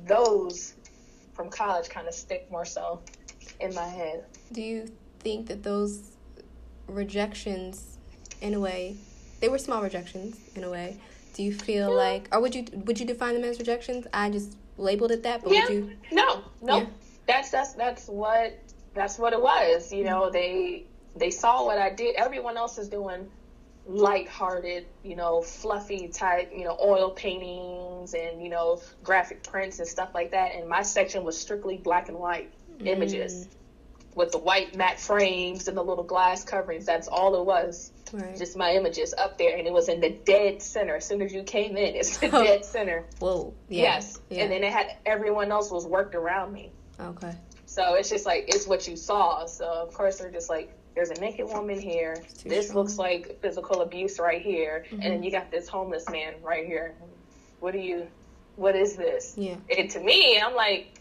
those 0.05 0.73
from 1.33 1.49
college 1.49 1.89
kind 1.89 2.07
of 2.07 2.13
stick 2.13 2.49
more 2.51 2.65
so 2.65 3.01
in 3.59 3.73
my 3.73 3.87
head. 3.87 4.25
Do 4.51 4.61
you 4.61 4.91
think 5.19 5.47
that 5.47 5.63
those 5.63 6.11
rejections, 6.87 7.97
in 8.41 8.53
a 8.53 8.59
way, 8.59 8.95
they 9.39 9.49
were 9.49 9.57
small 9.57 9.81
rejections 9.81 10.37
in 10.55 10.63
a 10.63 10.69
way? 10.69 10.97
Do 11.33 11.43
you 11.43 11.53
feel 11.53 11.89
Yeah. 11.89 11.95
like, 11.95 12.27
or 12.31 12.39
would 12.41 12.55
you 12.55 12.65
would 12.85 12.99
you 12.99 13.05
define 13.05 13.33
them 13.35 13.43
as 13.43 13.59
rejections? 13.59 14.07
I 14.13 14.29
just 14.29 14.53
labeled 14.77 15.11
it 15.11 15.23
that, 15.23 15.43
but 15.43 15.53
Yeah. 15.53 15.61
would 15.61 15.69
you? 15.69 15.91
No, 16.11 16.43
no. 16.61 16.77
Yeah. 16.77 16.85
That's 17.27 17.51
that's 17.51 17.73
that's 17.73 18.07
what 18.07 18.57
that's 18.93 19.19
what 19.19 19.33
it 19.33 19.41
was. 19.41 19.91
You 19.91 20.03
know, 20.05 20.29
they 20.29 20.85
they 21.19 21.31
saw 21.31 21.65
what 21.65 21.77
I 21.77 21.89
did. 21.89 22.15
Everyone 22.15 22.57
else 22.57 22.77
is 22.77 22.89
doing 22.89 23.29
light-hearted, 23.85 24.85
you 25.03 25.15
know, 25.15 25.41
fluffy 25.41 26.09
type, 26.09 26.51
you 26.55 26.65
know, 26.65 26.77
oil 26.81 27.09
paintings 27.11 28.13
and 28.13 28.41
you 28.43 28.49
know, 28.49 28.81
graphic 29.03 29.43
prints 29.43 29.79
and 29.79 29.87
stuff 29.87 30.09
like 30.13 30.31
that. 30.31 30.55
And 30.55 30.67
my 30.67 30.81
section 30.81 31.23
was 31.23 31.39
strictly 31.39 31.77
black 31.77 32.09
and 32.09 32.17
white 32.17 32.51
images 32.83 33.45
mm. 33.47 34.15
with 34.15 34.31
the 34.33 34.37
white 34.39 34.75
matte 34.75 34.99
frames 34.99 35.67
and 35.67 35.77
the 35.77 35.83
little 35.83 36.03
glass 36.03 36.43
coverings. 36.43 36.85
That's 36.85 37.07
all 37.07 37.39
it 37.39 37.45
was. 37.45 37.91
Right. 38.13 38.37
Just 38.37 38.55
my 38.55 38.73
images 38.73 39.13
up 39.17 39.37
there, 39.37 39.57
and 39.57 39.67
it 39.67 39.73
was 39.73 39.89
in 39.89 39.99
the 39.99 40.09
dead 40.09 40.61
center. 40.61 40.95
As 40.95 41.05
soon 41.05 41.21
as 41.21 41.33
you 41.33 41.43
came 41.43 41.75
in, 41.75 41.95
it's 41.95 42.17
the 42.17 42.27
dead 42.31 42.63
center. 42.63 43.05
Whoa. 43.19 43.53
Yeah. 43.67 43.83
Yes, 43.83 44.19
Yeah. 44.29 44.43
and 44.43 44.51
then 44.51 44.63
it 44.63 44.71
had 44.71 44.97
everyone 45.05 45.51
else 45.51 45.71
was 45.71 45.85
worked 45.85 46.15
around 46.15 46.53
me. 46.53 46.71
okay. 46.99 47.33
So 47.65 47.95
it's 47.95 48.09
just 48.09 48.25
like 48.25 48.45
it's 48.47 48.65
what 48.65 48.87
you 48.87 48.95
saw. 48.95 49.45
So 49.45 49.65
of 49.65 49.93
course 49.93 50.19
they're 50.19 50.31
just 50.31 50.49
like, 50.49 50.73
there's 50.97 51.11
a 51.11 51.21
naked 51.21 51.45
woman 51.47 51.79
here. 51.79 52.23
This 52.43 52.69
strong. 52.69 52.83
looks 52.83 52.97
like 52.97 53.39
physical 53.39 53.81
abuse 53.83 54.17
right 54.19 54.41
here, 54.41 54.83
and 54.91 54.99
Mhm. 54.99 55.03
then 55.03 55.23
you 55.23 55.29
got 55.29 55.51
this 55.51 55.67
homeless 55.67 56.09
man 56.09 56.33
right 56.41 56.65
here. 56.65 56.95
What 57.59 57.73
do 57.73 57.77
you? 57.79 58.07
What 58.55 58.75
is 58.75 58.95
this? 58.95 59.35
Yeah. 59.37 59.57
And 59.77 59.91
to 59.91 59.99
me, 59.99 60.39
I'm 60.41 60.55
like, 60.55 60.99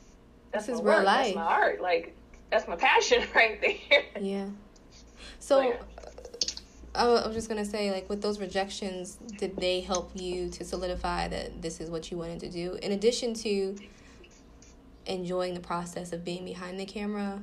that's 0.53 0.67
This 0.67 0.77
is 0.77 0.83
my 0.83 0.89
real 0.91 0.99
work. 0.99 1.07
life. 1.07 1.25
That's 1.25 1.37
my 1.37 1.43
art. 1.43 1.81
Like 1.81 2.15
that's 2.51 2.69
my 2.69 2.77
passion 2.77 3.25
right 3.35 3.59
there. 3.61 4.05
Yeah. 4.23 4.49
So, 5.41 5.61
yeah. 5.63 5.77
I 6.95 7.07
wa- 7.09 7.15
I 7.23 7.27
was 7.27 7.35
just 7.35 7.49
gonna 7.49 7.65
say, 7.65 7.91
like, 7.91 8.09
with 8.11 8.21
those 8.21 8.39
rejections, 8.39 9.19
did 9.39 9.57
they 9.57 9.81
help 9.81 10.11
you 10.15 10.51
to 10.51 10.63
solidify 10.65 11.29
that 11.29 11.63
this 11.63 11.81
is 11.81 11.89
what 11.91 12.11
you 12.11 12.19
wanted 12.19 12.41
to 12.41 12.51
do? 12.51 12.79
In 12.83 12.93
addition 12.93 13.33
to 13.35 13.77
enjoying 15.07 15.55
the 15.55 15.61
process 15.61 16.13
of 16.13 16.23
being 16.25 16.45
behind 16.45 16.79
the 16.81 16.85
camera, 16.87 17.41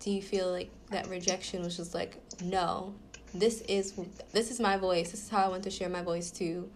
do 0.00 0.10
you 0.10 0.22
feel 0.22 0.50
like 0.50 0.70
that 0.90 1.08
rejection 1.08 1.62
was 1.62 1.76
just 1.76 1.94
like, 1.94 2.16
no, 2.42 2.94
this 3.32 3.60
is 3.62 3.92
this 4.32 4.50
is 4.50 4.58
my 4.60 4.76
voice. 4.76 5.10
This 5.12 5.22
is 5.24 5.28
how 5.28 5.44
I 5.44 5.48
want 5.48 5.62
to 5.64 5.70
share 5.70 5.88
my 5.88 6.02
voice 6.02 6.30
to, 6.32 6.68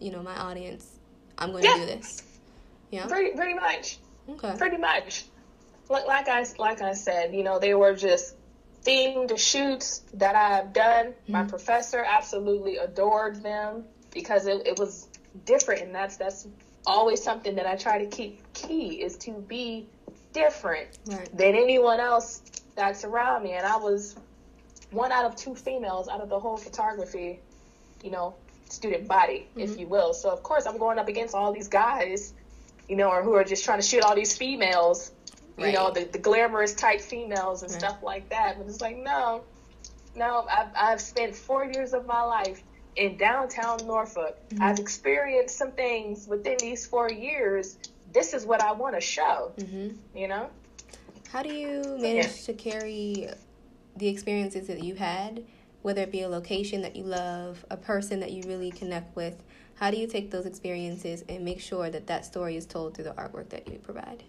you 0.00 0.10
know, 0.10 0.22
my 0.22 0.36
audience. 0.36 0.86
I'm 1.38 1.52
going 1.52 1.64
Yeah. 1.64 1.74
to 1.74 1.80
do 1.80 1.86
this. 1.86 2.22
Yeah. 2.90 3.06
Pretty 3.06 3.36
pretty 3.36 3.54
much. 3.54 3.98
Okay. 4.28 4.54
Pretty 4.58 4.76
much. 4.78 5.24
Like, 5.88 6.06
like 6.06 6.28
I 6.28 6.44
like 6.58 6.82
I 6.82 6.94
said, 6.94 7.34
you 7.34 7.42
know, 7.42 7.58
they 7.58 7.74
were 7.74 7.94
just 7.94 8.34
themed 8.84 9.38
shoots 9.38 10.02
that 10.14 10.34
I've 10.34 10.72
done. 10.72 11.14
My 11.28 11.42
Mhm. 11.44 11.48
professor 11.50 12.02
absolutely 12.06 12.78
adored 12.78 13.42
them 13.42 13.84
because 14.10 14.46
it, 14.46 14.66
it 14.66 14.78
was 14.78 15.06
different, 15.44 15.82
and 15.82 15.94
that's 15.94 16.16
that's 16.16 16.46
always 16.86 17.22
something 17.22 17.54
that 17.56 17.66
I 17.66 17.76
try 17.76 17.98
to 18.04 18.06
keep 18.06 18.40
key 18.54 19.02
is 19.02 19.16
to 19.18 19.32
be 19.32 19.86
different 20.32 20.88
Right. 21.06 21.28
than 21.36 21.54
anyone 21.54 22.00
else 22.00 22.42
that's 22.74 23.04
around 23.04 23.42
me. 23.42 23.52
And 23.52 23.66
I 23.66 23.76
was 23.76 24.14
one 24.90 25.12
out 25.12 25.24
of 25.24 25.36
two 25.36 25.54
females 25.54 26.08
out 26.08 26.20
of 26.20 26.28
the 26.28 26.38
whole 26.38 26.56
photography, 26.56 27.40
you 28.02 28.10
know, 28.10 28.34
student 28.68 29.06
body, 29.08 29.48
if 29.56 29.70
Mhm. 29.70 29.78
you 29.80 29.86
will. 29.88 30.14
So 30.14 30.30
of 30.30 30.42
course 30.42 30.66
I'm 30.66 30.78
going 30.78 30.98
up 30.98 31.08
against 31.08 31.34
all 31.34 31.52
these 31.52 31.68
guys, 31.68 32.32
you 32.88 32.96
know, 32.96 33.08
or 33.10 33.22
who 33.22 33.34
are 33.34 33.44
just 33.44 33.64
trying 33.64 33.80
to 33.80 33.86
shoot 33.86 34.02
all 34.02 34.14
these 34.14 34.36
females, 34.36 35.12
you 35.58 35.72
know, 35.72 35.90
the, 35.90 36.04
the 36.04 36.18
glamorous 36.18 36.74
type 36.74 37.00
females 37.00 37.62
and 37.62 37.70
Right. 37.72 37.80
stuff 37.80 38.02
like 38.02 38.28
that. 38.30 38.58
But 38.58 38.66
it's 38.68 38.80
like, 38.80 38.96
no, 38.96 39.42
no, 40.14 40.46
I've, 40.50 40.68
I've 40.76 41.00
spent 41.00 41.36
four 41.36 41.64
years 41.64 41.92
of 41.92 42.06
my 42.06 42.22
life 42.22 42.62
in 42.96 43.16
downtown 43.16 43.78
Norfolk. 43.86 44.36
Mhm. 44.50 44.60
I've 44.60 44.78
experienced 44.78 45.56
some 45.56 45.72
things 45.72 46.26
within 46.26 46.56
these 46.58 46.86
four 46.86 47.10
years 47.10 47.76
this 48.12 48.34
is 48.34 48.44
what 48.44 48.62
I 48.62 48.72
want 48.72 48.94
to 48.94 49.00
show. 49.00 49.52
Mm-hmm. 49.58 50.18
You 50.18 50.28
know. 50.28 50.50
How 51.32 51.42
do 51.42 51.52
you 51.52 51.82
manage 52.00 52.26
yeah. 52.26 52.46
to 52.46 52.54
carry 52.54 53.28
the 53.96 54.08
experiences 54.08 54.66
that 54.66 54.82
you 54.82 54.96
had, 54.96 55.44
whether 55.82 56.02
it 56.02 56.10
be 56.10 56.22
a 56.22 56.28
location 56.28 56.82
that 56.82 56.96
you 56.96 57.04
love, 57.04 57.64
a 57.70 57.76
person 57.76 58.18
that 58.20 58.32
you 58.32 58.42
really 58.46 58.70
connect 58.70 59.14
with? 59.14 59.42
How 59.76 59.90
do 59.90 59.96
you 59.96 60.06
take 60.06 60.30
those 60.30 60.44
experiences 60.44 61.24
and 61.28 61.44
make 61.44 61.60
sure 61.60 61.88
that 61.88 62.06
that 62.08 62.24
story 62.26 62.56
is 62.56 62.66
told 62.66 62.94
through 62.94 63.04
the 63.04 63.12
artwork 63.12 63.48
that 63.50 63.68
you 63.68 63.78
provide? 63.78 64.24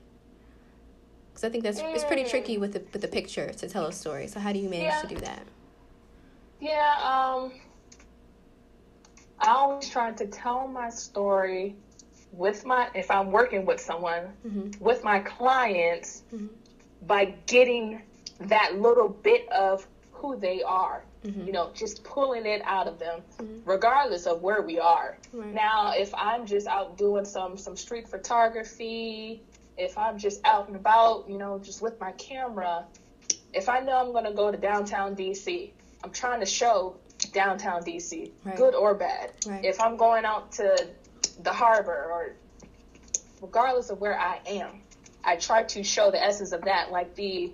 Because 1.29 1.43
I 1.43 1.49
think 1.49 1.63
that's 1.63 1.81
mm. 1.81 1.93
it's 1.93 2.05
pretty 2.05 2.23
tricky 2.25 2.57
with 2.57 2.73
the 2.73 2.83
with 2.93 3.01
the 3.01 3.07
picture 3.07 3.51
to 3.51 3.67
tell 3.67 3.85
a 3.85 3.91
story. 3.91 4.27
So 4.27 4.39
how 4.39 4.53
do 4.53 4.59
you 4.59 4.69
manage 4.69 4.85
yeah. 4.85 5.01
to 5.01 5.07
do 5.07 5.15
that? 5.15 5.43
Yeah, 6.59 6.93
um, 7.01 7.51
I 9.39 9.49
always 9.49 9.89
try 9.89 10.11
to 10.11 10.27
tell 10.27 10.67
my 10.67 10.89
story 10.89 11.75
with 12.31 12.65
my 12.65 12.89
if 12.95 13.11
I'm 13.11 13.31
working 13.31 13.65
with 13.65 13.79
someone 13.79 14.29
mm-hmm. 14.45 14.83
with 14.83 15.03
my 15.03 15.19
clients 15.19 16.23
mm-hmm. 16.33 16.47
by 17.05 17.35
getting 17.45 18.01
that 18.39 18.79
little 18.79 19.09
bit 19.09 19.49
of 19.51 19.87
who 20.11 20.37
they 20.37 20.63
are. 20.63 21.03
Mm-hmm. 21.25 21.45
You 21.45 21.51
know, 21.51 21.71
just 21.75 22.03
pulling 22.03 22.47
it 22.47 22.63
out 22.65 22.87
of 22.87 22.97
them, 22.97 23.21
mm-hmm. 23.37 23.69
regardless 23.69 24.25
of 24.25 24.41
where 24.41 24.63
we 24.63 24.79
are. 24.79 25.17
Right. 25.31 25.53
Now, 25.53 25.93
if 25.95 26.11
I'm 26.15 26.47
just 26.47 26.65
out 26.65 26.97
doing 26.97 27.25
some 27.25 27.57
some 27.57 27.77
street 27.77 28.07
photography, 28.07 29.43
if 29.77 29.97
I'm 29.97 30.17
just 30.17 30.41
out 30.45 30.67
and 30.67 30.75
about, 30.75 31.29
you 31.29 31.37
know, 31.37 31.59
just 31.59 31.81
with 31.81 31.99
my 31.99 32.11
camera, 32.13 32.85
if 33.53 33.69
I 33.69 33.81
know 33.81 33.97
I'm 33.97 34.11
going 34.11 34.25
to 34.25 34.31
go 34.31 34.51
to 34.51 34.57
downtown 34.57 35.15
DC, 35.15 35.71
I'm 36.03 36.11
trying 36.11 36.39
to 36.39 36.45
show 36.45 36.95
downtown 37.33 37.83
DC, 37.83 38.31
right. 38.43 38.55
good 38.55 38.73
or 38.73 38.95
bad. 38.95 39.31
Right. 39.45 39.63
If 39.63 39.79
I'm 39.79 39.97
going 39.97 40.25
out 40.25 40.51
to 40.53 40.87
the 41.41 41.53
harbor 41.53 42.09
or 42.11 42.35
regardless 43.41 43.89
of 43.89 43.99
where 43.99 44.17
I 44.19 44.39
am, 44.45 44.81
I 45.23 45.35
try 45.35 45.63
to 45.63 45.83
show 45.83 46.11
the 46.11 46.23
essence 46.23 46.51
of 46.51 46.63
that. 46.65 46.91
Like 46.91 47.15
the 47.15 47.51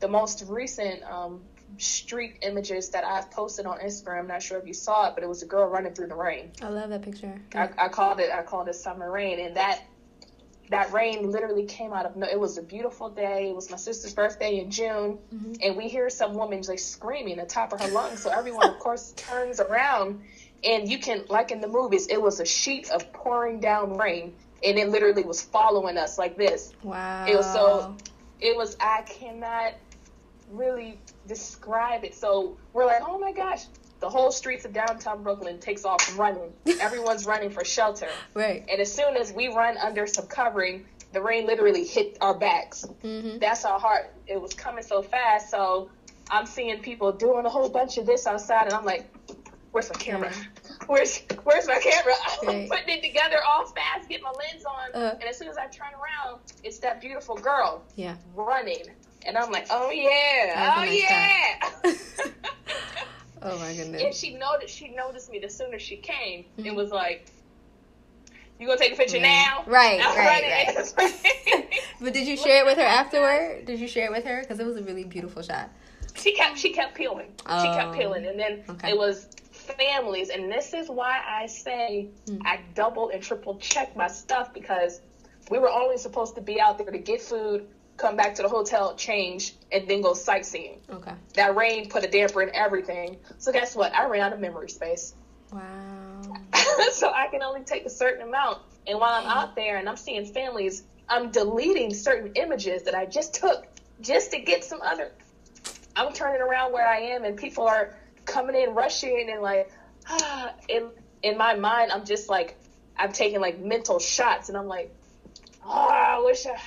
the 0.00 0.08
most 0.08 0.44
recent 0.48 1.02
um, 1.04 1.42
street 1.78 2.38
images 2.42 2.90
that 2.90 3.04
I've 3.04 3.30
posted 3.30 3.66
on 3.66 3.78
Instagram. 3.78 4.20
I'm 4.20 4.26
not 4.26 4.42
sure 4.42 4.58
if 4.58 4.66
you 4.66 4.74
saw 4.74 5.08
it, 5.08 5.14
but 5.14 5.22
it 5.22 5.28
was 5.28 5.42
a 5.42 5.46
girl 5.46 5.68
running 5.68 5.94
through 5.94 6.08
the 6.08 6.14
rain. 6.14 6.52
I 6.62 6.68
love 6.68 6.90
that 6.90 7.02
picture. 7.02 7.40
I, 7.54 7.68
I 7.78 7.88
called 7.88 8.20
it 8.20 8.30
I 8.30 8.42
called 8.42 8.68
it 8.68 8.74
summer 8.74 9.10
rain, 9.10 9.40
and 9.40 9.56
that 9.56 9.82
that 10.70 10.92
rain 10.92 11.30
literally 11.30 11.64
came 11.64 11.92
out 11.92 12.06
of 12.06 12.16
no. 12.16 12.26
It 12.26 12.38
was 12.38 12.56
a 12.56 12.62
beautiful 12.62 13.10
day. 13.10 13.50
It 13.50 13.54
was 13.54 13.70
my 13.70 13.76
sister's 13.76 14.14
birthday 14.14 14.60
in 14.60 14.70
June, 14.70 15.18
mm-hmm. 15.34 15.52
and 15.62 15.76
we 15.76 15.88
hear 15.88 16.08
some 16.10 16.34
woman 16.34 16.62
like 16.68 16.78
screaming 16.78 17.38
at 17.38 17.48
the 17.48 17.54
top 17.54 17.72
of 17.72 17.80
her 17.80 17.88
lungs. 17.88 18.22
So 18.22 18.30
everyone, 18.30 18.68
of 18.68 18.78
course, 18.78 19.12
turns 19.12 19.60
around, 19.60 20.22
and 20.64 20.90
you 20.90 20.98
can 20.98 21.24
like 21.28 21.50
in 21.50 21.60
the 21.60 21.68
movies, 21.68 22.06
it 22.08 22.20
was 22.20 22.40
a 22.40 22.46
sheet 22.46 22.90
of 22.90 23.12
pouring 23.12 23.60
down 23.60 23.96
rain, 23.96 24.34
and 24.64 24.78
it 24.78 24.88
literally 24.88 25.22
was 25.22 25.42
following 25.42 25.96
us 25.96 26.18
like 26.18 26.36
this. 26.36 26.72
Wow. 26.82 27.26
It 27.28 27.36
was 27.36 27.46
so. 27.52 27.96
It 28.40 28.56
was. 28.56 28.76
I 28.80 29.02
cannot 29.02 29.74
really 30.50 30.98
describe 31.26 32.04
it. 32.04 32.14
So 32.14 32.56
we're 32.72 32.86
like, 32.86 33.02
oh 33.06 33.18
my 33.18 33.32
gosh, 33.32 33.64
the 34.00 34.08
whole 34.08 34.32
streets 34.32 34.64
of 34.64 34.72
downtown 34.72 35.22
Brooklyn 35.22 35.58
takes 35.60 35.84
off 35.84 36.18
running. 36.18 36.52
Everyone's 36.80 37.26
running 37.26 37.50
for 37.50 37.64
shelter. 37.64 38.08
Right. 38.34 38.64
And 38.70 38.80
as 38.80 38.92
soon 38.92 39.16
as 39.16 39.32
we 39.32 39.48
run 39.48 39.76
under 39.76 40.06
some 40.06 40.26
covering, 40.26 40.86
the 41.12 41.20
rain 41.20 41.46
literally 41.46 41.84
hit 41.84 42.16
our 42.20 42.34
backs. 42.34 42.86
Mm-hmm. 43.02 43.38
That's 43.38 43.64
how 43.64 43.78
hard 43.78 44.06
it 44.26 44.40
was 44.40 44.54
coming 44.54 44.82
so 44.82 45.02
fast. 45.02 45.50
So 45.50 45.90
I'm 46.30 46.46
seeing 46.46 46.80
people 46.80 47.12
doing 47.12 47.44
a 47.44 47.50
whole 47.50 47.68
bunch 47.68 47.98
of 47.98 48.06
this 48.06 48.26
outside, 48.26 48.66
and 48.66 48.72
I'm 48.72 48.84
like, 48.84 49.12
"Where's 49.72 49.88
my 49.88 49.98
camera? 49.98 50.32
Where's 50.86 51.22
Where's 51.44 51.66
my 51.66 51.78
camera?" 51.78 52.14
I'm 52.48 52.68
putting 52.68 52.98
it 52.98 53.02
together 53.02 53.36
all 53.48 53.66
fast, 53.66 54.08
get 54.08 54.22
my 54.22 54.30
lens 54.30 54.64
on, 54.64 54.94
uh, 54.94 55.14
and 55.20 55.24
as 55.24 55.36
soon 55.36 55.48
as 55.48 55.56
I 55.56 55.66
turn 55.66 55.88
around, 55.94 56.40
it's 56.64 56.78
that 56.80 57.00
beautiful 57.00 57.36
girl. 57.36 57.82
Yeah. 57.96 58.16
Running, 58.34 58.84
and 59.26 59.36
I'm 59.36 59.50
like, 59.50 59.66
"Oh 59.70 59.90
yeah, 59.90 60.76
oh 60.78 60.82
yeah." 60.84 61.94
Oh 63.42 63.58
my 63.58 63.74
goodness. 63.74 64.02
And 64.02 64.14
she 64.14 64.34
noticed 64.34 64.76
she 64.76 64.88
noticed 64.88 65.30
me 65.30 65.38
the 65.38 65.48
sooner 65.48 65.78
she 65.78 65.96
came 65.96 66.44
mm-hmm. 66.44 66.68
and 66.68 66.76
was 66.76 66.90
like, 66.90 67.26
You 68.58 68.66
gonna 68.66 68.78
take 68.78 68.92
a 68.92 68.96
picture 68.96 69.20
now? 69.20 69.64
Right, 69.66 69.98
right, 69.98 70.76
right. 70.96 71.82
but 72.00 72.12
did 72.12 72.26
you 72.26 72.36
share 72.36 72.62
it 72.62 72.66
with 72.66 72.76
her 72.76 72.84
afterward? 72.84 73.64
Did 73.64 73.80
you 73.80 73.88
share 73.88 74.06
it 74.06 74.12
with 74.12 74.24
her? 74.24 74.42
Because 74.42 74.60
it 74.60 74.66
was 74.66 74.76
a 74.76 74.82
really 74.82 75.04
beautiful 75.04 75.42
shot. 75.42 75.70
She 76.14 76.34
kept 76.34 76.58
she 76.58 76.72
kept 76.72 76.94
peeling. 76.94 77.32
Oh. 77.46 77.62
She 77.62 77.68
kept 77.68 77.94
oh, 77.94 77.98
peeling, 77.98 78.26
and 78.26 78.38
then 78.38 78.62
okay. 78.68 78.90
it 78.90 78.98
was 78.98 79.28
families, 79.70 80.28
and 80.28 80.50
this 80.50 80.74
is 80.74 80.88
why 80.88 81.20
I 81.26 81.46
say 81.46 82.08
mm. 82.26 82.40
I 82.44 82.60
double 82.74 83.10
and 83.10 83.22
triple 83.22 83.56
check 83.58 83.96
my 83.96 84.08
stuff 84.08 84.52
because 84.52 85.00
we 85.50 85.58
were 85.58 85.70
only 85.70 85.98
supposed 85.98 86.34
to 86.36 86.40
be 86.40 86.60
out 86.60 86.78
there 86.78 86.90
to 86.90 86.98
get 86.98 87.20
food, 87.20 87.66
come 87.96 88.16
back 88.16 88.34
to 88.36 88.42
the 88.42 88.48
hotel, 88.48 88.94
change, 88.96 89.54
and 89.72 89.86
then 89.88 90.00
go 90.00 90.14
sightseeing. 90.14 90.80
Okay. 90.90 91.12
That 91.34 91.56
rain 91.56 91.88
put 91.88 92.04
a 92.04 92.08
damper 92.08 92.42
in 92.42 92.54
everything. 92.54 93.18
So 93.38 93.52
guess 93.52 93.74
what? 93.74 93.94
I 93.94 94.06
ran 94.06 94.22
out 94.22 94.32
of 94.32 94.40
memory 94.40 94.70
space. 94.70 95.14
Wow. 95.52 96.36
so 96.92 97.10
I 97.12 97.28
can 97.28 97.42
only 97.42 97.62
take 97.62 97.84
a 97.84 97.90
certain 97.90 98.26
amount. 98.26 98.58
And 98.86 98.98
while 98.98 99.20
I'm 99.20 99.26
out 99.26 99.54
there 99.56 99.78
and 99.78 99.88
I'm 99.88 99.96
seeing 99.96 100.24
families, 100.24 100.84
I'm 101.08 101.30
deleting 101.30 101.92
certain 101.92 102.32
images 102.36 102.84
that 102.84 102.94
I 102.94 103.06
just 103.06 103.34
took 103.34 103.66
just 104.00 104.30
to 104.30 104.40
get 104.40 104.64
some 104.64 104.80
other. 104.80 105.12
I'm 105.96 106.12
turning 106.12 106.40
around 106.40 106.72
where 106.72 106.86
I 106.86 107.00
am 107.00 107.24
and 107.24 107.36
people 107.36 107.66
are 107.66 107.96
coming 108.30 108.60
in 108.60 108.74
rushing 108.74 109.28
and 109.30 109.42
like, 109.42 109.70
ah, 110.08 110.52
in, 110.68 110.90
in 111.22 111.36
my 111.36 111.54
mind, 111.54 111.92
I'm 111.92 112.04
just 112.04 112.28
like, 112.28 112.56
I'm 112.96 113.12
taking 113.12 113.40
like 113.40 113.58
mental 113.58 113.98
shots 113.98 114.48
and 114.48 114.56
I'm 114.56 114.66
like, 114.66 114.94
oh, 115.64 115.88
I 115.88 116.22
wish 116.24 116.46
I, 116.46 116.58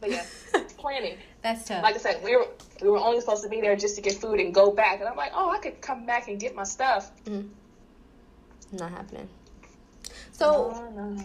but 0.00 0.10
yeah, 0.10 0.24
planning. 0.78 1.18
That's 1.42 1.64
tough. 1.64 1.82
Like 1.82 1.94
I 1.94 1.98
said, 1.98 2.22
we 2.24 2.36
were 2.36 2.46
we 2.82 2.88
were 2.88 2.98
only 2.98 3.20
supposed 3.20 3.42
to 3.42 3.48
be 3.48 3.60
there 3.60 3.76
just 3.76 3.96
to 3.96 4.02
get 4.02 4.14
food 4.14 4.40
and 4.40 4.54
go 4.54 4.70
back, 4.70 5.00
and 5.00 5.08
I'm 5.08 5.16
like, 5.16 5.32
oh, 5.34 5.50
I 5.50 5.58
could 5.58 5.80
come 5.80 6.06
back 6.06 6.28
and 6.28 6.38
get 6.38 6.54
my 6.54 6.64
stuff. 6.64 7.10
Mm. 7.24 7.48
Not 8.72 8.90
happening. 8.90 9.28
So, 10.32 10.90
no, 10.94 11.02
no, 11.02 11.10
no. 11.10 11.24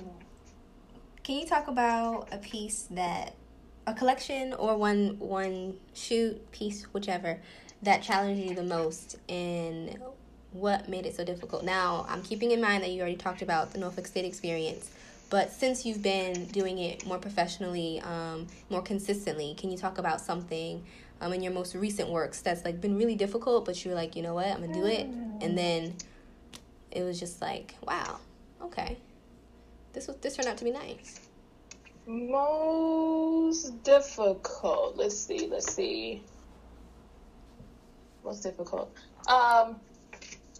can 1.24 1.40
you 1.40 1.46
talk 1.46 1.68
about 1.68 2.30
a 2.32 2.38
piece 2.38 2.88
that, 2.92 3.36
a 3.86 3.94
collection 3.94 4.54
or 4.54 4.78
one 4.78 5.18
one 5.20 5.76
shoot 5.94 6.52
piece, 6.52 6.84
whichever, 6.94 7.40
that 7.84 8.02
challenged 8.02 8.50
you 8.50 8.56
the 8.56 8.64
most, 8.64 9.18
and 9.30 9.98
what 10.52 10.90
made 10.90 11.06
it 11.06 11.16
so 11.16 11.24
difficult? 11.24 11.64
Now, 11.64 12.06
I'm 12.10 12.22
keeping 12.22 12.52
in 12.52 12.62
mind 12.62 12.84
that 12.84 12.92
you 12.92 13.02
already 13.02 13.16
talked 13.16 13.42
about 13.42 13.72
the 13.72 13.80
Norfolk 13.80 14.08
State 14.08 14.26
experience 14.26 14.90
but 15.34 15.52
since 15.52 15.84
you've 15.84 16.04
been 16.04 16.46
doing 16.46 16.78
it 16.78 17.08
more 17.08 17.18
professionally, 17.18 18.00
um, 18.02 18.46
more 18.70 18.84
consistently, 18.84 19.56
can 19.58 19.72
you 19.72 19.78
talk 19.80 19.98
about 19.98 20.22
something 20.22 20.86
um, 21.22 21.34
in 21.34 21.42
your 21.42 21.52
most 21.52 21.74
recent 21.74 22.08
works 22.08 22.42
that's 22.42 22.64
like 22.64 22.80
been 22.80 22.96
really 22.96 23.16
difficult, 23.16 23.66
but 23.66 23.84
you're 23.84 23.96
like, 23.96 24.16
you 24.16 24.22
know 24.22 24.36
what, 24.36 24.46
I'm 24.46 24.62
gonna 24.62 24.72
do 24.72 24.86
it, 24.86 25.08
and 25.42 25.58
then 25.58 25.96
it 26.92 27.02
was 27.02 27.20
just 27.20 27.42
like, 27.42 27.74
wow, 27.82 28.20
okay, 28.62 29.00
this 29.94 30.06
was 30.06 30.18
this 30.18 30.36
turned 30.36 30.48
out 30.48 30.58
to 30.58 30.66
be 30.66 30.70
nice. 30.70 31.20
Most 32.06 33.82
difficult. 33.82 34.98
Let's 34.98 35.18
see. 35.18 35.48
Let's 35.48 35.74
see. 35.74 36.22
Most 38.24 38.44
difficult. 38.44 38.96
Um. 39.28 39.80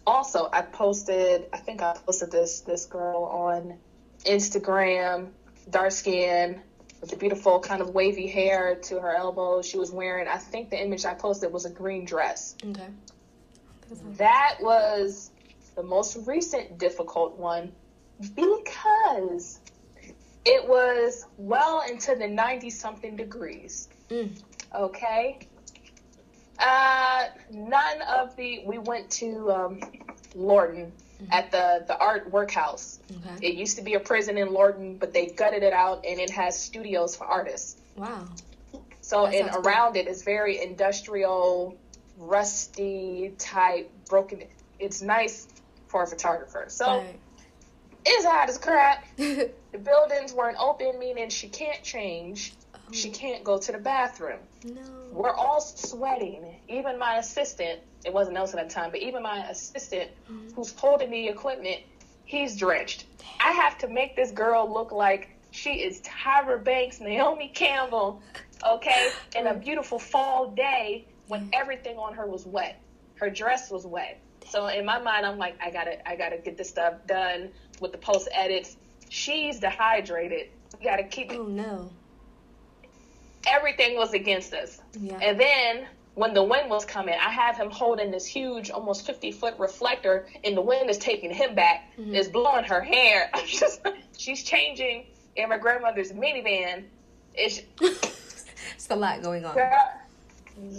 Also, 0.06 0.50
I 0.52 0.62
posted. 0.62 1.46
I 1.52 1.58
think 1.58 1.82
I 1.82 1.96
posted 2.06 2.30
this 2.30 2.60
this 2.60 2.86
girl 2.86 3.24
on 3.24 3.78
Instagram, 4.24 5.28
dark 5.70 5.92
skin, 5.92 6.60
with 7.04 7.10
the 7.10 7.16
beautiful 7.16 7.60
kind 7.60 7.82
of 7.82 7.90
wavy 7.90 8.26
hair 8.26 8.76
to 8.76 8.98
her 8.98 9.14
elbows. 9.14 9.66
She 9.66 9.76
was 9.76 9.90
wearing, 9.90 10.26
I 10.26 10.38
think 10.38 10.70
the 10.70 10.82
image 10.82 11.04
I 11.04 11.12
posted 11.12 11.52
was 11.52 11.66
a 11.66 11.70
green 11.70 12.06
dress. 12.06 12.56
Okay. 12.64 12.88
That 14.16 14.56
was 14.60 15.30
the 15.76 15.82
most 15.82 16.16
recent 16.26 16.78
difficult 16.78 17.36
one 17.36 17.72
because 18.34 19.60
it 20.46 20.66
was 20.66 21.26
well 21.36 21.82
into 21.86 22.14
the 22.14 22.26
90 22.26 22.70
something 22.70 23.16
degrees. 23.16 23.90
Mm. 24.08 24.40
Okay. 24.74 25.40
Uh, 26.58 27.26
none 27.50 28.02
of 28.02 28.36
the, 28.36 28.62
we 28.64 28.78
went 28.78 29.10
to 29.10 29.50
um, 29.50 29.80
Lorton 30.34 30.92
mm-hmm. 31.20 31.32
at 31.32 31.50
the, 31.50 31.84
the 31.86 31.96
art 31.98 32.30
workhouse. 32.30 33.00
Okay. 33.10 33.48
It 33.48 33.54
used 33.54 33.76
to 33.76 33.82
be 33.82 33.94
a 33.94 34.00
prison 34.00 34.38
in 34.38 34.52
Lorton, 34.52 34.96
but 34.96 35.12
they 35.12 35.26
gutted 35.26 35.62
it 35.62 35.72
out 35.72 36.04
and 36.06 36.20
it 36.20 36.30
has 36.30 36.58
studios 36.58 37.16
for 37.16 37.26
artists. 37.26 37.76
Wow. 37.96 38.26
So 39.00 39.26
that 39.26 39.34
and 39.34 39.66
around 39.66 39.92
cool. 39.92 40.02
it 40.02 40.08
is 40.08 40.22
very 40.22 40.62
industrial, 40.62 41.76
rusty 42.18 43.34
type, 43.38 43.90
broken. 44.08 44.44
It's 44.78 45.02
nice 45.02 45.48
for 45.88 46.02
a 46.02 46.06
photographer. 46.06 46.64
So 46.68 46.86
right. 46.86 47.18
it's 48.06 48.24
hot 48.24 48.48
as 48.48 48.58
crap. 48.58 49.04
the 49.16 49.50
buildings 49.82 50.32
weren't 50.32 50.56
open, 50.58 50.98
meaning 50.98 51.28
she 51.28 51.48
can't 51.48 51.82
change. 51.82 52.54
Oh. 52.74 52.78
She 52.92 53.10
can't 53.10 53.44
go 53.44 53.58
to 53.58 53.72
the 53.72 53.78
bathroom. 53.78 54.38
No. 54.64 54.80
We're 55.12 55.30
all 55.30 55.60
sweating. 55.60 56.56
Even 56.68 56.98
my 56.98 57.16
assistant, 57.18 57.80
it 58.04 58.12
wasn't 58.12 58.34
Nelson 58.34 58.58
at 58.58 58.68
the 58.68 58.74
time, 58.74 58.90
but 58.90 59.00
even 59.00 59.22
my 59.22 59.46
assistant 59.48 60.10
mm-hmm. 60.30 60.54
who's 60.54 60.72
holding 60.72 61.10
the 61.10 61.28
equipment, 61.28 61.80
he's 62.24 62.56
drenched. 62.56 63.04
I 63.40 63.52
have 63.52 63.76
to 63.78 63.88
make 63.88 64.16
this 64.16 64.30
girl 64.30 64.72
look 64.72 64.90
like 64.90 65.36
She 65.50 65.74
is 65.82 66.00
Tyra 66.00 66.62
Banks, 66.62 66.98
Naomi 66.98 67.48
Campbell, 67.54 68.22
okay, 68.66 69.10
in 69.36 69.46
a 69.46 69.54
beautiful 69.54 69.98
fall 69.98 70.50
day 70.50 71.06
when 71.28 71.50
everything 71.52 71.96
on 71.96 72.14
her 72.14 72.26
was 72.26 72.44
wet. 72.46 72.80
Her 73.16 73.30
dress 73.30 73.70
was 73.70 73.86
wet. 73.86 74.20
So 74.48 74.66
in 74.66 74.84
my 74.84 74.98
mind, 74.98 75.24
I'm 75.24 75.38
like, 75.38 75.56
I 75.62 75.70
gotta, 75.70 76.08
I 76.08 76.16
gotta 76.16 76.38
get 76.38 76.56
this 76.56 76.70
stuff 76.70 76.94
done 77.06 77.50
with 77.80 77.92
the 77.92 77.98
post 77.98 78.28
edits. 78.32 78.76
She's 79.10 79.60
dehydrated. 79.60 80.48
We 80.78 80.84
gotta 80.84 81.04
keep 81.04 81.30
it. 81.30 81.38
Oh 81.38 81.46
no. 81.46 81.90
Everything 83.46 83.96
was 83.96 84.12
against 84.12 84.52
us. 84.54 84.80
Yeah. 84.98 85.18
And 85.22 85.38
then 85.38 85.86
when 86.14 86.32
the 86.34 86.42
wind 86.42 86.70
was 86.70 86.84
coming, 86.84 87.14
I 87.14 87.30
have 87.30 87.56
him 87.56 87.70
holding 87.70 88.10
this 88.10 88.24
huge, 88.24 88.70
almost 88.70 89.04
50 89.06 89.32
foot 89.32 89.54
reflector, 89.58 90.26
and 90.44 90.56
the 90.56 90.62
wind 90.62 90.88
is 90.88 90.98
taking 90.98 91.30
him 91.32 91.54
back. 91.54 91.90
Mhm. 91.98 92.14
It's 92.14 92.28
blowing 92.28 92.64
her 92.64 92.80
hair. 92.80 93.30
Just, 93.46 93.80
she's 94.16 94.42
changing 94.44 95.06
in 95.36 95.48
my 95.48 95.58
grandmother's 95.58 96.12
minivan. 96.12 96.84
It's, 97.34 97.60
it's 97.80 98.88
a 98.90 98.96
lot 98.96 99.22
going 99.22 99.44
on. 99.44 99.54
Girl, 99.54 99.78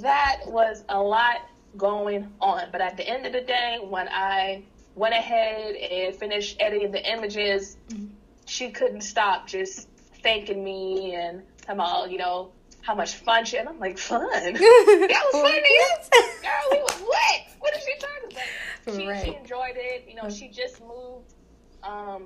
that 0.01 0.39
was 0.47 0.83
a 0.89 1.01
lot 1.01 1.41
going 1.77 2.31
on. 2.39 2.69
But 2.71 2.79
at 2.81 2.95
the 2.95 3.07
end 3.07 3.25
of 3.25 3.33
the 3.33 3.41
day, 3.41 3.79
when 3.81 4.07
I 4.07 4.63
went 4.95 5.13
ahead 5.13 5.75
and 5.75 6.15
finished 6.15 6.55
editing 6.61 6.91
the 6.91 7.11
images, 7.11 7.75
Mhm. 7.89 8.09
she 8.45 8.71
couldn't 8.71 9.01
stop 9.01 9.47
just 9.47 9.89
thanking 10.23 10.63
me 10.63 11.13
and 11.15 11.43
about, 11.67 12.11
you 12.11 12.17
know, 12.17 12.51
how 12.81 12.93
much 12.95 13.15
fun 13.15 13.45
she 13.45 13.57
had. 13.57 13.67
I'm 13.67 13.79
like, 13.79 13.97
fun? 13.97 14.21
that 14.31 14.53
was 14.53 15.41
fun? 15.41 15.51
Girl, 16.41 16.51
we 16.71 16.77
was 16.81 17.01
wet. 17.01 17.55
What 17.59 17.75
is 17.75 17.83
she 17.83 17.93
talking 17.99 18.31
about? 18.31 18.95
She, 19.01 19.07
Right. 19.07 19.25
she 19.25 19.35
enjoyed 19.35 19.75
it. 19.75 20.05
You 20.07 20.15
know, 20.15 20.29
she 20.29 20.47
just 20.47 20.79
moved 20.81 21.33
um, 21.83 22.25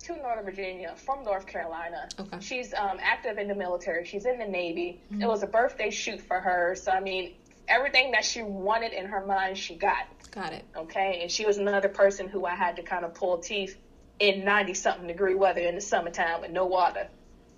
to 0.00 0.16
Northern 0.16 0.44
Virginia 0.44 0.94
from 0.96 1.24
North 1.24 1.46
Carolina. 1.46 2.08
Okay. 2.20 2.38
She's 2.40 2.74
um, 2.74 2.98
active 3.00 3.38
in 3.38 3.48
the 3.48 3.54
military. 3.54 4.04
She's 4.04 4.26
in 4.26 4.38
the 4.38 4.46
Navy. 4.46 5.00
Mhm. 5.12 5.22
It 5.22 5.26
was 5.26 5.42
a 5.42 5.46
birthday 5.46 5.88
shoot 5.90 6.20
for 6.20 6.38
her. 6.40 6.74
So, 6.74 6.92
I 6.92 7.00
mean, 7.00 7.32
everything 7.68 8.10
that 8.12 8.24
she 8.26 8.42
wanted 8.42 8.92
in 8.92 9.06
her 9.06 9.24
mind, 9.24 9.56
she 9.56 9.74
got. 9.76 10.04
Got 10.30 10.52
it. 10.52 10.64
Okay. 10.76 11.20
And 11.22 11.30
she 11.30 11.46
was 11.46 11.56
another 11.56 11.88
person 11.88 12.28
who 12.28 12.44
I 12.44 12.54
had 12.54 12.76
to 12.76 12.82
kind 12.82 13.06
of 13.06 13.14
pull 13.14 13.38
teeth 13.38 13.78
in 14.20 14.44
90 14.44 14.74
something 14.74 15.06
degree 15.06 15.34
weather 15.34 15.62
in 15.62 15.74
the 15.74 15.80
summertime 15.80 16.42
with 16.42 16.50
no 16.50 16.66
water. 16.66 17.08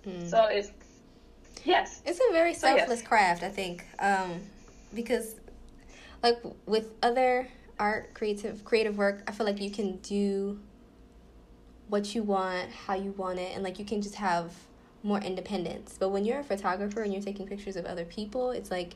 Mm. 0.05 0.29
So, 0.29 0.45
it's, 0.45 0.71
yes. 1.65 2.01
It's 2.05 2.19
a 2.19 2.31
very 2.31 2.53
So, 2.53 2.67
yes. 2.67 2.79
selfless 2.79 3.01
craft, 3.01 3.43
I 3.43 3.49
think, 3.49 3.85
um, 3.99 4.41
because 4.93 5.35
like 6.23 6.39
with 6.65 6.91
other 7.03 7.47
art, 7.79 8.13
creative, 8.13 8.63
creative 8.65 8.97
work, 8.97 9.23
I 9.27 9.31
feel 9.31 9.45
like 9.45 9.61
you 9.61 9.69
can 9.69 9.97
do 9.97 10.59
what 11.89 12.13
you 12.15 12.23
want, 12.23 12.71
how 12.71 12.95
you 12.95 13.11
want 13.11 13.39
it, 13.39 13.53
and 13.55 13.63
like 13.63 13.79
you 13.79 13.85
can 13.85 14.01
just 14.01 14.15
have 14.15 14.51
more 15.03 15.19
independence. 15.19 15.95
But 15.99 16.09
when 16.09 16.25
you're 16.25 16.39
a 16.39 16.43
photographer 16.43 17.01
and 17.01 17.13
you're 17.13 17.21
taking 17.21 17.47
pictures 17.47 17.75
of 17.75 17.85
other 17.85 18.05
people, 18.05 18.51
it's 18.51 18.71
like 18.71 18.95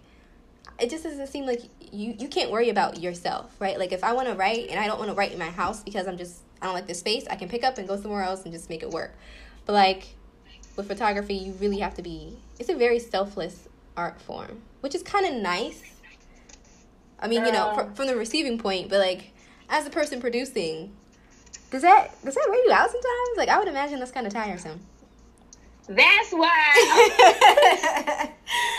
it 0.79 0.89
just 0.89 1.03
doesn't 1.03 1.27
seem 1.27 1.45
like 1.45 1.61
you 1.91 2.15
you 2.17 2.27
can't 2.27 2.51
worry 2.51 2.69
about 2.69 2.99
yourself, 2.99 3.55
right? 3.59 3.77
Like 3.77 3.91
if 3.91 4.03
I 4.03 4.13
want 4.13 4.27
to 4.27 4.35
write 4.35 4.69
and 4.69 4.79
I 4.79 4.87
don't 4.87 4.99
want 4.99 5.09
to 5.09 5.15
write 5.15 5.31
in 5.31 5.39
my 5.39 5.49
house 5.49 5.83
because 5.83 6.07
I'm 6.07 6.17
just 6.17 6.39
I 6.61 6.65
don't 6.65 6.75
like 6.75 6.87
the 6.87 6.93
space, 6.93 7.25
I 7.29 7.35
can 7.35 7.49
pick 7.49 7.63
up 7.63 7.77
and 7.77 7.87
go 7.87 7.99
somewhere 7.99 8.23
else 8.23 8.43
and 8.43 8.53
just 8.53 8.69
make 8.69 8.83
it 8.83 8.89
work. 8.89 9.13
But 9.65 9.73
like 9.73 10.15
with 10.75 10.87
photography, 10.87 11.35
you 11.35 11.53
really 11.53 11.79
have 11.79 11.95
to 11.95 12.01
be. 12.01 12.37
It's 12.59 12.69
a 12.69 12.75
very 12.75 12.99
selfless 12.99 13.67
art 13.97 14.21
form, 14.21 14.61
which 14.81 14.95
is 14.95 15.03
kind 15.03 15.25
of 15.25 15.33
nice. 15.33 15.83
I 17.19 17.27
mean, 17.27 17.45
you 17.45 17.51
know, 17.51 17.75
Girl. 17.75 17.91
from 17.93 18.07
the 18.07 18.15
receiving 18.15 18.57
point, 18.57 18.89
but 18.89 18.99
like 18.99 19.31
as 19.69 19.85
a 19.85 19.89
person 19.89 20.19
producing, 20.19 20.93
does 21.69 21.83
that 21.83 22.11
does 22.23 22.35
that 22.35 22.45
wear 22.49 22.65
you 22.65 22.71
out 22.71 22.89
sometimes? 22.89 23.37
Like 23.37 23.49
I 23.49 23.59
would 23.59 23.67
imagine 23.67 23.99
that's 23.99 24.11
kind 24.11 24.27
of 24.27 24.33
tiresome. 24.33 24.81
That's 25.87 26.31
why. 26.31 26.47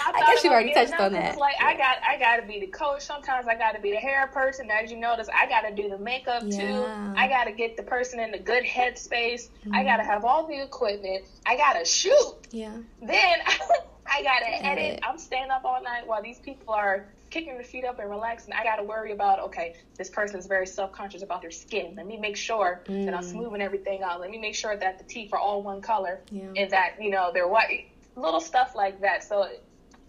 I, 0.05 0.13
thought 0.13 0.27
guess 0.27 0.45
you've 0.45 0.53
already 0.53 0.73
touched 0.73 0.99
on 0.99 1.13
that. 1.13 1.31
It's 1.33 1.39
like 1.39 1.55
I 1.61 1.77
got, 1.77 1.97
I 2.07 2.19
got 2.19 2.37
to 2.37 2.47
be 2.47 2.61
the 2.61 2.67
coach. 2.69 3.03
Sometimes 3.03 3.47
I 3.49 3.55
got 3.57 3.73
to 3.73 3.81
be 3.81 3.91
the 3.91 3.97
hair 3.99 4.27
person. 4.29 4.71
As 4.71 4.91
you 4.91 4.99
notice, 4.99 5.29
I 5.35 5.47
got 5.47 5.63
to 5.63 5.75
do 5.75 5.89
the 5.89 5.99
makeup 5.99 6.43
too. 6.43 6.85
I 7.17 7.29
got 7.29 7.45
to 7.45 7.53
get 7.53 7.77
the 7.77 7.83
person 7.83 8.21
in 8.21 8.31
the 8.31 8.39
good 8.39 8.65
headspace. 8.65 9.49
I 9.73 9.83
Mhm. 9.83 9.85
got 9.85 9.97
to 9.99 10.05
have 10.05 10.25
all 10.25 10.47
the 10.47 10.63
equipment. 10.63 11.25
I 11.47 11.57
got 11.57 11.75
to 11.75 11.85
shoot. 11.85 12.35
Yeah. 12.51 12.77
Then 13.01 13.39
I 14.07 14.23
got 14.23 14.41
to 14.41 14.49
edit. 14.49 14.79
Edit. 14.85 15.01
I'm 15.03 15.19
staying 15.19 15.51
up 15.51 15.65
all 15.65 15.83
night 15.83 16.07
while 16.07 16.23
these 16.23 16.39
people 16.39 16.73
are 16.75 17.07
kicking 17.33 17.57
the 17.57 17.65
feet 17.65 17.85
up 17.85 17.99
and 17.99 18.09
relaxing. 18.11 18.53
I 18.55 18.63
got 18.63 18.77
to 18.77 18.83
worry 18.85 19.11
about 19.11 19.41
okay, 19.41 19.73
this 19.97 20.11
person 20.11 20.39
is 20.39 20.47
very 20.47 20.67
self 20.67 20.93
conscious 20.93 21.23
about 21.23 21.41
their 21.41 21.51
skin. 21.51 21.95
Let 21.97 22.07
me 22.07 22.17
make 22.17 22.37
sure 22.37 22.83
that 22.87 23.15
I'm 23.15 23.23
Mm. 23.25 23.31
smoothing 23.33 23.61
everything 23.63 24.03
out. 24.03 24.21
Let 24.21 24.31
me 24.31 24.39
make 24.39 24.55
sure 24.55 24.77
that 24.77 24.99
the 24.99 25.05
teeth 25.05 25.31
are 25.33 25.39
all 25.39 25.63
one 25.63 25.81
color 25.81 26.21
Yeah. 26.31 26.53
and 26.57 26.71
that 26.71 26.93
you 27.01 27.11
know 27.11 27.31
they're 27.33 27.49
white 27.49 27.87
little 28.15 28.41
stuff 28.41 28.75
like 28.75 29.01
that 29.01 29.25
so 29.25 29.49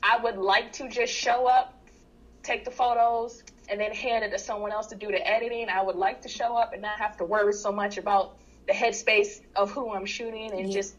i 0.03 0.17
would 0.17 0.35
like 0.35 0.73
to 0.73 0.89
just 0.89 1.13
show 1.13 1.47
up 1.47 1.71
take 2.43 2.65
the 2.65 2.71
photos 2.71 3.41
and 3.69 3.79
then 3.79 3.93
hand 3.93 4.25
it 4.25 4.31
to 4.31 4.37
someone 4.37 4.73
else 4.73 4.87
to 4.87 4.95
do 4.95 5.07
the 5.09 5.25
editing 5.25 5.69
i 5.69 5.81
would 5.81 5.95
like 5.95 6.19
to 6.21 6.27
show 6.27 6.57
up 6.57 6.73
and 6.73 6.81
not 6.81 6.99
have 6.99 7.15
to 7.15 7.23
worry 7.23 7.53
so 7.53 7.71
much 7.71 7.97
about 7.97 8.33
the 8.67 8.73
headspace 8.73 9.39
of 9.55 9.71
who 9.71 9.93
i'm 9.93 10.05
shooting 10.05 10.51
and 10.51 10.67
Yeah. 10.67 10.73
just 10.81 10.95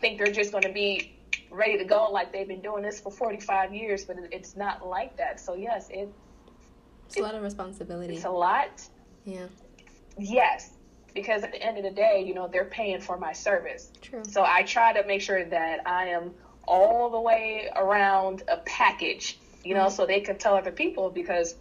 think 0.00 0.18
they're 0.18 0.32
just 0.32 0.50
going 0.50 0.64
to 0.64 0.72
be 0.72 1.08
ready 1.52 1.78
to 1.78 1.84
go 1.84 2.08
like 2.10 2.32
they've 2.32 2.48
been 2.48 2.62
doing 2.62 2.82
this 2.82 2.98
for 3.00 3.10
45 3.12 3.74
years 3.74 4.04
but 4.04 4.16
it's 4.30 4.56
not 4.56 4.86
like 4.86 5.16
that 5.18 5.38
so 5.38 5.54
yes 5.54 5.88
it, 5.90 6.08
It's 7.06 7.18
a 7.18 7.20
lot 7.22 7.34
of 7.34 7.42
responsibility. 7.42 8.14
it's 8.14 8.24
a 8.24 8.30
lot 8.30 8.82
Yeah. 9.24 9.46
yes 10.18 10.70
because 11.14 11.42
at 11.44 11.52
the 11.52 11.62
end 11.62 11.76
of 11.76 11.84
the 11.84 11.90
day 11.90 12.24
you 12.26 12.32
know 12.34 12.48
they're 12.48 12.64
paying 12.64 13.00
for 13.00 13.18
my 13.18 13.32
service 13.32 13.92
True. 14.00 14.24
So 14.24 14.42
I 14.44 14.62
try 14.62 14.92
to 14.94 15.06
make 15.06 15.20
sure 15.20 15.44
that 15.44 15.86
I 15.86 16.06
am 16.08 16.32
all 16.64 17.10
the 17.10 17.20
way 17.20 17.68
around 17.74 18.42
a 18.48 18.56
package, 18.58 19.38
you 19.64 19.74
know, 19.74 19.86
mm-hmm. 19.86 19.94
so 19.94 20.06
they 20.06 20.20
can 20.20 20.38
tell 20.38 20.54
other 20.54 20.70
people 20.72 21.10
because 21.10 21.54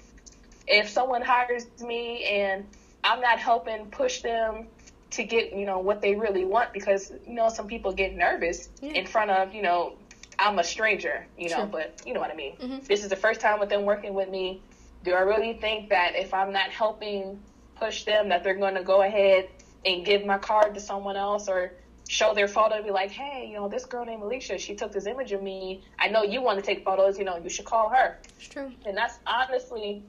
if 0.67 0.89
someone 0.89 1.21
hires 1.21 1.65
me 1.81 2.23
and 2.25 2.65
I'm 3.03 3.19
not 3.19 3.39
helping 3.39 3.87
push 3.87 4.21
them 4.21 4.67
to 5.11 5.23
get, 5.23 5.53
you 5.53 5.65
know, 5.65 5.79
what 5.79 6.01
they 6.01 6.15
really 6.15 6.45
want 6.45 6.71
because, 6.73 7.11
you 7.27 7.33
know, 7.33 7.49
some 7.49 7.67
people 7.67 7.91
get 7.93 8.15
nervous 8.15 8.69
Yeah. 8.81 8.93
in 8.93 9.05
front 9.05 9.29
of, 9.31 9.53
you 9.53 9.61
know, 9.61 9.97
I'm 10.39 10.57
a 10.59 10.63
stranger, 10.63 11.27
you 11.37 11.49
know, 11.49 11.57
Sure. 11.57 11.65
but 11.65 12.01
you 12.05 12.13
know 12.13 12.19
what 12.19 12.31
I 12.31 12.35
mean. 12.35 12.55
Mhm. 12.57 12.87
This 12.87 13.03
is 13.03 13.09
the 13.09 13.15
first 13.15 13.41
time 13.41 13.59
with 13.59 13.69
them 13.69 13.83
working 13.85 14.13
with 14.13 14.29
me. 14.29 14.61
Do 15.03 15.13
I 15.13 15.19
really 15.19 15.53
think 15.53 15.89
that 15.89 16.15
if 16.15 16.33
I'm 16.33 16.51
not 16.51 16.69
helping 16.71 17.41
push 17.75 18.03
them 18.05 18.29
that 18.29 18.43
they're 18.43 18.53
going 18.55 18.75
to 18.75 18.83
go 18.83 19.01
ahead 19.01 19.47
and 19.85 20.05
give 20.05 20.23
my 20.23 20.37
card 20.37 20.73
to 20.75 20.79
someone 20.79 21.15
else 21.17 21.47
or 21.47 21.73
show 22.07 22.33
their 22.33 22.47
photo 22.47 22.75
and 22.75 22.85
be 22.85 22.91
like, 22.91 23.11
hey, 23.11 23.47
you 23.47 23.55
know, 23.55 23.67
this 23.67 23.85
girl 23.85 24.05
named 24.05 24.21
Alicia, 24.21 24.57
she 24.57 24.75
took 24.75 24.91
this 24.91 25.05
image 25.05 25.31
of 25.31 25.41
me. 25.41 25.81
I 25.99 26.07
know 26.07 26.23
you 26.23 26.41
want 26.41 26.59
to 26.59 26.65
take 26.65 26.83
photos, 26.83 27.17
you 27.17 27.23
know, 27.23 27.37
you 27.37 27.49
should 27.49 27.65
call 27.65 27.89
her. 27.89 28.17
It's 28.37 28.47
true. 28.47 28.71
And 28.85 28.95
that's 28.97 29.17
honestly 29.25 30.03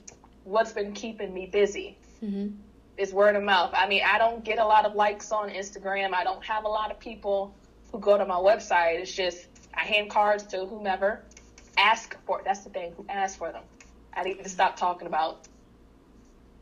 what's 0.45 0.73
been 0.73 0.93
keeping 0.93 1.33
me 1.33 1.47
busy 1.47 1.97
hmm 2.21 2.49
is 2.97 3.13
word 3.13 3.37
of 3.37 3.43
mouth. 3.43 3.73
I 3.75 3.89
mean, 3.89 4.03
I 4.05 4.19
don't 4.19 4.45
get 4.45 4.59
a 4.59 4.65
lot 4.65 4.85
of 4.85 4.95
likes 4.95 5.33
on 5.33 5.51
Instagram. 5.51 6.13
I 6.13 6.25
don't 6.25 6.45
have 6.45 6.65
a 6.65 6.69
lot 6.69 6.91
of 6.91 6.99
people 6.99 7.55
who 7.91 7.99
go 7.99 8.17
to 8.19 8.25
my 8.27 8.37
website. 8.37 9.01
It's 9.01 9.13
just 9.13 9.47
I 9.75 9.81
hand 9.81 10.11
cards 10.11 10.45
to 10.45 10.67
whomever. 10.67 11.23
Ask 11.77 12.17
for 12.27 12.43
that's 12.45 12.61
the 12.65 12.71
thing. 12.71 12.93
Who 12.97 13.07
asks 13.09 13.37
for 13.37 13.51
them? 13.51 13.63
I 14.15 14.23
need 14.25 14.43
to 14.43 14.49
stop 14.49 14.77
talking 14.77 15.07
about 15.07 15.47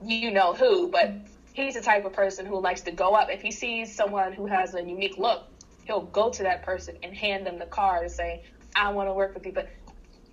you 0.03 0.31
know 0.31 0.55
who, 0.55 0.89
but 0.89 1.11
he's 1.53 1.75
the 1.75 1.83
type 1.83 2.05
of 2.05 2.13
person 2.13 2.47
who 2.47 2.61
likes 2.61 2.81
to 2.83 2.91
go 2.93 3.15
up. 3.15 3.29
If 3.31 3.43
he 3.43 3.51
sees 3.51 3.95
someone 3.95 4.33
who 4.33 4.47
has 4.47 4.75
a 4.75 4.83
unique 4.83 5.19
look, 5.19 5.45
he'll 5.85 6.03
go 6.03 6.31
to 6.31 6.43
that 6.45 6.63
person 6.63 6.97
and 7.03 7.15
hand 7.15 7.45
them 7.47 7.59
the 7.59 7.67
card 7.67 8.05
and 8.05 8.13
say, 8.13 8.43
"I 8.75 8.91
want 8.91 9.09
to 9.09 9.13
work 9.13 9.35
with 9.35 9.45
you." 9.45 9.53
But 9.53 9.69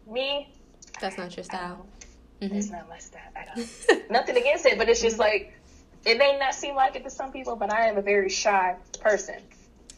me, 0.05 0.53
That's 1.01 1.17
not 1.17 1.35
your 1.35 1.43
style. 1.43 1.85
Mhm. 2.41 2.55
it's 2.55 2.69
not 2.69 2.87
my 2.87 2.99
style. 2.99 3.21
I 3.35 3.45
don't 3.45 4.09
nothing 4.11 4.37
against 4.37 4.65
it, 4.67 4.77
but 4.77 4.87
it's 4.87 5.01
just 5.01 5.17
like 5.17 5.51
it 6.08 6.18
may 6.18 6.38
not 6.39 6.53
seem 6.55 6.76
like 6.76 6.95
it 6.95 7.03
to 7.03 7.10
some 7.10 7.32
people, 7.32 7.55
but 7.55 7.72
I 7.72 7.88
am 7.88 7.97
a 7.97 8.01
very 8.01 8.30
shy 8.30 8.76
person. 9.01 9.36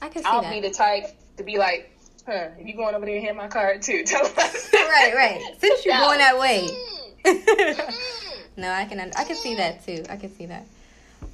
I 0.01 0.09
can 0.09 0.23
see 0.23 0.27
I'll 0.29 0.41
that. 0.41 0.51
be 0.51 0.59
the 0.59 0.73
type 0.73 1.05
to 1.37 1.43
be 1.43 1.57
like, 1.57 1.95
huh, 2.25 2.47
if 2.57 2.67
you 2.67 2.73
going 2.75 2.95
over 2.95 3.05
there 3.05 3.15
and 3.15 3.23
hand 3.25 3.37
my 3.37 3.47
card 3.47 3.81
too, 3.81 4.03
right, 4.13 5.13
right. 5.15 5.41
Since 5.59 5.85
you're 5.85 5.95
No. 5.95 6.01
going 6.01 6.19
that 6.19 6.39
way. 6.39 6.67
Mm. 7.25 8.47
no, 8.57 8.71
I 8.71 8.85
can. 8.85 8.99
I 8.99 9.23
can 9.25 9.35
see 9.35 9.55
that 9.55 9.85
too. 9.85 10.03
I 10.09 10.15
can 10.15 10.33
see 10.35 10.45
that. 10.47 10.65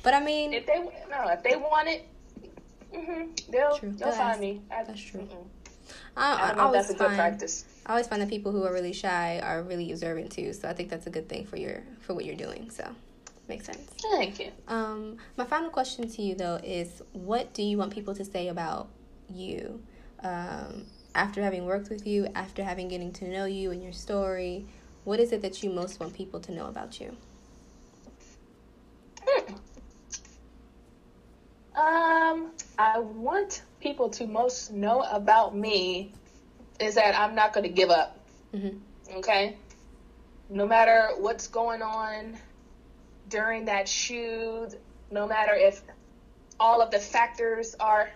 But 0.01 0.13
I 0.15 0.19
mean, 0.19 0.51
if 0.51 0.65
they 0.65 0.79
no, 1.09 1.27
if 1.29 1.43
they 1.43 1.55
want 1.55 1.87
it, 1.87 2.07
hmm 2.93 3.29
they'll 3.51 3.77
True. 3.77 3.91
they'll 3.91 4.09
They'll 4.09 4.11
find 4.11 4.41
me. 4.41 4.61
I, 4.71 4.83
That's 4.83 4.99
true. 4.99 5.21
mm-mm. 5.21 5.45
I, 6.17 6.33
I 6.33 6.33
I, 6.33 6.47
don't 6.47 6.57
know 6.57 6.61
if 6.63 6.65
always 6.67 6.87
that's 6.87 6.89
a 6.89 6.93
good 6.93 7.05
find 7.05 7.15
practice. 7.17 7.65
I 7.85 7.91
always 7.91 8.07
find 8.07 8.21
that 8.21 8.29
people 8.29 8.51
who 8.51 8.63
are 8.63 8.73
really 8.73 8.93
shy 8.93 9.39
are 9.43 9.61
really 9.61 9.91
observant 9.91 10.31
too. 10.31 10.53
So 10.53 10.67
I 10.67 10.73
think 10.73 10.89
that's 10.89 11.05
a 11.05 11.11
good 11.11 11.29
thing 11.29 11.45
for 11.45 11.57
your 11.57 11.83
for 12.01 12.15
what 12.15 12.25
you're 12.25 12.35
doing. 12.35 12.71
So 12.71 12.83
makes 13.47 13.65
sense. 13.65 13.91
Thank 14.11 14.39
you. 14.39 14.51
Um, 14.67 15.17
my 15.37 15.45
final 15.45 15.69
question 15.69 16.09
to 16.09 16.21
you 16.21 16.35
though 16.35 16.59
is, 16.63 17.01
what 17.13 17.53
do 17.53 17.63
you 17.63 17.77
want 17.77 17.93
people 17.93 18.15
to 18.15 18.25
say 18.25 18.47
about 18.47 18.89
you 19.29 19.81
um, 20.23 20.85
after 21.13 21.41
having 21.41 21.65
worked 21.65 21.89
with 21.89 22.05
you, 22.05 22.27
after 22.35 22.63
having 22.63 22.87
getting 22.87 23.11
to 23.13 23.27
know 23.27 23.45
you 23.45 23.71
and 23.71 23.83
your 23.83 23.93
story? 23.93 24.65
What 25.03 25.19
is 25.19 25.31
it 25.31 25.41
that 25.41 25.63
you 25.63 25.69
most 25.69 25.99
want 25.99 26.13
people 26.13 26.39
to 26.41 26.51
know 26.51 26.67
about 26.67 26.99
you? 26.99 27.15
Hmm. 29.23 29.53
Um, 31.75 32.51
I 32.79 32.99
want 32.99 33.63
people 33.81 34.09
to 34.11 34.25
most 34.25 34.71
know 34.71 35.01
about 35.01 35.55
me 35.55 36.13
is 36.79 36.95
that 36.95 37.17
I'm 37.17 37.35
not 37.35 37.53
going 37.53 37.65
to 37.65 37.69
give 37.69 37.89
up. 37.89 38.19
Mm-hmm. 38.53 39.17
Okay? 39.17 39.57
No 40.49 40.65
matter 40.65 41.09
what's 41.19 41.47
going 41.47 41.81
on 41.81 42.37
during 43.29 43.65
that 43.65 43.87
shoot, 43.87 44.69
no 45.11 45.27
matter 45.27 45.53
if 45.53 45.81
all 46.59 46.81
of 46.81 46.91
the 46.91 46.99
factors 46.99 47.75
are 47.79 48.09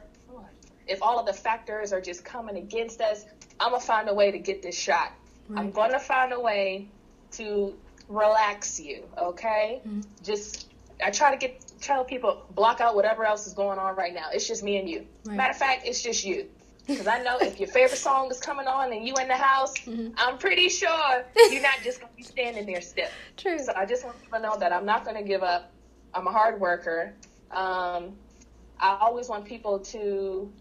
if 0.87 1.03
all 1.03 1.19
of 1.19 1.25
the 1.27 1.33
factors 1.33 1.93
are 1.93 2.01
just 2.01 2.25
coming 2.25 2.57
against 2.57 2.99
us, 2.99 3.23
I'm 3.59 3.71
gonna 3.71 3.81
find 3.81 4.09
a 4.09 4.13
way 4.13 4.31
to 4.31 4.39
get 4.39 4.61
this 4.63 4.77
shot. 4.77 5.13
Right. 5.47 5.59
I'm 5.59 5.71
gonna 5.71 5.99
find 5.99 6.33
a 6.33 6.39
way 6.39 6.87
to 7.33 7.75
relax 8.07 8.79
you, 8.79 9.03
okay? 9.17 9.81
Mm-hmm. 9.87 10.01
Just 10.23 10.67
I 11.03 11.11
try 11.11 11.31
to 11.31 11.37
get 11.37 11.63
tell 11.79 12.03
people 12.03 12.45
block 12.55 12.81
out 12.81 12.95
whatever 12.95 13.23
else 13.25 13.45
is 13.47 13.53
going 13.53 13.77
on 13.77 13.95
right 13.95 14.13
now. 14.13 14.29
It's 14.33 14.47
just 14.47 14.63
me 14.63 14.77
and 14.77 14.89
you. 14.89 15.05
Right. 15.25 15.37
Matter 15.37 15.51
of 15.51 15.57
fact, 15.57 15.85
it's 15.85 16.01
just 16.01 16.25
you. 16.25 16.47
Because 16.89 17.07
I 17.07 17.21
know 17.21 17.37
if 17.39 17.59
your 17.59 17.69
favorite 17.69 17.99
song 17.99 18.31
is 18.31 18.39
coming 18.39 18.67
on 18.67 18.91
and 18.91 19.07
you 19.07 19.13
in 19.21 19.27
the 19.27 19.35
house, 19.35 19.77
mm-hmm. 19.77 20.09
I'm 20.17 20.39
pretty 20.39 20.69
sure 20.69 21.23
you're 21.51 21.61
not 21.61 21.79
just 21.83 22.01
gonna 22.01 22.11
be 22.17 22.23
standing 22.23 22.65
there 22.65 22.81
still. 22.81 23.07
True. 23.37 23.59
So 23.59 23.73
I 23.75 23.85
just 23.85 24.03
want 24.03 24.19
people 24.21 24.39
to 24.39 24.43
know 24.43 24.57
that 24.57 24.73
I'm 24.73 24.85
not 24.85 25.05
gonna 25.05 25.23
give 25.23 25.43
up. 25.43 25.71
I'm 26.13 26.25
a 26.25 26.31
hard 26.31 26.59
worker. 26.59 27.13
Um, 27.51 28.15
I 28.79 28.97
always 29.01 29.29
want 29.29 29.45
people 29.45 29.79
to, 29.79 30.51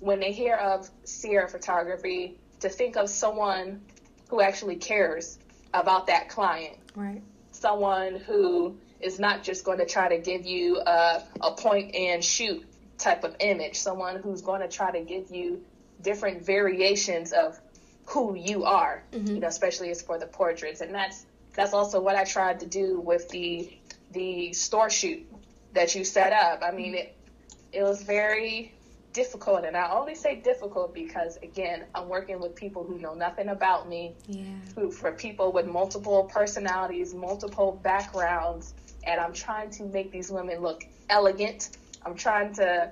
when 0.00 0.18
they 0.20 0.32
hear 0.32 0.56
of 0.56 0.90
Sierra 1.04 1.48
photography, 1.48 2.38
to 2.60 2.68
think 2.68 2.96
of 2.96 3.08
someone 3.08 3.80
who 4.28 4.40
actually 4.40 4.76
cares 4.76 5.38
about 5.74 6.08
that 6.08 6.28
client. 6.28 6.76
Right. 6.96 7.22
Someone 7.52 8.16
who 8.16 8.76
is 9.00 9.20
not 9.20 9.44
just 9.44 9.64
going 9.64 9.78
to 9.78 9.86
try 9.86 10.08
to 10.08 10.18
give 10.18 10.44
you 10.44 10.78
a, 10.78 11.22
a 11.40 11.52
point 11.52 11.94
and 11.94 12.24
shoot 12.24 12.64
type 12.98 13.24
of 13.24 13.36
image. 13.40 13.76
Someone 13.76 14.16
who's 14.16 14.42
going 14.42 14.60
to 14.60 14.68
try 14.68 14.90
to 14.90 15.00
give 15.00 15.30
you 15.30 15.64
different 16.02 16.44
variations 16.44 17.32
of 17.32 17.58
who 18.06 18.34
you 18.34 18.64
are, 18.64 19.02
mm-hmm. 19.12 19.34
you 19.34 19.40
know, 19.40 19.48
especially 19.48 19.90
as 19.90 20.02
for 20.02 20.18
the 20.18 20.26
portraits. 20.26 20.80
And 20.80 20.94
that's 20.94 21.26
that's 21.54 21.72
also 21.72 22.00
what 22.00 22.16
I 22.16 22.24
tried 22.24 22.60
to 22.60 22.66
do 22.66 23.00
with 23.00 23.28
the 23.30 23.76
the 24.12 24.52
store 24.52 24.90
shoot 24.90 25.26
that 25.74 25.94
you 25.94 26.04
set 26.04 26.32
up. 26.32 26.62
I 26.62 26.70
mean, 26.70 26.94
it 26.94 27.16
it 27.72 27.82
was 27.82 28.02
very 28.02 28.72
difficult, 29.12 29.64
and 29.64 29.76
I 29.76 29.90
only 29.90 30.14
say 30.14 30.36
difficult 30.36 30.94
because 30.94 31.36
again, 31.38 31.84
I'm 31.94 32.08
working 32.08 32.40
with 32.40 32.54
people 32.54 32.84
who 32.84 32.98
know 32.98 33.14
nothing 33.14 33.48
about 33.48 33.88
me. 33.88 34.14
Yeah. 34.26 34.44
Who 34.76 34.90
for 34.90 35.12
people 35.12 35.52
with 35.52 35.66
multiple 35.66 36.30
personalities, 36.32 37.14
multiple 37.14 37.78
backgrounds, 37.82 38.74
and 39.04 39.20
I'm 39.20 39.32
trying 39.32 39.70
to 39.70 39.84
make 39.84 40.10
these 40.10 40.30
women 40.30 40.60
look 40.60 40.84
elegant. 41.10 41.76
I'm 42.08 42.16
trying 42.16 42.54
to, 42.54 42.90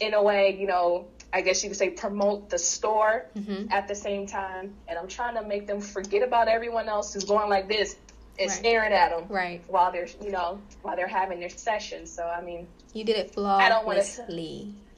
in 0.00 0.14
a 0.14 0.22
way, 0.22 0.56
you 0.58 0.66
know, 0.66 1.06
I 1.32 1.40
guess 1.40 1.62
you 1.62 1.70
could 1.70 1.78
say 1.78 1.90
promote 1.90 2.50
the 2.50 2.58
store 2.58 3.26
mm-hmm. 3.34 3.72
at 3.72 3.88
the 3.88 3.94
same 3.94 4.26
time, 4.26 4.74
and 4.86 4.98
I'm 4.98 5.08
trying 5.08 5.36
to 5.36 5.42
make 5.42 5.66
them 5.66 5.80
forget 5.80 6.22
about 6.22 6.48
everyone 6.48 6.88
else 6.88 7.14
who's 7.14 7.24
going 7.24 7.48
like 7.48 7.68
this 7.68 7.96
and 8.38 8.48
right. 8.48 8.58
staring 8.58 8.92
at 8.92 9.10
them 9.10 9.26
right 9.28 9.62
while 9.68 9.92
they're 9.92 10.08
you 10.22 10.30
know 10.30 10.58
while 10.80 10.96
they're 10.96 11.06
having 11.06 11.40
their 11.40 11.48
session. 11.48 12.06
So 12.06 12.24
I 12.24 12.42
mean, 12.42 12.66
you 12.92 13.04
did 13.04 13.16
it 13.16 13.32
flawlessly. 13.32 13.64
I 13.64 13.68
don't 13.70 13.86
want 13.86 14.02
to. 14.02 14.04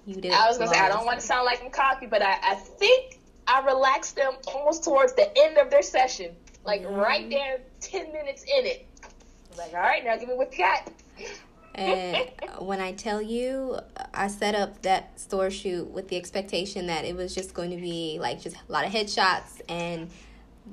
You 0.06 0.20
did. 0.20 0.32
I 0.32 0.48
was 0.48 0.58
gonna 0.58 0.72
say 0.72 0.80
I 0.80 0.88
don't 0.88 1.06
want 1.06 1.20
to 1.20 1.26
sound 1.26 1.46
like 1.46 1.62
I'm 1.62 1.70
cocky, 1.70 2.06
but 2.06 2.20
I, 2.20 2.36
I 2.42 2.54
think 2.56 3.20
I 3.46 3.64
relaxed 3.64 4.16
them 4.16 4.34
almost 4.48 4.84
towards 4.84 5.14
the 5.14 5.30
end 5.38 5.56
of 5.58 5.70
their 5.70 5.82
session, 5.82 6.34
like 6.64 6.82
mm-hmm. 6.82 6.94
right 6.94 7.30
there, 7.30 7.60
ten 7.80 8.12
minutes 8.12 8.42
in 8.42 8.66
it. 8.66 8.86
like, 9.56 9.72
all 9.72 9.80
right, 9.80 10.04
now 10.04 10.16
give 10.16 10.28
me 10.28 10.34
what 10.34 10.52
you 10.52 10.64
got. 10.64 10.90
And 11.74 12.28
when 12.60 12.80
I 12.80 12.92
tell 12.92 13.20
you, 13.20 13.78
I 14.12 14.28
set 14.28 14.54
up 14.54 14.82
that 14.82 15.18
store 15.18 15.50
shoot 15.50 15.90
with 15.90 16.08
the 16.08 16.16
expectation 16.16 16.86
that 16.86 17.04
it 17.04 17.16
was 17.16 17.34
just 17.34 17.52
going 17.54 17.70
to 17.70 17.76
be 17.76 18.18
like 18.20 18.40
just 18.40 18.56
a 18.68 18.72
lot 18.72 18.86
of 18.86 18.92
headshots 18.92 19.60
and 19.68 20.10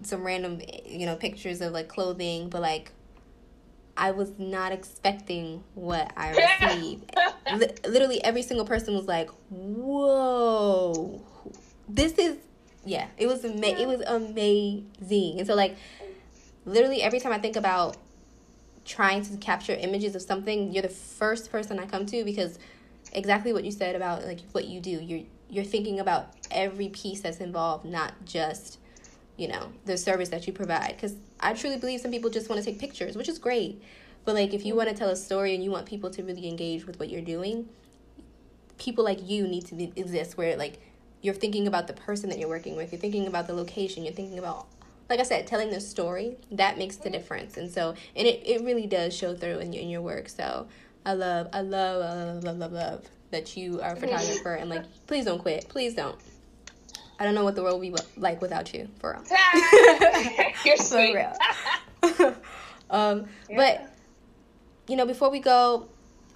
some 0.03 0.23
random, 0.23 0.61
you 0.85 1.05
know, 1.05 1.15
pictures 1.15 1.61
of 1.61 1.73
like 1.73 1.87
clothing, 1.87 2.49
but 2.49 2.61
like 2.61 2.91
I 3.97 4.11
was 4.11 4.31
not 4.37 4.71
expecting 4.71 5.63
what 5.75 6.11
I 6.15 6.31
received. 6.61 7.11
literally 7.87 8.23
every 8.23 8.41
single 8.41 8.65
person 8.65 8.95
was 8.95 9.05
like, 9.05 9.29
"Whoa, 9.49 11.21
this 11.89 12.13
is 12.13 12.37
yeah." 12.85 13.07
It 13.17 13.27
was 13.27 13.43
ama- 13.43 13.67
It 13.67 13.87
was 13.87 14.01
amazing, 14.01 15.39
and 15.39 15.47
so 15.47 15.55
like 15.55 15.75
literally 16.65 17.01
every 17.01 17.19
time 17.19 17.33
I 17.33 17.39
think 17.39 17.55
about 17.55 17.97
trying 18.85 19.23
to 19.23 19.37
capture 19.37 19.73
images 19.73 20.15
of 20.15 20.21
something, 20.21 20.71
you're 20.71 20.81
the 20.81 20.89
first 20.89 21.51
person 21.51 21.79
I 21.79 21.85
come 21.85 22.05
to 22.07 22.23
because 22.23 22.57
exactly 23.13 23.53
what 23.53 23.63
you 23.63 23.71
said 23.71 23.95
about 23.95 24.25
like 24.25 24.39
what 24.51 24.65
you 24.65 24.79
do. 24.79 24.91
You're 24.91 25.23
you're 25.49 25.65
thinking 25.65 25.99
about 25.99 26.33
every 26.49 26.89
piece 26.89 27.21
that's 27.21 27.37
involved, 27.37 27.85
not 27.85 28.13
just 28.25 28.79
you 29.37 29.47
know 29.47 29.71
the 29.85 29.97
service 29.97 30.29
that 30.29 30.47
you 30.47 30.53
provide. 30.53 30.95
Because 30.95 31.15
I 31.39 31.53
truly 31.53 31.77
believe 31.77 32.01
some 32.01 32.11
people 32.11 32.29
just 32.29 32.49
want 32.49 32.61
to 32.61 32.65
take 32.65 32.79
pictures, 32.79 33.15
which 33.15 33.29
is 33.29 33.39
great. 33.39 33.81
But 34.25 34.35
like 34.35 34.53
if 34.53 34.65
you 34.65 34.75
want 34.75 34.89
to 34.89 34.95
tell 34.95 35.09
a 35.09 35.15
story 35.15 35.55
and 35.55 35.63
you 35.63 35.71
want 35.71 35.85
people 35.85 36.09
to 36.11 36.23
really 36.23 36.47
engage 36.47 36.85
with 36.85 36.99
what 36.99 37.09
you're 37.09 37.21
doing, 37.21 37.69
people 38.77 39.03
like 39.03 39.19
you 39.27 39.47
need 39.47 39.65
to 39.67 39.75
be, 39.75 39.91
exist 39.95 40.37
where 40.37 40.55
like 40.55 40.79
you're 41.21 41.33
thinking 41.33 41.67
about 41.67 41.87
the 41.87 41.93
person 41.93 42.29
that 42.29 42.39
you're 42.39 42.49
working 42.49 42.75
with, 42.75 42.91
you're 42.91 43.01
thinking 43.01 43.27
about 43.27 43.47
the 43.47 43.53
location, 43.53 44.03
you're 44.03 44.13
thinking 44.13 44.39
about 44.39 44.67
like 45.11 45.19
I 45.19 45.23
said, 45.23 45.45
telling 45.45 45.69
the 45.69 45.81
story 45.81 46.37
that 46.51 46.77
makes 46.77 46.95
the 46.95 47.09
difference. 47.09 47.57
And 47.57 47.69
so, 47.69 47.95
and 48.15 48.25
it, 48.25 48.41
it 48.45 48.63
really 48.63 48.87
does 48.87 49.13
show 49.13 49.35
through 49.35 49.59
in 49.59 49.73
your, 49.73 49.83
in 49.83 49.89
your 49.89 50.01
work. 50.01 50.29
So 50.29 50.67
I 51.05 51.13
love, 51.13 51.49
I 51.51 51.59
love, 51.59 52.01
I 52.01 52.23
love, 52.23 52.43
love, 52.45 52.57
love, 52.57 52.71
love 52.71 53.05
that 53.31 53.57
you 53.57 53.81
are 53.81 53.91
a 53.91 53.95
photographer. 53.97 54.53
And 54.53 54.69
like, 54.69 54.85
please 55.07 55.25
don't 55.25 55.39
quit. 55.39 55.67
Please 55.67 55.95
don't. 55.95 56.17
I 57.19 57.25
don't 57.25 57.35
know 57.35 57.43
what 57.43 57.55
the 57.55 57.61
world 57.61 57.81
would 57.81 57.93
be 57.93 58.01
like 58.15 58.41
without 58.41 58.73
you, 58.73 58.87
for 58.99 59.21
real. 59.21 59.37
You're 60.65 60.77
sweet. 60.77 61.17
For 62.01 62.17
real. 62.23 62.35
um, 62.89 63.25
yeah. 63.49 63.57
But, 63.57 63.93
you 64.87 64.95
know, 64.95 65.05
before 65.05 65.29
we 65.29 65.41
go, 65.41 65.89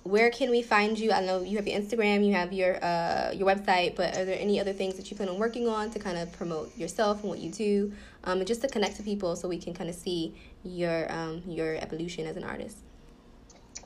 where 0.05 0.29
can 0.29 0.51
we 0.51 0.61
find 0.61 0.99
you? 0.99 1.11
I 1.11 1.21
know 1.21 1.41
you 1.41 1.57
have 1.57 1.67
your 1.67 1.79
Instagram, 1.81 2.23
you 2.23 2.33
have 2.33 2.53
your 2.53 2.83
uh, 2.83 3.31
your 3.33 3.47
website, 3.47 3.95
but 3.95 4.15
are 4.15 4.23
there 4.23 4.37
any 4.39 4.59
other 4.59 4.71
things 4.71 4.95
that 4.97 5.09
you 5.09 5.17
plan 5.17 5.29
on 5.29 5.39
working 5.39 5.67
on 5.67 5.89
to 5.89 5.99
kind 5.99 6.15
of 6.15 6.31
promote 6.31 6.77
yourself 6.77 7.21
and 7.21 7.29
what 7.29 7.39
you 7.39 7.49
do, 7.49 7.91
um, 8.23 8.37
and 8.37 8.47
just 8.47 8.61
to 8.61 8.67
connect 8.67 8.97
to 8.97 9.03
people 9.03 9.35
so 9.35 9.47
we 9.47 9.57
can 9.57 9.73
kind 9.73 9.89
of 9.89 9.95
see 9.95 10.35
your 10.63 11.11
um, 11.11 11.41
your 11.47 11.75
evolution 11.77 12.27
as 12.27 12.37
an 12.37 12.43
artist? 12.43 12.77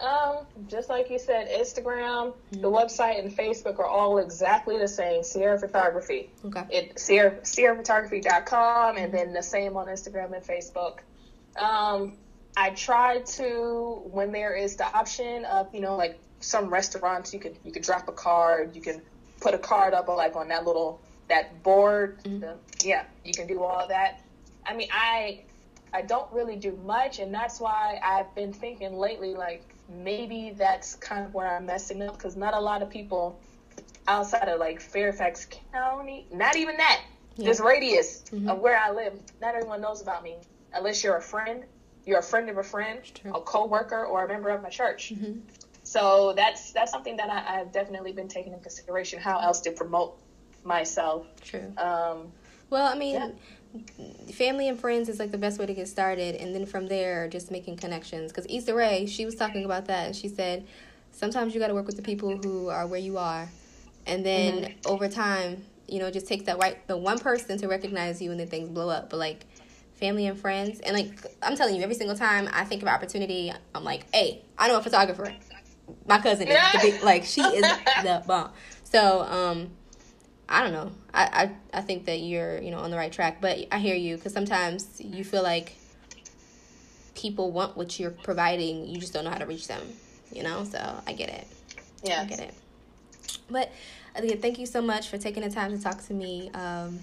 Um, 0.01 0.45
just 0.67 0.89
like 0.89 1.09
you 1.09 1.19
said, 1.19 1.49
Instagram, 1.49 2.33
mm-hmm. 2.33 2.61
the 2.61 2.69
website, 2.69 3.19
and 3.19 3.31
Facebook 3.31 3.79
are 3.79 3.87
all 3.87 4.17
exactly 4.17 4.77
the 4.77 4.89
same. 4.89 5.23
Sierra 5.23 5.57
Photography. 5.57 6.29
Okay. 6.43 6.63
It 6.69 6.99
Sierra 6.99 7.31
SierraPhotography.com, 7.43 8.97
and 8.97 9.13
then 9.13 9.31
the 9.31 9.43
same 9.43 9.77
on 9.77 9.87
Instagram 9.87 10.33
and 10.33 10.43
Facebook. 10.43 10.99
Um, 11.57 12.17
I 12.57 12.71
try 12.71 13.19
to 13.19 14.01
when 14.11 14.31
there 14.31 14.55
is 14.55 14.75
the 14.75 14.85
option 14.85 15.45
of 15.45 15.73
you 15.73 15.81
know 15.81 15.95
like 15.95 16.19
some 16.39 16.69
restaurants 16.69 17.33
you 17.33 17.39
could 17.39 17.55
you 17.63 17.71
could 17.71 17.83
drop 17.83 18.07
a 18.07 18.11
card 18.11 18.75
you 18.75 18.81
can 18.81 19.01
put 19.41 19.53
a 19.53 19.57
card 19.57 19.93
up 19.93 20.07
like 20.07 20.35
on 20.35 20.47
that 20.49 20.65
little 20.65 20.99
that 21.27 21.61
board 21.63 22.21
mm-hmm. 22.23 22.39
the, 22.39 22.57
yeah 22.83 23.05
you 23.23 23.33
can 23.33 23.47
do 23.47 23.63
all 23.63 23.87
that 23.87 24.21
I 24.65 24.75
mean 24.75 24.89
I 24.91 25.41
I 25.93 26.01
don't 26.01 26.31
really 26.31 26.55
do 26.55 26.77
much 26.85 27.19
and 27.19 27.33
that's 27.33 27.59
why 27.59 27.99
I've 28.03 28.33
been 28.35 28.53
thinking 28.53 28.97
lately 28.97 29.33
like 29.33 29.63
maybe 29.89 30.53
that's 30.55 30.95
kind 30.95 31.25
of 31.25 31.33
where 31.33 31.47
I'm 31.47 31.65
messing 31.65 32.01
up 32.01 32.17
because 32.17 32.35
not 32.35 32.53
a 32.53 32.59
lot 32.59 32.81
of 32.81 32.89
people 32.89 33.39
outside 34.07 34.47
of 34.47 34.59
like 34.59 34.81
Fairfax 34.81 35.47
County 35.71 36.27
not 36.31 36.55
even 36.55 36.77
that 36.77 37.01
yeah. 37.35 37.45
this 37.45 37.59
radius 37.59 38.23
mm-hmm. 38.31 38.49
of 38.49 38.59
where 38.59 38.77
I 38.77 38.91
live 38.91 39.13
not 39.41 39.55
everyone 39.55 39.81
knows 39.81 40.01
about 40.01 40.23
me 40.23 40.35
unless 40.73 41.03
you're 41.03 41.17
a 41.17 41.21
friend 41.21 41.63
you're 42.05 42.19
a 42.19 42.23
friend 42.23 42.49
of 42.49 42.57
a 42.57 42.63
friend, 42.63 42.99
a 43.25 43.41
co-worker, 43.41 44.05
or 44.05 44.25
a 44.25 44.27
member 44.27 44.49
of 44.49 44.61
my 44.61 44.69
church. 44.69 45.13
Mm-hmm. 45.13 45.39
So 45.83 46.33
that's 46.35 46.71
that's 46.71 46.91
something 46.91 47.17
that 47.17 47.29
I, 47.29 47.57
have 47.57 47.71
definitely 47.71 48.11
been 48.11 48.27
taking 48.27 48.53
in 48.53 48.59
consideration. 48.59 49.19
How 49.19 49.39
else 49.39 49.59
to 49.61 49.71
promote 49.71 50.17
myself? 50.63 51.27
True. 51.41 51.73
Um, 51.77 52.31
well, 52.69 52.85
I 52.85 52.97
mean. 52.97 53.13
Yeah. 53.13 53.29
Family 54.31 54.67
and 54.67 54.79
friends 54.79 55.09
is 55.09 55.19
like 55.19 55.29
the 55.29 55.37
best 55.37 55.59
way 55.59 55.67
to 55.67 55.75
get 55.75 55.87
started, 55.87 56.33
and 56.33 56.55
then 56.55 56.65
from 56.65 56.87
there, 56.87 57.27
just 57.27 57.51
making 57.51 57.77
connections. 57.77 58.31
Because 58.31 58.47
Issa 58.49 58.73
Rae, 58.73 59.05
she 59.05 59.25
was 59.25 59.35
talking 59.35 59.63
about 59.63 59.85
that, 59.85 60.07
and 60.07 60.15
she 60.15 60.27
said 60.27 60.65
sometimes 61.11 61.53
you 61.53 61.59
got 61.59 61.67
to 61.67 61.75
work 61.75 61.85
with 61.85 61.95
the 61.95 62.01
people 62.01 62.35
who 62.35 62.69
are 62.69 62.87
where 62.87 62.99
you 62.99 63.19
are, 63.19 63.47
and 64.07 64.25
then 64.25 64.63
mm-hmm. 64.63 64.91
over 64.91 65.07
time, 65.07 65.63
you 65.87 65.99
know, 65.99 66.09
just 66.09 66.27
takes 66.27 66.45
that 66.45 66.57
right 66.57 66.85
the 66.87 66.97
one 66.97 67.19
person 67.19 67.59
to 67.59 67.67
recognize 67.67 68.19
you, 68.19 68.31
and 68.31 68.39
then 68.39 68.47
things 68.47 68.69
blow 68.69 68.89
up. 68.89 69.11
But 69.11 69.17
like 69.17 69.45
family 69.99 70.27
and 70.27 70.39
friends. 70.39 70.79
And 70.79 70.95
like 70.95 71.11
I'm 71.43 71.55
telling 71.55 71.75
you, 71.75 71.83
every 71.83 71.95
single 71.95 72.15
time 72.15 72.49
I 72.51 72.63
think 72.63 72.81
of 72.81 72.87
opportunity, 72.87 73.51
I'm 73.75 73.83
like, 73.83 74.05
hey, 74.13 74.41
I 74.57 74.67
know 74.67 74.77
a 74.77 74.81
photographer. 74.81 75.33
My 76.07 76.19
cousin 76.19 76.47
is 76.47 76.71
the 76.71 76.79
big 76.81 77.03
like 77.03 77.25
she 77.25 77.41
is 77.41 77.61
the 77.61 78.23
bomb. 78.27 78.51
So 78.83 79.21
um, 79.21 79.71
I 80.47 80.61
don't 80.61 80.71
know. 80.71 80.91
I, 81.13 81.51
I 81.73 81.79
I 81.79 81.81
think 81.81 82.05
that 82.05 82.19
you're 82.19 82.59
you 82.61 82.71
know 82.71 82.79
on 82.79 82.91
the 82.91 82.97
right 82.97 83.11
track, 83.11 83.41
but 83.41 83.59
I 83.71 83.79
hear 83.79 83.95
you 83.95 84.15
because 84.15 84.33
sometimes 84.33 84.99
you 84.99 85.23
feel 85.23 85.43
like 85.43 85.75
people 87.15 87.51
want 87.51 87.75
what 87.75 87.99
you're 87.99 88.11
providing, 88.11 88.87
you 88.87 88.99
just 88.99 89.13
don't 89.13 89.25
know 89.25 89.31
how 89.31 89.37
to 89.37 89.45
reach 89.45 89.67
them. 89.67 89.81
You 90.31 90.43
know, 90.43 90.63
so 90.63 90.79
I 91.07 91.13
get 91.13 91.29
it. 91.29 91.47
Yeah, 92.03 92.21
I 92.21 92.25
get 92.25 92.39
it. 92.39 92.53
But 93.49 93.71
again, 94.15 94.39
thank 94.39 94.59
you 94.59 94.65
so 94.65 94.81
much 94.81 95.09
for 95.09 95.17
taking 95.17 95.43
the 95.43 95.49
time 95.49 95.75
to 95.75 95.83
talk 95.83 96.03
to 96.05 96.13
me. 96.13 96.51
Um, 96.53 96.99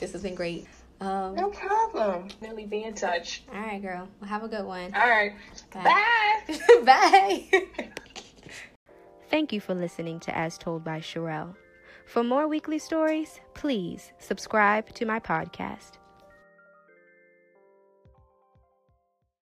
this 0.00 0.12
has 0.12 0.22
been 0.22 0.34
great. 0.34 0.66
Um, 1.00 1.34
no 1.34 1.50
problem. 1.50 2.28
Really 2.40 2.66
be 2.66 2.84
in 2.84 2.94
touch. 2.94 3.42
All 3.52 3.60
right, 3.60 3.80
girl. 3.82 4.08
Well, 4.20 4.28
have 4.28 4.42
a 4.42 4.48
good 4.48 4.64
one. 4.64 4.94
All 4.94 5.08
right. 5.08 5.34
Bye. 5.72 6.40
Bye. 6.46 6.80
Bye. 6.84 7.88
Thank 9.30 9.52
you 9.52 9.60
for 9.60 9.74
listening 9.74 10.20
to 10.20 10.36
As 10.36 10.56
Told 10.56 10.84
by 10.84 11.00
Sherelle. 11.00 11.54
For 12.06 12.22
more 12.22 12.46
weekly 12.46 12.78
stories, 12.78 13.40
please 13.54 14.12
subscribe 14.18 14.88
to 14.94 15.04
my 15.04 15.18
podcast. 15.18 15.98